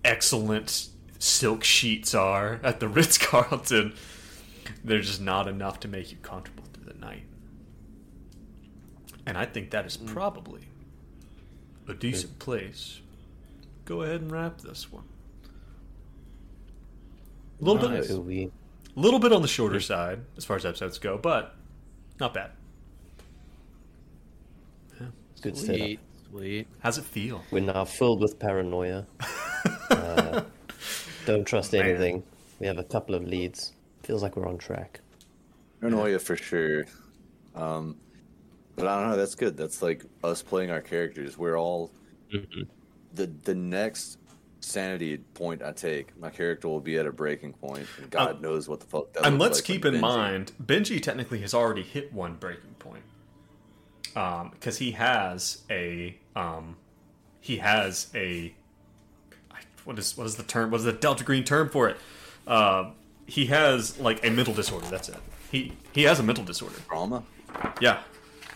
excellent 0.04 0.90
silk 1.20 1.64
sheets 1.64 2.14
are 2.14 2.60
at 2.64 2.80
the 2.80 2.88
Ritz 2.90 3.18
Carlton, 3.18 3.94
they're 4.84 5.02
just 5.02 5.22
not 5.22 5.48
enough 5.48 5.80
to 5.82 5.88
make 5.88 6.12
you 6.12 6.18
comfortable 6.18 6.64
through 6.74 6.86
the 6.86 7.00
night. 7.00 7.24
And 9.26 9.38
I 9.38 9.46
think 9.46 9.72
that 9.72 9.86
is 9.86 9.98
probably 9.98 10.62
a 11.88 11.94
decent 11.94 12.40
place. 12.40 13.02
Go 13.86 14.02
ahead 14.02 14.22
and 14.22 14.32
wrap 14.32 14.62
this 14.62 14.92
one. 14.92 15.04
A 17.60 17.64
little 17.64 17.90
bit, 17.90 18.10
a 18.10 18.52
little 18.96 19.20
bit 19.20 19.34
on 19.34 19.42
the 19.42 19.48
shorter 19.48 19.80
side 19.80 20.20
as 20.38 20.46
far 20.46 20.58
as 20.58 20.66
episodes 20.66 21.00
go, 21.00 21.18
but 21.18 21.56
not 22.20 22.34
bad. 22.34 22.52
good 25.42 25.58
setup. 25.58 25.78
Sweet, 25.78 26.00
sweet. 26.32 26.68
How's 26.80 26.98
it 26.98 27.06
feel? 27.06 27.44
We're 27.52 27.62
now 27.62 27.86
filled 27.86 28.22
with 28.22 28.40
paranoia. 28.40 29.06
uh, 29.90 30.42
don't 31.26 31.46
trust 31.46 31.74
Man. 31.74 31.84
anything. 31.84 32.24
We 32.60 32.68
have 32.68 32.78
a 32.78 32.84
couple 32.84 33.16
of 33.16 33.24
leads. 33.24 33.74
Feels 34.08 34.24
like 34.24 34.38
we're 34.38 34.48
on 34.48 34.58
track. 34.58 35.02
Paranoia 35.82 36.18
for 36.20 36.38
sure. 36.38 36.86
Um, 37.56 37.98
but 38.78 38.88
I 38.88 39.02
don't 39.02 39.10
know. 39.12 39.18
That's 39.18 39.36
good. 39.36 39.58
That's 39.58 39.82
like 39.82 40.06
us 40.24 40.42
playing 40.42 40.72
our 40.72 40.80
characters. 40.80 41.38
We're 41.38 41.58
all 41.60 41.92
the 43.14 43.30
the 43.44 43.54
next 43.54 44.18
sanity 44.62 45.18
point 45.18 45.62
I 45.62 45.74
take. 45.74 46.18
My 46.18 46.30
character 46.30 46.70
will 46.70 46.80
be 46.80 46.98
at 46.98 47.06
a 47.06 47.12
breaking 47.12 47.52
point, 47.52 47.86
and 47.98 48.10
God 48.10 48.36
Um, 48.38 48.42
knows 48.42 48.70
what 48.70 48.80
the 48.80 48.86
fuck. 48.86 49.12
That 49.12 49.26
and 49.26 49.38
looks 49.40 49.58
let's 49.58 49.58
like 49.60 49.66
keep 49.66 49.84
in 49.86 49.96
Benji- 49.96 50.00
mind, 50.00 50.52
Benji 50.64 51.02
technically 51.04 51.40
has 51.42 51.54
already 51.54 51.84
hit 51.84 52.14
one 52.14 52.36
breaking 52.36 52.76
point, 52.80 53.04
because 54.54 54.78
he 54.78 54.92
has 54.92 55.64
a 55.70 56.18
um, 56.34 56.78
he 57.42 57.58
has 57.58 58.08
a 58.16 58.54
what 59.84 60.00
is 60.00 60.16
what 60.16 60.28
is 60.28 60.38
the 60.38 60.44
term? 60.44 60.72
What 60.72 60.78
is 60.78 60.86
the 60.86 60.94
Delta 60.94 61.26
Green 61.26 61.44
term 61.44 61.68
for 61.70 61.90
it? 61.90 61.98
Uh, 62.48 62.92
he 63.28 63.46
has 63.48 64.00
like 64.00 64.26
a 64.26 64.30
mental 64.32 64.54
disorder. 64.56 64.88
That's 64.88 65.10
it. 65.10 65.18
He 65.52 65.74
he 65.94 66.04
has 66.04 66.20
a 66.20 66.24
mental 66.24 66.44
disorder. 66.44 66.76
trauma. 66.88 67.24
Yeah, 67.80 68.02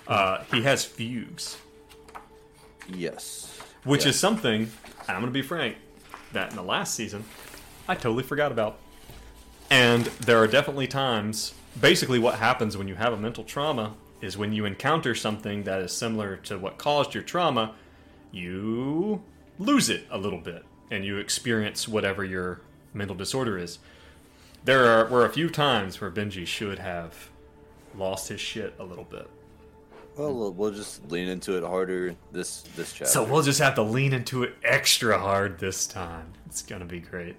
uh, 0.07 0.43
he 0.51 0.63
has 0.63 0.83
fugues, 0.85 1.57
Yes. 2.89 3.57
which 3.83 4.03
Yeah. 4.03 4.09
is 4.09 4.19
something. 4.19 4.71
And 5.07 5.09
I'm 5.17 5.19
gonna 5.21 5.31
be 5.31 5.41
frank, 5.41 5.77
that 6.33 6.49
in 6.51 6.55
the 6.55 6.63
last 6.63 6.93
season, 6.93 7.25
I 7.87 7.95
totally 7.95 8.23
forgot 8.23 8.51
about. 8.51 8.77
And 9.69 10.05
there 10.05 10.37
are 10.37 10.47
definitely 10.47 10.87
times. 10.87 11.53
Basically, 11.79 12.19
what 12.19 12.35
happens 12.35 12.75
when 12.75 12.87
you 12.87 12.95
have 12.95 13.13
a 13.13 13.17
mental 13.17 13.43
trauma 13.43 13.93
is 14.21 14.37
when 14.37 14.51
you 14.53 14.65
encounter 14.65 15.15
something 15.15 15.63
that 15.63 15.81
is 15.81 15.91
similar 15.93 16.35
to 16.35 16.57
what 16.57 16.77
caused 16.77 17.13
your 17.13 17.23
trauma, 17.23 17.73
you 18.31 19.21
lose 19.57 19.89
it 19.89 20.05
a 20.11 20.17
little 20.17 20.39
bit, 20.39 20.63
and 20.91 21.05
you 21.05 21.17
experience 21.17 21.87
whatever 21.87 22.23
your 22.23 22.61
mental 22.93 23.15
disorder 23.15 23.57
is. 23.57 23.79
There 24.63 24.85
are, 24.85 25.07
were 25.07 25.25
a 25.25 25.29
few 25.29 25.49
times 25.49 25.99
where 25.99 26.11
Benji 26.11 26.45
should 26.45 26.79
have 26.79 27.29
lost 27.95 28.29
his 28.29 28.39
shit 28.39 28.73
a 28.79 28.83
little 28.83 29.03
bit. 29.03 29.29
Well, 30.17 30.33
we'll, 30.33 30.51
we'll 30.53 30.71
just 30.71 31.09
lean 31.09 31.29
into 31.29 31.57
it 31.57 31.63
harder 31.63 32.15
this 32.31 32.61
this 32.75 32.91
chapter. 32.93 33.11
So 33.11 33.23
we'll 33.23 33.41
just 33.41 33.59
have 33.59 33.75
to 33.75 33.81
lean 33.81 34.13
into 34.13 34.43
it 34.43 34.55
extra 34.63 35.17
hard 35.17 35.57
this 35.57 35.87
time. 35.87 36.31
It's 36.45 36.61
gonna 36.61 36.85
be 36.85 36.99
great. 36.99 37.37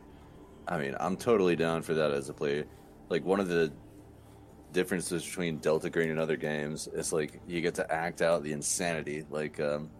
I 0.66 0.78
mean, 0.78 0.96
I'm 0.98 1.16
totally 1.16 1.54
down 1.54 1.82
for 1.82 1.94
that 1.94 2.12
as 2.12 2.28
a 2.28 2.32
player. 2.32 2.64
Like 3.08 3.24
one 3.24 3.40
of 3.40 3.48
the 3.48 3.72
differences 4.72 5.24
between 5.24 5.58
Delta 5.58 5.90
Green 5.90 6.10
and 6.10 6.18
other 6.18 6.36
games 6.36 6.88
is 6.88 7.12
like 7.12 7.40
you 7.46 7.60
get 7.60 7.74
to 7.74 7.92
act 7.92 8.22
out 8.22 8.42
the 8.42 8.52
insanity. 8.52 9.24
Like, 9.30 9.60
um, 9.60 9.90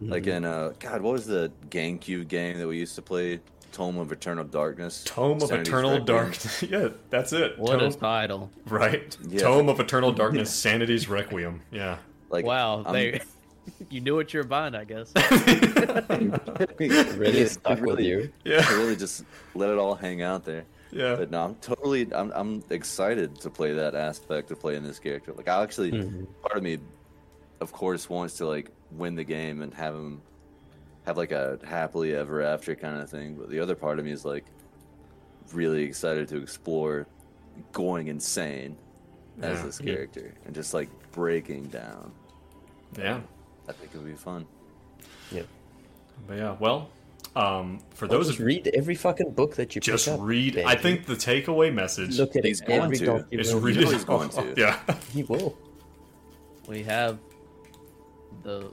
like 0.00 0.24
Mm-hmm. 0.24 0.30
in 0.30 0.44
uh, 0.44 0.72
God, 0.78 1.02
what 1.02 1.12
was 1.12 1.26
the 1.26 1.50
GameCube 1.68 2.28
game 2.28 2.58
that 2.58 2.66
we 2.66 2.78
used 2.78 2.94
to 2.96 3.02
play? 3.02 3.40
Tome 3.72 3.98
of 3.98 4.12
Eternal 4.12 4.44
Darkness. 4.44 5.02
Tome 5.04 5.42
of 5.42 5.50
Eternal 5.52 5.98
Darkness. 6.00 6.62
yeah, 6.68 6.88
that's 7.08 7.32
it. 7.32 7.58
What 7.58 7.78
Tome, 7.78 7.90
a 7.90 7.92
title! 7.92 8.50
right? 8.66 9.16
Yeah. 9.28 9.40
Tome 9.40 9.68
of 9.68 9.80
Eternal 9.80 10.12
Darkness, 10.22 10.52
Sanity's 10.52 11.08
Requiem. 11.08 11.62
Yeah. 11.70 11.98
Like, 12.28 12.44
Wow, 12.44 12.82
I'm- 12.84 12.92
they 12.92 13.20
you 13.90 14.00
knew 14.00 14.16
what 14.16 14.32
you 14.32 14.40
were 14.40 14.44
buying, 14.44 14.74
I 14.74 14.84
guess. 14.84 15.12
Really 16.78 17.40
Yeah, 17.40 17.46
stuck 17.46 17.80
with 17.80 17.80
really- 17.80 18.06
you. 18.06 18.32
Yeah. 18.44 18.64
I 18.66 18.72
really 18.74 18.96
just 18.96 19.24
let 19.54 19.70
it 19.70 19.78
all 19.78 19.94
hang 19.94 20.22
out 20.22 20.44
there. 20.44 20.64
Yeah. 20.92 21.14
But 21.16 21.30
no, 21.30 21.44
I'm 21.44 21.54
totally. 21.56 22.12
I'm, 22.12 22.32
I'm 22.34 22.64
excited 22.70 23.40
to 23.42 23.50
play 23.50 23.72
that 23.74 23.94
aspect 23.94 24.50
of 24.50 24.58
playing 24.58 24.82
this 24.82 24.98
character. 24.98 25.32
Like, 25.32 25.48
I 25.48 25.62
actually, 25.62 25.92
mm-hmm. 25.92 26.24
part 26.42 26.56
of 26.56 26.62
me, 26.64 26.78
of 27.60 27.70
course, 27.72 28.08
wants 28.10 28.38
to 28.38 28.46
like 28.46 28.70
win 28.90 29.14
the 29.14 29.22
game 29.22 29.62
and 29.62 29.72
have 29.74 29.94
him 29.94 30.20
have 31.06 31.16
like 31.16 31.32
a 31.32 31.58
happily 31.64 32.14
ever 32.14 32.42
after 32.42 32.74
kind 32.74 33.00
of 33.00 33.08
thing. 33.10 33.34
But 33.34 33.50
the 33.50 33.60
other 33.60 33.74
part 33.74 33.98
of 33.98 34.04
me 34.04 34.10
is 34.12 34.24
like 34.24 34.44
really 35.52 35.82
excited 35.82 36.28
to 36.28 36.36
explore 36.36 37.06
going 37.72 38.08
insane 38.08 38.76
as 39.42 39.58
Yeah. 39.58 39.64
this 39.66 39.78
character 39.78 40.34
and 40.46 40.54
just 40.54 40.74
like 40.74 40.88
breaking 41.12 41.64
down. 41.64 42.12
Yeah. 42.98 43.20
I 43.68 43.72
think 43.72 43.94
it 43.94 43.98
would 43.98 44.06
be 44.06 44.14
fun. 44.14 44.46
Yeah. 45.32 45.42
But 46.26 46.36
yeah, 46.38 46.56
well, 46.58 46.90
um, 47.36 47.80
for 47.94 48.06
Well, 48.06 48.18
those 48.18 48.26
just 48.28 48.40
of 48.40 48.46
read 48.46 48.68
every 48.74 48.94
fucking 48.94 49.30
book 49.32 49.54
that 49.56 49.74
you 49.74 49.80
just 49.80 50.06
pick 50.06 50.14
up. 50.14 50.20
read. 50.22 50.58
I 50.58 50.74
think 50.74 51.06
the 51.06 51.14
takeaway 51.14 51.72
message 51.72 52.18
Look 52.18 52.36
at 52.36 52.44
He's 52.44 52.60
it, 52.60 52.66
going 52.68 52.90
to. 52.92 53.06
document. 53.06 53.28
is 53.32 53.54
read 53.54 53.76
You 53.76 53.82
know 53.84 53.90
it. 53.90 53.94
he's 53.94 54.04
going 54.04 54.28
to. 54.30 54.54
Yeah. 54.56 54.78
He 55.12 55.22
will. 55.22 55.56
we 56.68 56.82
have 56.82 57.18
the 58.42 58.70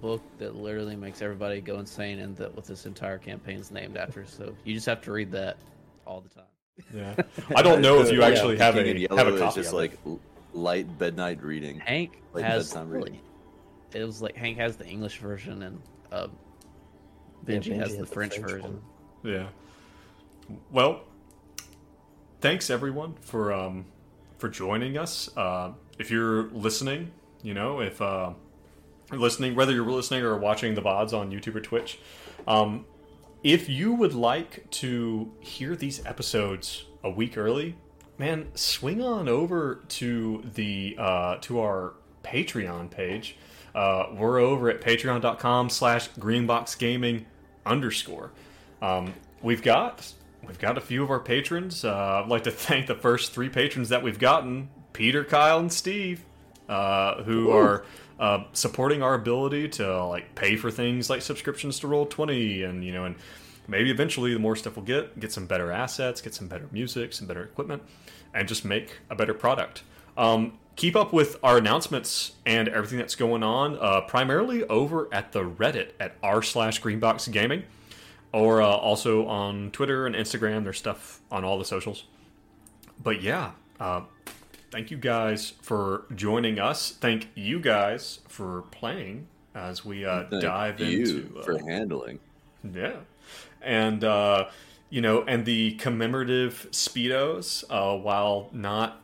book 0.00 0.22
that 0.38 0.54
literally 0.56 0.96
makes 0.96 1.22
everybody 1.22 1.60
go 1.60 1.78
insane, 1.78 2.20
and 2.20 2.36
that 2.36 2.54
what 2.54 2.64
this 2.66 2.86
entire 2.86 3.18
campaign 3.18 3.58
is 3.58 3.70
named 3.70 3.96
after. 3.96 4.24
So 4.26 4.54
you 4.64 4.74
just 4.74 4.86
have 4.86 5.00
to 5.02 5.12
read 5.12 5.30
that 5.32 5.56
all 6.06 6.20
the 6.20 6.28
time. 6.28 6.44
Yeah. 6.94 7.14
I 7.56 7.62
don't 7.62 7.80
know 7.80 8.00
if 8.00 8.12
you 8.12 8.20
Yeah, 8.20 8.26
actually 8.28 8.58
have 8.58 8.74
King 8.74 8.86
in 8.86 8.96
a 8.96 9.00
Yellow 9.00 9.16
have 9.16 9.28
a 9.28 9.34
is 9.34 9.40
copy 9.40 9.54
just 9.60 9.68
of 9.68 9.74
it. 9.74 9.76
like 9.78 9.98
l- 10.06 10.20
light 10.52 10.86
midnight 11.00 11.42
reading. 11.42 11.78
Hank 11.80 12.20
Like 12.32 12.44
has 12.44 12.68
bedtime 12.70 12.90
reading. 12.90 13.20
it 13.94 14.04
was 14.04 14.20
like 14.22 14.36
Hank 14.36 14.58
has 14.58 14.76
the 14.76 14.86
English 14.86 15.18
version, 15.18 15.62
and 15.62 15.80
uh, 16.12 16.28
Yeah, 17.46 17.56
Benji 17.58 17.76
has 17.76 17.96
the 17.96 18.06
French, 18.06 18.36
version. 18.38 18.60
one. 18.62 18.82
Yeah. 19.24 19.48
Well, 20.70 21.00
thanks 22.40 22.70
everyone 22.70 23.14
for 23.20 23.52
um 23.52 23.84
for 24.38 24.48
joining 24.48 24.98
us. 24.98 25.34
Uh, 25.36 25.72
if 25.98 26.10
you're 26.10 26.44
listening, 26.50 27.10
you 27.42 27.54
know, 27.54 27.80
if 27.80 28.02
uh, 28.02 28.30
you're 28.30 28.34
listening, 29.10 29.54
whether 29.54 29.72
you're 29.72 29.90
listening 29.90 30.22
or 30.22 30.36
watching 30.36 30.74
the 30.74 30.82
VODs 30.82 31.12
on 31.12 31.30
YouTube 31.30 31.54
or 31.56 31.60
Twitch, 31.60 31.98
um, 32.46 32.84
if 33.42 33.68
you 33.68 33.92
would 33.92 34.14
like 34.14 34.68
to 34.70 35.32
hear 35.40 35.76
these 35.76 36.04
episodes 36.04 36.84
a 37.04 37.10
week 37.10 37.36
early, 37.38 37.76
man, 38.18 38.48
swing 38.54 39.02
on 39.02 39.28
over 39.28 39.82
to 39.88 40.42
the 40.54 40.96
uh, 40.98 41.36
to 41.42 41.60
our 41.60 41.94
Patreon 42.24 42.90
page. 42.90 43.36
Uh, 43.74 44.06
we're 44.16 44.38
over 44.40 44.70
at 44.70 44.80
patreon.com 44.80 45.68
slash 45.68 46.08
greenboxgaming 46.12 47.24
underscore. 47.64 48.32
Um, 48.80 49.12
we've 49.42 49.62
got 49.62 50.12
we've 50.46 50.58
got 50.58 50.78
a 50.78 50.80
few 50.80 51.02
of 51.02 51.10
our 51.10 51.20
patrons. 51.20 51.84
Uh, 51.84 52.22
I'd 52.24 52.28
like 52.28 52.44
to 52.44 52.50
thank 52.50 52.86
the 52.86 52.94
first 52.94 53.32
three 53.32 53.48
patrons 53.48 53.90
that 53.90 54.02
we've 54.02 54.18
gotten: 54.18 54.70
Peter, 54.92 55.24
Kyle, 55.24 55.58
and 55.58 55.72
Steve. 55.72 56.24
Uh, 56.68 57.22
who 57.22 57.50
are 57.50 57.84
uh, 58.18 58.42
supporting 58.52 59.00
our 59.02 59.14
ability 59.14 59.68
to 59.68 60.04
like 60.06 60.34
pay 60.34 60.56
for 60.56 60.70
things 60.70 61.08
like 61.08 61.22
subscriptions 61.22 61.78
to 61.78 61.86
Roll20, 61.86 62.68
and 62.68 62.84
you 62.84 62.92
know, 62.92 63.04
and 63.04 63.14
maybe 63.68 63.90
eventually 63.90 64.32
the 64.32 64.40
more 64.40 64.56
stuff 64.56 64.76
we'll 64.76 64.84
get, 64.84 65.18
get 65.20 65.32
some 65.32 65.46
better 65.46 65.70
assets, 65.70 66.20
get 66.20 66.34
some 66.34 66.48
better 66.48 66.68
music, 66.72 67.12
some 67.12 67.26
better 67.26 67.42
equipment, 67.42 67.82
and 68.34 68.48
just 68.48 68.64
make 68.64 68.98
a 69.10 69.14
better 69.14 69.34
product. 69.34 69.82
Um, 70.16 70.58
keep 70.76 70.96
up 70.96 71.12
with 71.12 71.38
our 71.42 71.58
announcements 71.58 72.32
and 72.44 72.68
everything 72.68 72.98
that's 72.98 73.16
going 73.16 73.42
on, 73.42 73.78
uh, 73.80 74.02
primarily 74.02 74.64
over 74.64 75.08
at 75.12 75.32
the 75.32 75.44
Reddit 75.44 75.90
at 76.00 76.16
r 76.22 76.42
slash 76.42 76.80
Greenbox 76.80 77.30
Gaming, 77.30 77.64
or 78.32 78.62
uh, 78.62 78.66
also 78.66 79.26
on 79.26 79.70
Twitter 79.72 80.06
and 80.06 80.14
Instagram. 80.14 80.64
There's 80.64 80.78
stuff 80.78 81.20
on 81.30 81.44
all 81.44 81.58
the 81.58 81.64
socials. 81.64 82.04
But 83.02 83.22
yeah, 83.22 83.52
uh, 83.78 84.02
thank 84.76 84.90
you 84.90 84.98
guys 84.98 85.54
for 85.62 86.04
joining 86.14 86.58
us. 86.58 86.90
Thank 86.90 87.28
you 87.34 87.58
guys 87.60 88.20
for 88.28 88.64
playing 88.70 89.26
as 89.54 89.86
we 89.86 90.04
uh, 90.04 90.24
Thank 90.28 90.42
dive 90.42 90.80
you 90.80 90.98
into 90.98 91.38
uh, 91.38 91.42
for 91.44 91.58
handling. 91.58 92.20
yeah, 92.62 92.96
and 93.62 94.04
uh, 94.04 94.50
you 94.90 95.00
know, 95.00 95.22
and 95.22 95.46
the 95.46 95.76
commemorative 95.76 96.68
speedos, 96.72 97.64
uh, 97.70 97.96
while 97.96 98.50
not, 98.52 99.00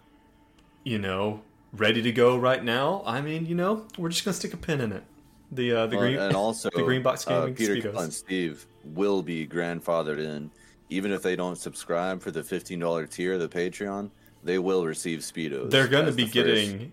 you 0.85 0.99
know, 0.99 1.40
ready 1.73 2.03
to 2.03 2.12
go 2.12 2.36
right 2.36 2.62
now. 2.62 3.03
I 3.07 3.23
mean, 3.23 3.47
you 3.47 3.55
know, 3.55 3.86
we're 3.97 4.11
just 4.11 4.27
gonna 4.27 4.35
stick 4.35 4.53
a 4.53 4.59
pin 4.59 4.82
in 4.82 4.93
it. 4.93 5.05
The 5.53 5.73
uh, 5.73 5.86
the 5.86 5.97
Well, 5.97 6.05
green 6.07 6.19
and 6.19 6.36
also, 6.36 6.69
the 6.74 6.82
green 6.82 7.03
box 7.03 7.27
uh, 7.27 7.47
Peter 7.47 7.77
speedos. 7.77 7.99
And 7.99 8.12
Steve 8.12 8.66
will 8.85 9.23
be 9.23 9.47
grandfathered 9.47 10.19
in, 10.19 10.51
even 10.90 11.12
if 11.12 11.23
they 11.23 11.35
don't 11.35 11.57
subscribe 11.57 12.20
for 12.20 12.31
the 12.31 12.43
fifteen 12.43 12.81
dollar 12.81 13.07
tier 13.07 13.32
of 13.32 13.40
the 13.40 13.49
Patreon. 13.49 14.11
They 14.43 14.59
will 14.59 14.85
receive 14.85 15.20
speedos. 15.20 15.70
They're 15.70 15.89
going 15.89 16.06
to 16.06 16.12
be 16.12 16.24
the 16.24 16.31
first- 16.31 16.35
getting, 16.47 16.93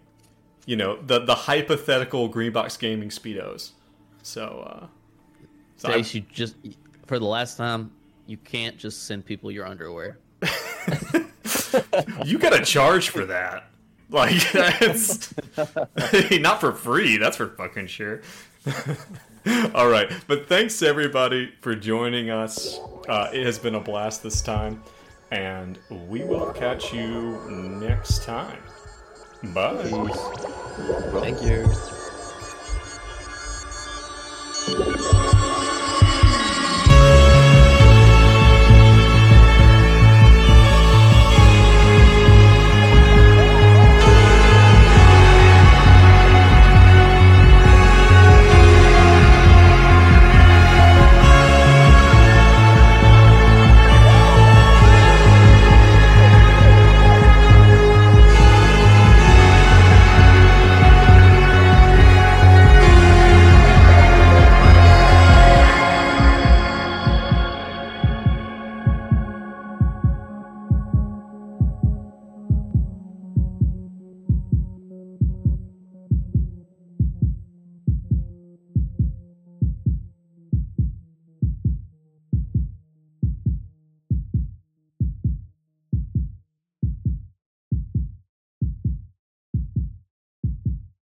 you 0.65 0.75
know, 0.75 1.01
the 1.01 1.19
the 1.19 1.35
hypothetical 1.35 2.27
green 2.27 2.51
box 2.51 2.77
gaming 2.77 3.09
speedos. 3.09 3.71
So, 4.21 4.65
uh, 4.67 4.87
so 5.77 5.89
I- 5.89 5.93
Chase, 5.93 6.13
you 6.15 6.21
just 6.31 6.55
for 7.07 7.17
the 7.19 7.25
last 7.25 7.57
time, 7.57 7.91
you 8.27 8.37
can't 8.37 8.77
just 8.77 9.07
send 9.07 9.25
people 9.25 9.49
your 9.51 9.65
underwear. 9.65 10.19
you 12.25 12.37
got 12.37 12.53
to 12.53 12.63
charge 12.63 13.09
for 13.09 13.25
that. 13.25 13.65
Like 14.11 14.51
that's 14.51 15.33
not 16.31 16.59
for 16.59 16.71
free. 16.73 17.17
That's 17.17 17.37
for 17.37 17.49
fucking 17.49 17.87
sure. 17.87 18.21
All 19.73 19.87
right, 19.87 20.11
but 20.27 20.47
thanks 20.47 20.81
everybody 20.83 21.51
for 21.61 21.73
joining 21.75 22.29
us. 22.29 22.79
Uh, 23.07 23.29
it 23.33 23.45
has 23.45 23.57
been 23.57 23.75
a 23.75 23.79
blast 23.79 24.21
this 24.21 24.41
time, 24.41 24.83
and 25.31 25.77
we 25.89 26.23
will 26.23 26.51
catch 26.53 26.93
you 26.93 27.39
next 27.79 28.23
time. 28.23 28.61
Bye. 29.53 29.89
Thank 31.21 31.41
you. 31.41 31.65